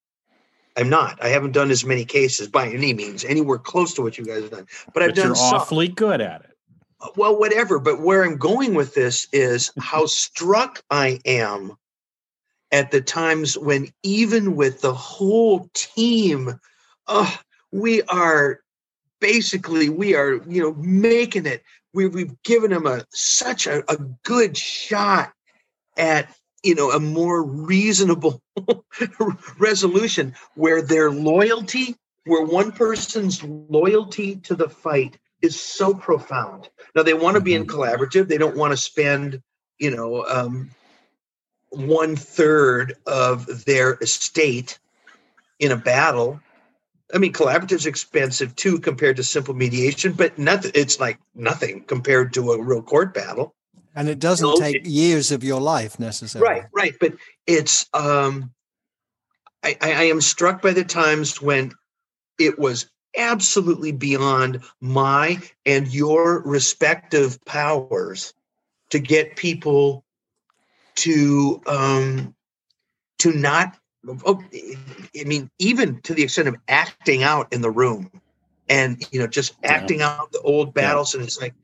I'm 0.76 0.88
not. 0.88 1.22
I 1.22 1.28
haven't 1.28 1.52
done 1.52 1.70
as 1.70 1.84
many 1.84 2.04
cases 2.04 2.46
by 2.46 2.68
any 2.68 2.94
means, 2.94 3.24
anywhere 3.24 3.58
close 3.58 3.94
to 3.94 4.02
what 4.02 4.16
you 4.16 4.24
guys 4.24 4.42
have 4.42 4.52
done. 4.52 4.66
But 4.94 5.02
I've 5.02 5.10
But 5.10 5.16
you're 5.16 5.26
done 5.26 5.36
some 5.36 5.54
awfully 5.56 5.88
good 5.88 6.20
at 6.20 6.42
it. 6.42 6.56
well, 7.16 7.36
whatever. 7.36 7.80
But 7.80 8.00
where 8.00 8.24
I'm 8.24 8.36
going 8.36 8.74
with 8.74 8.94
this 8.94 9.26
is 9.32 9.72
how 9.78 10.06
struck 10.06 10.82
I 10.90 11.20
am 11.24 11.76
at 12.70 12.92
the 12.92 13.00
times 13.00 13.58
when, 13.58 13.88
even 14.04 14.54
with 14.54 14.80
the 14.80 14.94
whole 14.94 15.68
team, 15.74 16.60
uh, 17.08 17.36
we 17.72 18.02
are 18.02 18.60
basically 19.20 19.88
we 19.88 20.14
are 20.14 20.40
you 20.46 20.62
know 20.62 20.74
making 20.74 21.46
it. 21.46 21.64
We, 21.92 22.06
we've 22.06 22.40
given 22.42 22.70
them 22.70 22.86
a 22.86 23.04
such 23.10 23.66
a, 23.66 23.82
a 23.90 23.96
good 24.22 24.56
shot 24.56 25.32
at 25.96 26.32
you 26.62 26.74
know 26.74 26.90
a 26.90 27.00
more 27.00 27.42
reasonable 27.42 28.42
resolution 29.58 30.34
where 30.54 30.82
their 30.82 31.10
loyalty 31.10 31.96
where 32.26 32.44
one 32.44 32.72
person's 32.72 33.42
loyalty 33.42 34.36
to 34.36 34.54
the 34.54 34.68
fight 34.68 35.18
is 35.42 35.58
so 35.60 35.94
profound. 35.94 36.68
Now 36.94 37.02
they 37.02 37.14
want 37.14 37.36
to 37.36 37.40
be 37.40 37.54
in 37.54 37.64
Mm-hmm. 37.64 37.66
collaborative. 37.66 38.28
They 38.28 38.38
don't 38.38 38.56
want 38.56 38.72
to 38.72 38.76
spend 38.76 39.42
you 39.78 39.90
know 39.94 40.24
um, 40.26 40.70
one 41.70 42.16
third 42.16 42.94
of 43.06 43.64
their 43.64 43.94
estate 43.94 44.78
in 45.60 45.72
a 45.72 45.76
battle. 45.76 46.40
I 47.14 47.18
mean 47.18 47.32
collaborative 47.32 47.72
is 47.72 47.86
expensive 47.86 48.56
too 48.56 48.80
compared 48.80 49.16
to 49.16 49.24
simple 49.24 49.54
mediation 49.54 50.12
but 50.12 50.38
nothing 50.38 50.72
it's 50.74 51.00
like 51.00 51.18
nothing 51.34 51.84
compared 51.84 52.34
to 52.34 52.52
a 52.52 52.62
real 52.62 52.82
court 52.82 53.14
battle 53.14 53.54
And 53.98 54.08
it 54.08 54.20
doesn't 54.20 54.46
No, 54.46 54.54
take 54.54 54.76
it- 54.76 54.86
years 54.86 55.32
of 55.32 55.42
your 55.42 55.60
life 55.60 55.98
necessarily. 55.98 56.48
right 56.60 56.64
right 56.72 56.94
but 57.00 57.14
it's 57.48 57.86
um 57.92 58.52
I, 59.64 59.76
I 59.80 59.92
i 59.92 60.02
am 60.04 60.20
struck 60.20 60.62
by 60.62 60.72
the 60.72 60.84
times 60.84 61.42
when 61.42 61.72
it 62.38 62.56
was 62.60 62.88
absolutely 63.16 63.90
beyond 63.90 64.60
my 64.80 65.40
and 65.66 65.88
your 65.92 66.40
respective 66.44 67.44
powers 67.44 68.32
to 68.90 69.00
get 69.00 69.34
people 69.34 70.04
to 70.96 71.60
um 71.66 72.36
to 73.18 73.32
not 73.32 73.76
oh, 74.24 74.40
i 75.20 75.24
mean 75.24 75.50
even 75.58 76.00
to 76.02 76.14
the 76.14 76.22
extent 76.22 76.46
of 76.46 76.54
acting 76.68 77.24
out 77.24 77.52
in 77.52 77.62
the 77.62 77.70
room 77.70 78.12
and 78.68 79.04
you 79.10 79.18
know 79.18 79.26
just 79.26 79.54
Yeah. 79.64 79.70
acting 79.72 80.02
out 80.02 80.30
the 80.30 80.40
old 80.42 80.72
battles 80.72 81.14
and 81.16 81.24
it's 81.24 81.40
like 81.40 81.54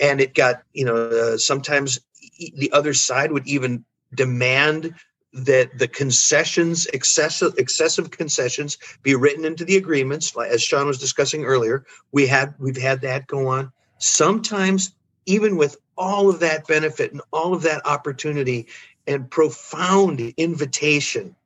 and 0.00 0.20
it 0.20 0.34
got 0.34 0.62
you 0.72 0.84
know 0.84 0.96
uh, 0.96 1.36
sometimes 1.36 2.00
e- 2.38 2.52
the 2.56 2.72
other 2.72 2.94
side 2.94 3.32
would 3.32 3.46
even 3.46 3.84
demand 4.14 4.94
that 5.32 5.78
the 5.78 5.86
concessions 5.86 6.86
excessive 6.86 7.52
excessive 7.58 8.10
concessions 8.10 8.78
be 9.02 9.14
written 9.14 9.44
into 9.44 9.64
the 9.64 9.76
agreements. 9.76 10.36
As 10.36 10.62
sean 10.62 10.86
was 10.86 10.98
discussing 10.98 11.44
earlier 11.44 11.84
we 12.10 12.26
had 12.26 12.54
we've 12.58 12.76
had 12.76 13.02
that 13.02 13.26
go 13.26 13.48
on. 13.48 13.72
Sometimes 13.98 14.92
even 15.26 15.56
with 15.56 15.76
all 15.96 16.30
of 16.30 16.40
that 16.40 16.66
benefit 16.66 17.12
and 17.12 17.20
all 17.32 17.54
of 17.54 17.62
that 17.62 17.86
opportunity 17.86 18.66
and 19.06 19.30
profound 19.30 20.20
invitation 20.36 21.36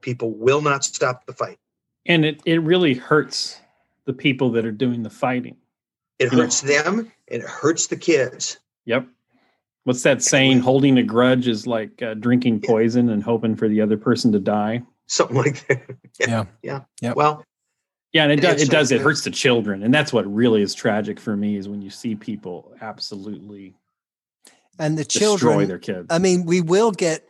people 0.00 0.30
will 0.32 0.60
not 0.60 0.84
stop 0.84 1.26
the 1.26 1.32
fight. 1.32 1.58
And 2.06 2.24
it, 2.24 2.40
it 2.44 2.58
really 2.62 2.94
hurts 2.94 3.60
the 4.04 4.12
people 4.12 4.50
that 4.52 4.64
are 4.64 4.72
doing 4.72 5.02
the 5.02 5.10
fighting. 5.10 5.56
it 6.18 6.32
hurts 6.32 6.60
them 6.60 7.10
and 7.30 7.42
it 7.42 7.48
hurts 7.48 7.86
the 7.88 7.96
kids 7.96 8.58
Yep. 8.86 9.06
What's 9.84 10.02
that 10.02 10.22
saying? 10.22 10.60
Holding 10.60 10.98
a 10.98 11.02
grudge 11.02 11.46
is 11.48 11.66
like 11.66 12.02
uh, 12.02 12.14
drinking 12.14 12.60
poison 12.62 13.08
and 13.10 13.22
hoping 13.22 13.56
for 13.56 13.68
the 13.68 13.80
other 13.80 13.96
person 13.96 14.32
to 14.32 14.38
die. 14.38 14.82
something 15.06 15.36
like 15.36 15.66
that 15.68 15.82
Yeah. 16.20 16.44
yeah 16.62 16.80
Yep. 17.02 17.16
well 17.16 17.44
Yeah, 18.12 18.24
and 18.24 18.32
it 18.32 18.40
does. 18.40 18.62
It 18.62 18.70
does. 18.70 18.90
It 18.90 19.00
hurts 19.02 19.24
the 19.24 19.30
children, 19.30 19.82
and 19.82 19.92
that's 19.92 20.12
what 20.12 20.24
really 20.32 20.62
is 20.62 20.74
tragic 20.74 21.20
for 21.20 21.36
me 21.36 21.56
is 21.56 21.68
when 21.68 21.82
you 21.82 21.90
see 21.90 22.14
people 22.14 22.72
absolutely 22.80 23.74
And 24.78 24.96
the 24.96 25.04
destroy 25.04 25.20
children, 25.20 25.68
their 25.68 25.78
kids. 25.78 26.06
I 26.10 26.18
mean, 26.18 26.44
we 26.46 26.60
will 26.62 26.90
get, 26.92 27.24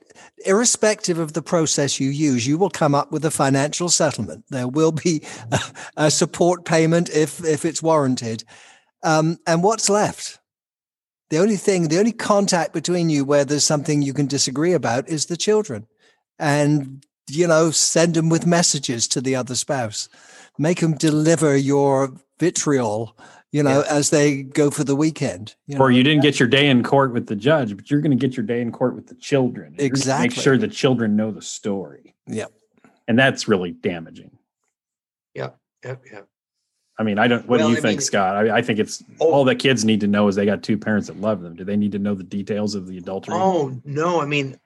irrespective 0.46 1.18
of 1.18 1.32
the 1.32 1.42
process 1.42 1.98
you 2.00 2.10
use, 2.10 2.46
you 2.46 2.58
will 2.58 2.70
come 2.70 2.94
up 2.94 3.10
with 3.12 3.24
a 3.24 3.30
financial 3.30 3.88
settlement. 3.88 4.44
There 4.50 4.68
will 4.68 4.92
be 4.92 5.22
a, 5.52 5.60
a 6.06 6.10
support 6.10 6.64
payment 6.64 7.10
if 7.10 7.44
if 7.44 7.64
it's 7.64 7.82
warranted. 7.82 8.44
Um, 9.02 9.38
and 9.46 9.62
what's 9.62 9.88
left? 9.88 10.38
The 11.30 11.38
only 11.38 11.56
thing, 11.56 11.88
the 11.88 11.98
only 11.98 12.12
contact 12.12 12.72
between 12.72 13.10
you 13.10 13.24
where 13.24 13.44
there's 13.44 13.64
something 13.64 14.00
you 14.00 14.14
can 14.14 14.26
disagree 14.26 14.72
about 14.72 15.08
is 15.08 15.26
the 15.26 15.36
children. 15.36 15.86
And, 16.38 17.04
you 17.28 17.46
know, 17.46 17.70
send 17.70 18.14
them 18.14 18.28
with 18.28 18.46
messages 18.46 19.06
to 19.08 19.20
the 19.20 19.36
other 19.36 19.54
spouse. 19.54 20.08
Make 20.58 20.80
them 20.80 20.96
deliver 20.96 21.56
your 21.56 22.12
vitriol, 22.40 23.16
you 23.52 23.62
know, 23.62 23.84
as 23.90 24.10
they 24.10 24.42
go 24.42 24.70
for 24.70 24.84
the 24.84 24.96
weekend. 24.96 25.54
You 25.66 25.76
know? 25.76 25.84
or 25.84 25.90
you 25.90 26.02
didn't 26.02 26.22
get 26.22 26.40
your 26.40 26.48
day 26.48 26.68
in 26.68 26.82
court 26.82 27.12
with 27.12 27.26
the 27.26 27.36
judge, 27.36 27.76
but 27.76 27.90
you're 27.90 28.00
going 28.00 28.16
to 28.16 28.26
get 28.26 28.36
your 28.36 28.46
day 28.46 28.62
in 28.62 28.72
court 28.72 28.94
with 28.94 29.08
the 29.08 29.14
children. 29.14 29.74
You're 29.78 29.90
Make 30.20 30.32
sure 30.32 30.56
the 30.56 30.68
children 30.68 31.14
know 31.14 31.30
the 31.30 31.42
story. 31.42 32.14
Yep. 32.26 32.52
And 33.06 33.18
that's 33.18 33.48
really 33.48 33.72
damaging. 33.72 34.30
yep 35.84 36.04
yep 36.10 36.28
I 36.98 37.04
mean, 37.04 37.18
I 37.18 37.28
don't. 37.28 37.46
What 37.46 37.60
Well, 37.60 37.68
do 37.68 37.72
you 37.72 37.78
I 37.78 37.80
think, 37.80 37.98
mean- 37.98 38.04
Scott? 38.06 38.36
I, 38.36 38.56
I 38.58 38.62
think 38.62 38.78
it's 38.80 39.02
Oh. 39.20 39.30
all 39.32 39.44
that 39.44 39.56
kids 39.60 39.84
need 39.84 40.00
to 40.00 40.08
know 40.08 40.26
is 40.28 40.34
they 40.34 40.44
got 40.46 40.62
two 40.62 40.76
parents 40.76 41.06
that 41.06 41.20
love 41.20 41.42
them. 41.42 41.54
Do 41.54 41.64
they 41.64 41.76
need 41.76 41.92
to 41.92 41.98
know 41.98 42.14
the 42.14 42.24
details 42.24 42.74
of 42.74 42.86
the 42.88 42.98
adultery? 42.98 43.34
Oh 43.36 43.80
no, 43.84 44.20
I 44.20 44.26
mean, 44.26 44.58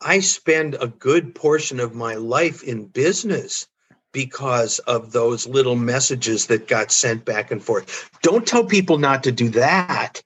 I 0.00 0.20
spend 0.20 0.76
a 0.80 0.86
good 0.86 1.34
portion 1.34 1.80
of 1.80 1.94
my 1.94 2.14
life 2.14 2.62
in 2.62 2.86
business 2.86 3.66
because 4.12 4.78
of 4.80 5.12
those 5.12 5.46
little 5.46 5.76
messages 5.76 6.46
that 6.46 6.66
got 6.68 6.90
sent 6.92 7.24
back 7.24 7.50
and 7.50 7.62
forth. 7.62 8.10
Don't 8.22 8.46
tell 8.46 8.64
people 8.64 8.98
not 8.98 9.22
to 9.24 9.32
do 9.32 9.48
that. 9.50 10.22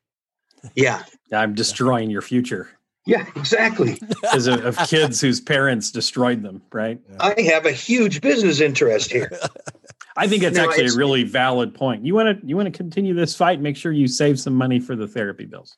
Yeah, 0.75 1.03
I'm 1.33 1.55
destroying 1.55 2.11
your 2.11 2.23
future 2.23 2.69
yeah, 3.07 3.27
exactly. 3.37 3.99
because 4.09 4.47
of, 4.47 4.65
of 4.65 4.79
kids 4.89 5.21
whose 5.21 5.39
parents 5.41 5.91
destroyed 5.91 6.43
them. 6.43 6.63
Right. 6.73 6.99
I 7.21 7.39
have 7.53 7.67
a 7.67 7.73
huge 7.73 8.23
business 8.23 8.61
interest 8.61 9.13
here. 9.13 9.31
I 10.17 10.29
think 10.29 10.43
it's 10.45 10.57
No, 10.57 10.65
actually 10.65 10.85
it's- 10.85 10.95
a 10.95 10.99
really 10.99 11.25
valid 11.25 11.75
point. 11.75 12.05
You 12.05 12.15
want 12.15 12.41
to 12.41 12.47
you 12.47 12.57
want 12.57 12.67
to 12.67 12.77
continue 12.77 13.15
this 13.15 13.35
fight? 13.35 13.61
Make 13.61 13.77
sure 13.77 13.91
you 13.93 14.07
save 14.09 14.39
some 14.39 14.55
money 14.55 14.79
for 14.81 14.95
the 14.97 15.09
therapy 15.09 15.47
bills. 15.47 15.77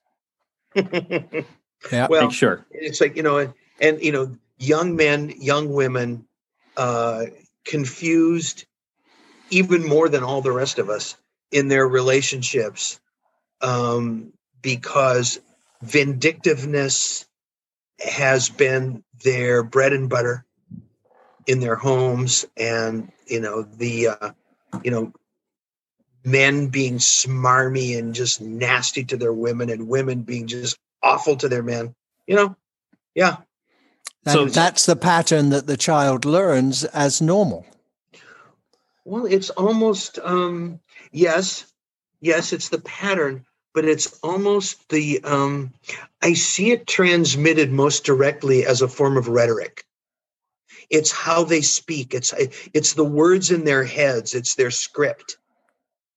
Yeah. 1.93 2.07
well, 2.09 2.23
Make 2.23 2.33
sure. 2.33 2.67
it's 2.71 3.01
like 3.03 3.17
you 3.17 3.23
know 3.23 3.37
and, 3.39 3.53
and 3.81 4.01
you 4.03 4.11
know 4.11 4.35
young 4.59 4.97
men 4.97 5.31
young 5.39 5.73
women 5.73 6.27
uh 6.79 7.27
confused 7.67 8.65
even 9.51 9.87
more 9.87 10.09
than 10.09 10.25
all 10.25 10.41
the 10.41 10.53
rest 10.53 10.79
of 10.79 10.89
us 10.89 11.17
in 11.53 11.69
their 11.69 11.87
relationships 11.87 12.99
um 13.61 14.33
because 14.63 15.39
vindictiveness 15.83 17.27
has 18.01 18.49
been 18.49 19.05
their 19.23 19.63
bread 19.63 19.93
and 19.93 20.09
butter 20.09 20.46
in 21.47 21.61
their 21.61 21.77
homes 21.77 22.45
and 22.57 23.11
you 23.27 23.41
know 23.41 23.63
the 23.63 24.09
uh 24.09 24.31
you 24.83 24.91
know 24.91 25.13
men 26.25 26.69
being 26.69 26.97
smarmy 26.99 27.97
and 27.99 28.15
just 28.15 28.41
nasty 28.41 29.05
to 29.05 29.17
their 29.17 29.33
women 29.33 29.71
and 29.71 29.87
women 29.89 30.23
being 30.23 30.47
just 30.47 30.77
awful 31.03 31.37
to 31.37 31.49
their 31.49 31.63
men 31.63 31.95
you 32.27 32.35
know? 32.35 32.57
Yeah. 33.15 33.37
And 34.27 34.33
So- 34.33 34.47
that's 34.47 34.85
the 34.87 34.97
pattern 34.97 35.51
that 35.51 35.69
the 35.69 35.77
child 35.77 36.25
learns 36.25 36.85
as 36.85 37.23
normal. 37.23 37.65
well 39.05 39.25
it's 39.27 39.51
almost 39.51 40.19
um 40.25 40.81
yes 41.13 41.65
yes 42.21 42.53
it's 42.53 42.69
the 42.71 42.81
pattern 42.81 43.47
but 43.73 43.85
it's 43.85 44.19
almost 44.25 44.89
the 44.89 45.21
um 45.23 45.73
i 46.23 46.33
see 46.35 46.73
it 46.73 46.89
transmitted 46.89 47.71
most 47.71 48.05
directly 48.05 48.67
as 48.67 48.83
a 48.83 48.89
form 48.89 49.17
of 49.17 49.29
rhetoric 49.29 49.86
it's 50.91 51.13
how 51.13 51.45
they 51.45 51.61
speak. 51.61 52.15
It's 52.15 52.33
it's 52.73 52.95
the 52.95 53.05
words 53.05 53.51
in 53.51 53.65
their 53.65 53.85
heads. 53.85 54.35
It's 54.35 54.55
their 54.55 54.71
script. 54.71 55.39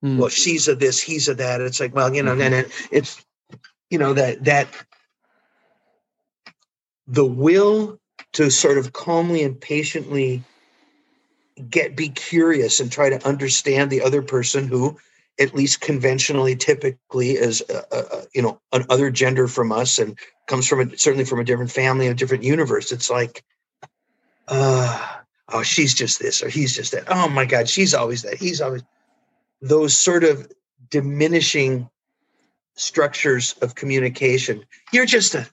Mm. 0.03 0.17
well 0.17 0.29
she's 0.29 0.69
a 0.69 0.75
this 0.75 1.01
he's 1.01 1.27
a 1.27 1.33
that. 1.35 1.61
It's 1.61 1.79
like 1.79 1.93
well 1.93 2.13
you 2.13 2.23
know 2.23 2.31
and 2.31 2.41
mm-hmm. 2.41 2.53
it, 2.53 2.71
it's 2.91 3.25
you 3.89 3.97
know 3.97 4.13
that 4.13 4.45
that 4.45 4.67
the 7.07 7.25
will 7.25 7.99
to 8.33 8.49
sort 8.49 8.77
of 8.77 8.93
calmly 8.93 9.43
and 9.43 9.59
patiently 9.59 10.43
get 11.69 11.95
be 11.95 12.09
curious 12.09 12.79
and 12.79 12.91
try 12.91 13.09
to 13.09 13.27
understand 13.27 13.89
the 13.89 14.01
other 14.01 14.21
person 14.21 14.67
who 14.67 14.97
at 15.39 15.55
least 15.55 15.81
conventionally 15.81 16.55
typically 16.55 17.31
is 17.31 17.63
a, 17.69 17.83
a, 17.91 17.97
a, 17.97 18.23
you 18.33 18.41
know 18.41 18.59
an 18.71 18.85
other 18.89 19.09
gender 19.09 19.47
from 19.47 19.71
us 19.71 19.99
and 19.99 20.17
comes 20.47 20.67
from 20.67 20.79
a, 20.79 20.97
certainly 20.97 21.25
from 21.25 21.39
a 21.39 21.43
different 21.43 21.71
family 21.71 22.07
a 22.07 22.13
different 22.13 22.43
universe. 22.43 22.91
It's 22.91 23.09
like 23.09 23.43
uh 24.49 25.07
oh 25.49 25.63
she's 25.63 25.93
just 25.93 26.19
this 26.19 26.43
or 26.43 26.49
he's 26.49 26.75
just 26.75 26.91
that 26.91 27.03
oh 27.07 27.29
my 27.29 27.45
god 27.45 27.69
she's 27.69 27.93
always 27.93 28.23
that 28.23 28.35
he's 28.35 28.61
always 28.61 28.83
those 29.61 29.95
sort 29.95 30.23
of 30.23 30.51
diminishing 30.89 31.89
structures 32.75 33.55
of 33.61 33.75
communication 33.75 34.63
you're 34.91 35.05
just 35.05 35.35
a 35.35 35.47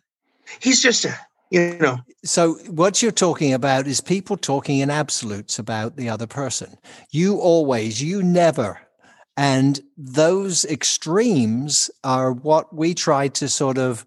he's 0.61 0.83
just 0.83 1.05
a 1.05 1.15
you 1.51 1.79
know 1.79 1.99
So, 2.27 2.55
what 2.69 3.03
you're 3.03 3.13
talking 3.13 3.53
about 3.55 3.87
is 3.87 4.01
people 4.01 4.37
talking 4.37 4.81
in 4.81 4.91
absolutes 4.91 5.61
about 5.61 5.97
the 5.97 6.09
other 6.09 6.27
person. 6.27 6.77
You 7.13 7.37
always, 7.37 8.03
you 8.03 8.21
never. 8.23 8.81
And 9.37 9.81
those 9.97 10.65
extremes 10.65 11.91
are 12.03 12.33
what 12.33 12.75
we 12.75 12.95
try 12.95 13.29
to 13.29 13.49
sort 13.49 13.79
of 13.79 14.07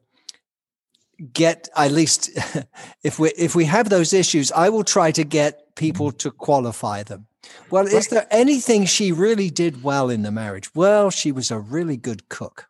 get 1.33 1.67
at 1.75 1.91
least 1.91 2.29
if 3.03 3.19
we 3.19 3.29
if 3.37 3.55
we 3.55 3.65
have 3.65 3.89
those 3.89 4.13
issues 4.13 4.51
i 4.53 4.69
will 4.69 4.83
try 4.83 5.11
to 5.11 5.23
get 5.23 5.75
people 5.75 6.11
to 6.11 6.31
qualify 6.31 7.03
them 7.03 7.27
well 7.71 7.85
is 7.85 8.07
there 8.07 8.27
anything 8.31 8.85
she 8.85 9.11
really 9.11 9.49
did 9.49 9.83
well 9.83 10.09
in 10.09 10.21
the 10.23 10.31
marriage 10.31 10.69
well 10.75 11.09
she 11.09 11.31
was 11.31 11.51
a 11.51 11.59
really 11.59 11.97
good 11.97 12.29
cook 12.29 12.67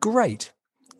great 0.00 0.52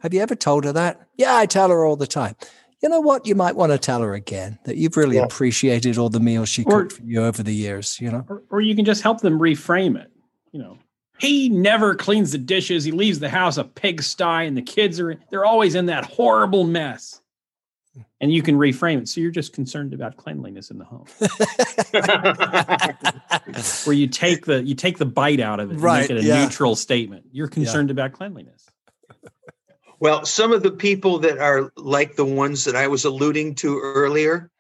have 0.03 0.15
you 0.15 0.21
ever 0.21 0.35
told 0.37 0.65
her 0.65 0.73
that 0.73 1.01
yeah 1.17 1.37
i 1.37 1.47
tell 1.47 1.71
her 1.71 1.85
all 1.85 1.97
the 1.97 2.07
time 2.07 2.35
you 2.81 2.89
know 2.89 3.01
what? 3.01 3.27
You 3.27 3.35
might 3.35 3.57
want 3.57 3.73
to 3.73 3.79
tell 3.79 4.03
her 4.03 4.15
again 4.15 4.57
that 4.65 4.77
you've 4.77 4.97
really 4.97 5.17
Yeah. 5.17 5.25
appreciated 5.25 5.99
all 5.99 6.11
the 6.11 6.21
meals 6.21 6.49
she 6.49 6.63
Or- 6.63 6.83
cooked 6.83 6.93
for 6.93 7.03
you 7.03 7.25
over 7.25 7.43
the 7.43 7.53
years. 7.53 7.99
You 8.01 8.13
know, 8.13 8.25
Or, 8.29 8.45
or 8.53 8.61
you 8.61 8.77
can 8.77 8.85
just 8.85 9.03
help 9.03 9.21
them 9.21 9.41
reframe 9.41 10.01
it. 10.01 10.13
You 10.53 10.61
know, 10.61 10.79
he 11.19 11.49
never 11.49 11.95
cleans 11.95 12.33
the 12.33 12.39
dishes. 12.39 12.85
He 12.85 12.93
leaves 12.93 13.19
the 13.19 13.29
house 13.29 13.59
a 13.59 13.65
pigsty, 13.65 14.47
and 14.47 14.57
the 14.57 14.63
kids 14.63 15.01
are 15.01 15.17
they're 15.31 15.45
always 15.45 15.75
in 15.75 15.87
that 15.87 16.05
horrible 16.05 16.65
mess. 16.65 17.21
And 18.21 18.33
you 18.33 18.43
can 18.43 18.57
reframe 18.57 18.99
it. 18.99 19.09
So 19.09 19.21
you're 19.21 19.31
just 19.31 19.53
concerned 19.53 19.95
about 19.95 20.17
cleanliness 20.17 20.71
in 20.71 20.79
the 20.79 20.85
home. 20.85 21.07
Where 23.85 23.95
you 23.95 24.07
take 24.09 24.45
the 24.45 24.63
you 24.63 24.75
take 24.75 24.99
the 24.99 25.07
bite 25.07 25.41
out 25.41 25.61
of 25.61 25.71
it 25.71 25.75
and 25.75 25.83
Right, 25.83 26.01
make 26.03 26.11
it 26.11 26.19
a 26.19 26.23
yeah. 26.23 26.45
neutral 26.45 26.77
statement. 26.77 27.27
You're 27.33 27.49
concerned 27.49 27.91
about 27.91 28.13
cleanliness. 28.13 28.67
Well, 30.01 30.25
some 30.25 30.53
of 30.53 30.63
the 30.63 30.71
people 30.71 31.19
that 31.21 31.39
are 31.39 31.73
like 31.77 32.17
the 32.17 32.25
ones 32.25 32.65
that 32.65 32.77
I 32.77 32.87
was 32.87 33.05
alluding 33.05 33.57
to 33.57 33.81
earlier, 33.83 34.51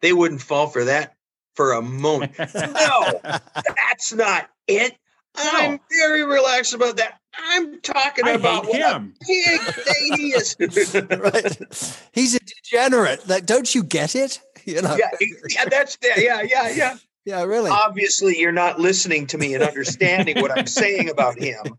they 0.00 0.12
wouldn't 0.12 0.42
fall 0.42 0.68
for 0.68 0.84
that 0.84 1.14
for 1.54 1.72
a 1.72 1.82
moment. 1.82 2.32
No, 2.38 3.20
that's 3.22 4.12
not 4.12 4.48
it. 4.68 4.96
I'm 5.38 5.80
very 5.90 6.24
relaxed 6.24 6.74
about 6.74 6.96
that. 6.96 7.18
I'm 7.38 7.80
talking 7.80 8.26
I 8.26 8.30
about 8.32 8.64
hate 8.66 8.80
what 8.80 8.82
a 8.82 8.94
him. 8.94 9.14
big 9.26 9.60
thing 9.60 10.16
he 10.16 10.28
is. 10.30 10.56
right? 10.94 12.02
He's 12.12 12.34
a 12.34 12.38
degenerate. 12.40 13.24
That 13.24 13.46
don't 13.46 13.74
you 13.74 13.82
get 13.82 14.14
it? 14.14 14.40
You 14.66 14.82
know, 14.82 14.96
yeah, 14.96 15.10
yeah, 15.48 15.64
that's 15.66 15.96
yeah, 16.02 16.18
yeah, 16.18 16.42
yeah, 16.42 16.68
yeah. 16.70 16.96
yeah, 17.24 17.44
really. 17.44 17.70
Obviously, 17.70 18.36
you're 18.36 18.50
not 18.50 18.80
listening 18.80 19.28
to 19.28 19.38
me 19.38 19.54
and 19.54 19.62
understanding 19.62 20.40
what 20.40 20.50
I'm 20.58 20.66
saying 20.66 21.08
about 21.08 21.38
him. 21.38 21.78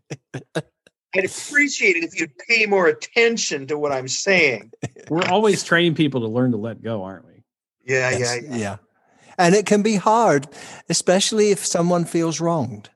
I'd 1.14 1.26
appreciate 1.26 1.96
it 1.96 2.04
if 2.04 2.18
you'd 2.18 2.32
pay 2.48 2.64
more 2.64 2.86
attention 2.86 3.66
to 3.66 3.78
what 3.78 3.92
I'm 3.92 4.08
saying. 4.08 4.72
We're 5.10 5.28
always 5.28 5.62
training 5.64 5.96
people 5.96 6.22
to 6.22 6.28
learn 6.28 6.52
to 6.52 6.56
let 6.56 6.82
go, 6.82 7.02
aren't 7.02 7.26
we? 7.26 7.42
Yeah, 7.84 8.08
Yes, 8.10 8.20
yeah, 8.42 8.48
yeah. 8.48 8.56
yeah. 8.56 8.76
And 9.36 9.54
it 9.54 9.66
can 9.66 9.82
be 9.82 9.96
hard, 9.96 10.48
especially 10.88 11.50
if 11.50 11.66
someone 11.66 12.06
feels 12.06 12.40
wronged. 12.40 12.88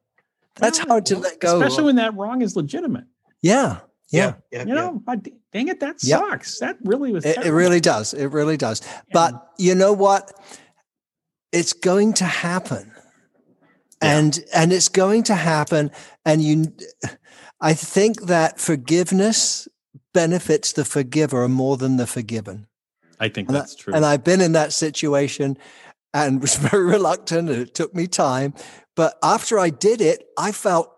That's 0.57 0.78
Well, 0.80 0.88
hard 0.88 1.07
to 1.07 1.16
let 1.18 1.40
go. 1.40 1.61
Especially 1.61 1.84
when 1.84 1.96
that 1.96 2.14
wrong 2.14 2.42
is 2.42 2.57
legitimate. 2.57 3.05
yeah, 3.40 3.80
yeah. 4.11 4.34
yeah, 4.50 4.62
You 4.64 4.68
yeah. 4.68 4.74
know, 4.74 5.03
I, 5.09 5.16
dang 5.53 5.68
it, 5.68 5.80
that 5.80 6.03
Yep. 6.05 6.20
sucks. 6.20 6.59
That 6.59 6.76
really 6.84 7.12
was. 7.12 7.24
It, 7.24 7.38
it 7.38 7.53
really 7.53 7.80
does. 7.80 8.12
It 8.14 8.26
really 8.26 8.57
does. 8.59 8.82
But 9.12 9.32
you 9.59 9.74
know 9.74 9.92
what? 9.92 10.32
It's 11.53 11.72
going 11.72 12.12
to 12.14 12.24
happen. 12.24 12.92
Yeah. 14.03 14.18
And 14.18 14.40
and 14.55 14.72
it's 14.72 14.88
going 14.88 15.22
to 15.24 15.34
happen. 15.34 15.90
And 16.24 16.42
you 16.42 16.72
I 17.61 17.72
think 17.74 18.22
that 18.22 18.59
forgiveness 18.61 19.68
benefits 20.12 20.72
the 20.72 20.84
forgiver 20.84 21.48
more 21.48 21.76
than 21.76 21.96
the 21.96 22.07
forgiven. 22.07 22.66
I 23.20 23.28
think 23.28 23.48
And 23.48 23.57
I- 23.57 23.61
that's 23.61 23.76
true. 23.76 23.94
And 23.94 24.05
I've 24.05 24.24
been 24.24 24.40
in 24.40 24.53
that 24.53 24.72
situation 24.72 25.57
and 26.12 26.40
was 26.42 26.57
very 26.70 26.84
reluctant 26.84 27.48
and 27.48 27.62
it 27.62 27.74
took 27.74 27.94
me 27.94 28.07
time. 28.09 28.55
But 28.95 29.18
after 29.22 29.59
I 29.59 29.70
did 29.70 30.01
it, 30.01 30.26
I 30.38 30.53
felt 30.53 30.90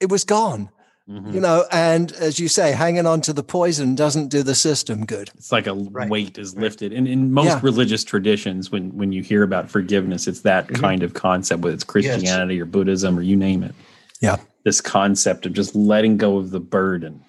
it 0.00 0.10
was 0.10 0.24
gone. 0.24 0.70
Mhm. 1.08 1.34
You 1.34 1.40
know, 1.40 1.64
and 1.70 2.10
as 2.12 2.40
you 2.40 2.48
say, 2.48 2.72
hanging 2.72 3.06
on 3.06 3.20
to 3.22 3.32
the 3.32 3.44
poison 3.44 3.94
doesn't 3.94 4.26
do 4.28 4.42
the 4.42 4.56
system 4.56 5.06
good. 5.06 5.30
It's 5.36 5.52
like 5.52 5.68
a 5.68 5.74
Right. 5.74 6.10
weight 6.10 6.36
is 6.36 6.56
lifted. 6.56 6.92
And 6.92 7.06
in 7.06 7.30
most 7.32 7.46
Yeah. 7.46 7.60
religious 7.62 8.02
traditions, 8.02 8.72
when 8.72 8.90
when 8.96 9.12
you 9.12 9.22
hear 9.22 9.44
about 9.44 9.70
forgiveness, 9.70 10.26
it's 10.26 10.40
that 10.40 10.66
Mhm. 10.66 10.80
kind 10.80 11.02
of 11.04 11.14
concept, 11.14 11.62
whether 11.62 11.74
it's 11.74 11.84
Christianity 11.84 12.60
or 12.60 12.64
Buddhism 12.64 13.16
or 13.16 13.22
you 13.22 13.36
name 13.36 13.62
it. 13.62 13.74
Yeah. 14.20 14.38
This 14.64 14.80
concept 14.80 15.46
of 15.46 15.52
just 15.52 15.76
letting 15.76 16.16
go 16.16 16.38
of 16.38 16.50
the 16.50 16.58
burden 16.58 17.20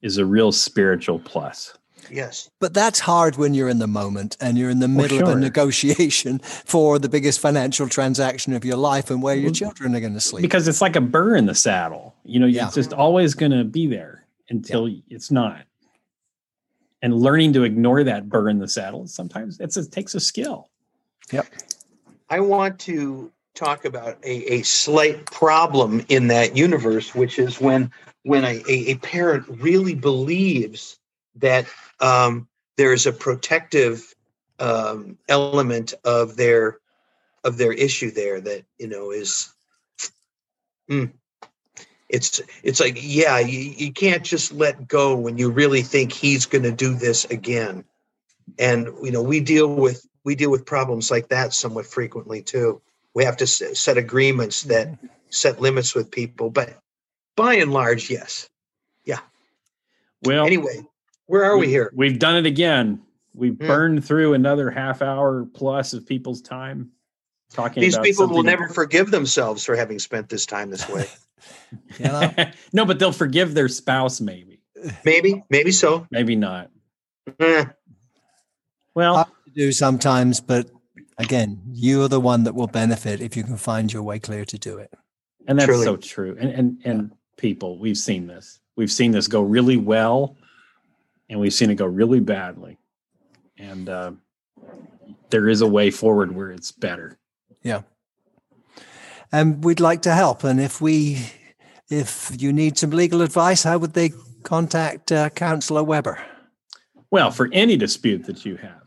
is 0.00 0.16
a 0.16 0.24
real 0.24 0.52
spiritual 0.52 1.18
plus. 1.18 1.72
Yes. 2.10 2.50
But 2.60 2.74
that's 2.74 3.00
hard 3.00 3.36
when 3.36 3.54
you're 3.54 3.68
in 3.68 3.78
the 3.78 3.86
moment 3.86 4.36
and 4.40 4.56
you're 4.58 4.70
in 4.70 4.80
the 4.80 4.88
middle 4.88 5.22
of 5.22 5.28
a 5.28 5.40
negotiation 5.40 6.38
for 6.64 6.98
the 6.98 7.08
biggest 7.08 7.40
financial 7.40 7.88
transaction 7.88 8.52
of 8.52 8.64
your 8.64 8.76
life 8.76 9.10
and 9.10 9.22
where 9.22 9.34
your 9.36 9.50
children 9.50 9.94
are 9.94 10.00
going 10.00 10.14
to 10.14 10.20
sleep. 10.20 10.42
Because 10.42 10.68
it's 10.68 10.80
like 10.80 10.96
a 10.96 11.00
burr 11.00 11.36
in 11.36 11.46
the 11.46 11.54
saddle. 11.54 12.14
You 12.24 12.40
know, 12.40 12.46
Yeah. 12.46 12.66
it's 12.66 12.74
just 12.74 12.92
always 12.92 13.34
going 13.34 13.52
to 13.52 13.64
be 13.64 13.86
there 13.86 14.24
until 14.50 14.88
it's 15.08 15.30
not. 15.30 15.62
And 17.00 17.14
learning 17.14 17.52
to 17.52 17.62
ignore 17.62 18.02
that 18.04 18.28
burr 18.28 18.48
in 18.48 18.58
the 18.58 18.68
saddle 18.68 19.06
sometimes 19.06 19.60
it's, 19.60 19.76
it 19.76 19.92
takes 19.92 20.14
a 20.14 20.20
skill. 20.20 20.68
Yep. 21.32 21.46
I 22.30 22.40
want 22.40 22.78
to 22.80 23.30
talk 23.54 23.84
about 23.84 24.18
a, 24.22 24.52
a 24.54 24.62
slight 24.62 25.26
problem 25.26 26.04
in 26.08 26.28
that 26.28 26.56
universe, 26.56 27.14
which 27.14 27.38
is 27.38 27.60
when 27.60 27.90
when 28.22 28.44
a, 28.44 28.62
a, 28.68 28.90
a 28.90 28.94
parent 28.96 29.44
really 29.48 29.94
believes 29.94 30.98
that 31.40 31.66
um, 32.00 32.48
there 32.76 32.92
is 32.92 33.06
a 33.06 33.12
protective 33.12 34.14
um, 34.58 35.18
element 35.28 35.94
of 36.04 36.36
their 36.36 36.78
of 37.44 37.56
their 37.56 37.72
issue 37.72 38.10
there 38.10 38.40
that 38.40 38.64
you 38.78 38.88
know 38.88 39.10
is 39.10 39.52
mm, 40.90 41.10
it's 42.08 42.40
it's 42.62 42.80
like 42.80 42.98
yeah 43.00 43.38
you, 43.38 43.58
you 43.58 43.92
can't 43.92 44.24
just 44.24 44.52
let 44.52 44.88
go 44.88 45.16
when 45.16 45.38
you 45.38 45.50
really 45.50 45.82
think 45.82 46.12
he's 46.12 46.46
going 46.46 46.64
to 46.64 46.72
do 46.72 46.94
this 46.94 47.24
again. 47.26 47.84
And 48.58 48.88
you 49.02 49.10
know 49.10 49.22
we 49.22 49.40
deal 49.40 49.72
with 49.72 50.06
we 50.24 50.34
deal 50.34 50.50
with 50.50 50.66
problems 50.66 51.10
like 51.10 51.28
that 51.28 51.52
somewhat 51.52 51.86
frequently 51.86 52.42
too. 52.42 52.80
We 53.14 53.24
have 53.24 53.38
to 53.38 53.46
set 53.46 53.98
agreements 53.98 54.62
that 54.64 54.98
set 55.30 55.60
limits 55.60 55.94
with 55.94 56.10
people 56.10 56.50
but 56.50 56.78
by 57.36 57.54
and 57.54 57.72
large 57.72 58.10
yes. 58.10 58.48
Yeah. 59.04 59.20
Well, 60.24 60.44
anyway 60.44 60.86
where 61.28 61.44
are 61.44 61.56
we 61.56 61.68
here 61.68 61.92
We've 61.94 62.18
done 62.18 62.36
it 62.36 62.46
again. 62.46 63.00
We've 63.34 63.56
Hmm. 63.56 63.66
burned 63.66 64.04
through 64.04 64.34
another 64.34 64.70
half 64.70 65.00
hour 65.00 65.46
plus 65.54 65.92
of 65.92 66.04
people's 66.06 66.42
time 66.42 66.90
talking 67.52 67.80
these 67.80 67.94
about 67.94 68.04
people 68.04 68.26
will 68.26 68.36
something- 68.38 68.46
never 68.46 68.68
forgive 68.68 69.10
themselves 69.12 69.64
for 69.64 69.76
having 69.76 69.98
spent 70.00 70.28
this 70.28 70.44
time 70.46 70.70
this 70.70 70.88
way 70.88 71.06
You 71.98 72.04
know? 72.06 72.30
no, 72.72 72.84
but 72.84 72.98
they'll 72.98 73.12
forgive 73.12 73.54
their 73.54 73.68
spouse, 73.68 74.20
maybe. 74.20 74.60
maybe 75.04 75.44
maybe 75.48 75.70
so 75.70 76.06
Maybe 76.10 76.34
not. 76.34 76.70
Eh, 77.38 77.64
Well, 78.94 79.14
Hard 79.16 79.28
to 79.46 79.50
do 79.52 79.72
sometimes, 79.72 80.40
but 80.40 80.70
again, 81.18 81.60
you 81.72 82.02
are 82.02 82.08
the 82.08 82.20
one 82.20 82.44
that 82.44 82.54
will 82.54 82.66
benefit 82.66 83.20
if 83.20 83.36
you 83.36 83.42
can 83.44 83.56
find 83.56 83.92
your 83.92 84.02
way 84.02 84.18
clear 84.18 84.44
to 84.46 84.58
do 84.58 84.78
it. 84.78 84.92
and 85.46 85.58
that's 85.58 85.66
truly. 85.66 85.84
so 85.84 85.96
true. 85.96 86.36
And 86.38 86.50
and 86.50 86.78
and 86.84 87.12
people, 87.36 87.78
we've 87.78 87.96
seen 87.98 88.26
this. 88.26 88.60
We've 88.76 88.90
seen 88.92 89.12
this 89.12 89.28
go 89.28 89.40
really 89.42 89.76
well, 89.76 90.36
and 91.28 91.40
we've 91.40 91.52
seen 91.52 91.70
it 91.70 91.76
go 91.76 91.86
really 91.86 92.20
badly. 92.20 92.78
And 93.56 93.88
uh, 93.88 94.12
there 95.30 95.48
is 95.48 95.60
a 95.60 95.66
way 95.66 95.90
forward 95.90 96.34
where 96.34 96.50
it's 96.50 96.72
better. 96.72 97.18
Yeah. 97.62 97.82
And 99.30 99.62
we'd 99.64 99.80
like 99.80 100.02
to 100.02 100.14
help. 100.14 100.44
And 100.44 100.60
if 100.60 100.80
we, 100.80 101.26
if 101.90 102.30
you 102.38 102.52
need 102.52 102.78
some 102.78 102.90
legal 102.90 103.22
advice, 103.22 103.64
how 103.64 103.78
would 103.78 103.94
they 103.94 104.12
contact 104.42 105.10
uh, 105.12 105.30
Councillor 105.30 105.82
Weber? 105.82 106.22
Well, 107.10 107.30
for 107.30 107.48
any 107.52 107.76
dispute 107.76 108.24
that 108.24 108.44
you 108.44 108.56
have, 108.56 108.82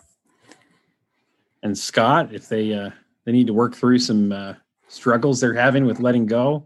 And 1.62 1.76
Scott, 1.76 2.32
if 2.32 2.48
they 2.48 2.72
uh, 2.72 2.90
they 3.24 3.32
need 3.32 3.48
to 3.48 3.52
work 3.52 3.74
through 3.74 3.98
some 3.98 4.30
uh, 4.30 4.54
struggles 4.86 5.40
they're 5.40 5.54
having 5.54 5.86
with 5.86 5.98
letting 5.98 6.26
go, 6.26 6.64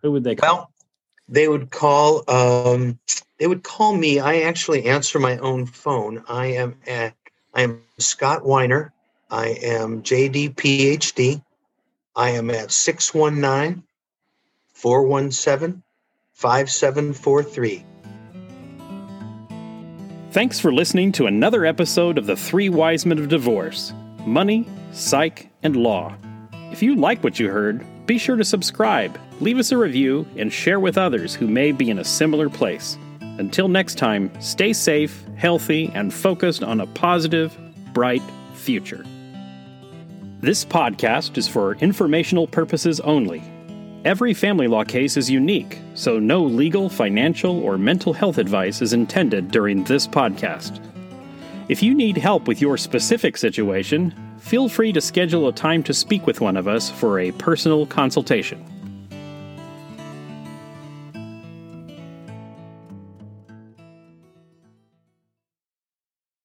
who 0.00 0.12
would 0.12 0.24
they 0.24 0.34
call? 0.34 0.56
well 0.56 0.70
they 1.30 1.48
would 1.48 1.70
call 1.70 2.24
um 2.28 2.98
they 3.38 3.46
would 3.46 3.62
call 3.62 3.96
me. 3.96 4.18
I 4.18 4.40
actually 4.40 4.84
answer 4.86 5.18
my 5.18 5.38
own 5.38 5.64
phone. 5.64 6.22
I 6.28 6.46
am 6.46 6.76
at 6.86 7.14
i 7.54 7.62
am 7.62 7.80
scott 7.98 8.44
weiner. 8.44 8.92
I 9.30 9.50
am 9.62 10.02
jd 10.02 10.54
phd 10.54 11.42
i 12.16 12.30
am 12.30 12.50
at 12.50 12.72
619 12.72 13.84
417 14.72 15.82
5743 16.34 17.84
Thanks 20.32 20.60
for 20.60 20.72
listening 20.72 21.12
to 21.12 21.26
another 21.26 21.64
episode 21.64 22.16
of 22.16 22.26
The 22.26 22.36
Three 22.36 22.68
Wise 22.68 23.04
Men 23.04 23.18
of 23.18 23.28
Divorce 23.28 23.92
Money, 24.26 24.66
Psych, 24.92 25.48
and 25.62 25.76
Law. 25.76 26.14
If 26.70 26.82
you 26.82 26.94
like 26.94 27.24
what 27.24 27.40
you 27.40 27.50
heard, 27.50 27.84
be 28.06 28.18
sure 28.18 28.36
to 28.36 28.44
subscribe, 28.44 29.18
leave 29.40 29.58
us 29.58 29.72
a 29.72 29.76
review, 29.76 30.26
and 30.36 30.52
share 30.52 30.80
with 30.80 30.98
others 30.98 31.34
who 31.34 31.46
may 31.46 31.72
be 31.72 31.90
in 31.90 31.98
a 31.98 32.04
similar 32.04 32.48
place. 32.48 32.98
Until 33.20 33.68
next 33.68 33.96
time, 33.96 34.30
stay 34.40 34.72
safe, 34.72 35.24
healthy, 35.36 35.90
and 35.94 36.12
focused 36.12 36.62
on 36.62 36.80
a 36.80 36.86
positive, 36.88 37.56
bright 37.92 38.22
future. 38.54 39.04
This 40.40 40.64
podcast 40.64 41.36
is 41.38 41.46
for 41.46 41.74
informational 41.76 42.46
purposes 42.46 43.00
only. 43.00 43.42
Every 44.04 44.32
family 44.32 44.66
law 44.66 44.84
case 44.84 45.18
is 45.18 45.30
unique, 45.30 45.78
so 45.94 46.18
no 46.18 46.42
legal, 46.42 46.88
financial, 46.88 47.62
or 47.62 47.76
mental 47.76 48.14
health 48.14 48.38
advice 48.38 48.80
is 48.80 48.94
intended 48.94 49.50
during 49.50 49.84
this 49.84 50.06
podcast. 50.06 50.80
If 51.68 51.82
you 51.82 51.94
need 51.94 52.16
help 52.16 52.48
with 52.48 52.60
your 52.60 52.76
specific 52.76 53.36
situation, 53.36 54.14
feel 54.40 54.68
free 54.68 54.92
to 54.92 55.00
schedule 55.00 55.46
a 55.48 55.52
time 55.52 55.82
to 55.84 55.94
speak 55.94 56.26
with 56.26 56.40
one 56.40 56.56
of 56.56 56.66
us 56.66 56.90
for 56.90 57.20
a 57.20 57.30
personal 57.32 57.86
consultation. 57.86 58.69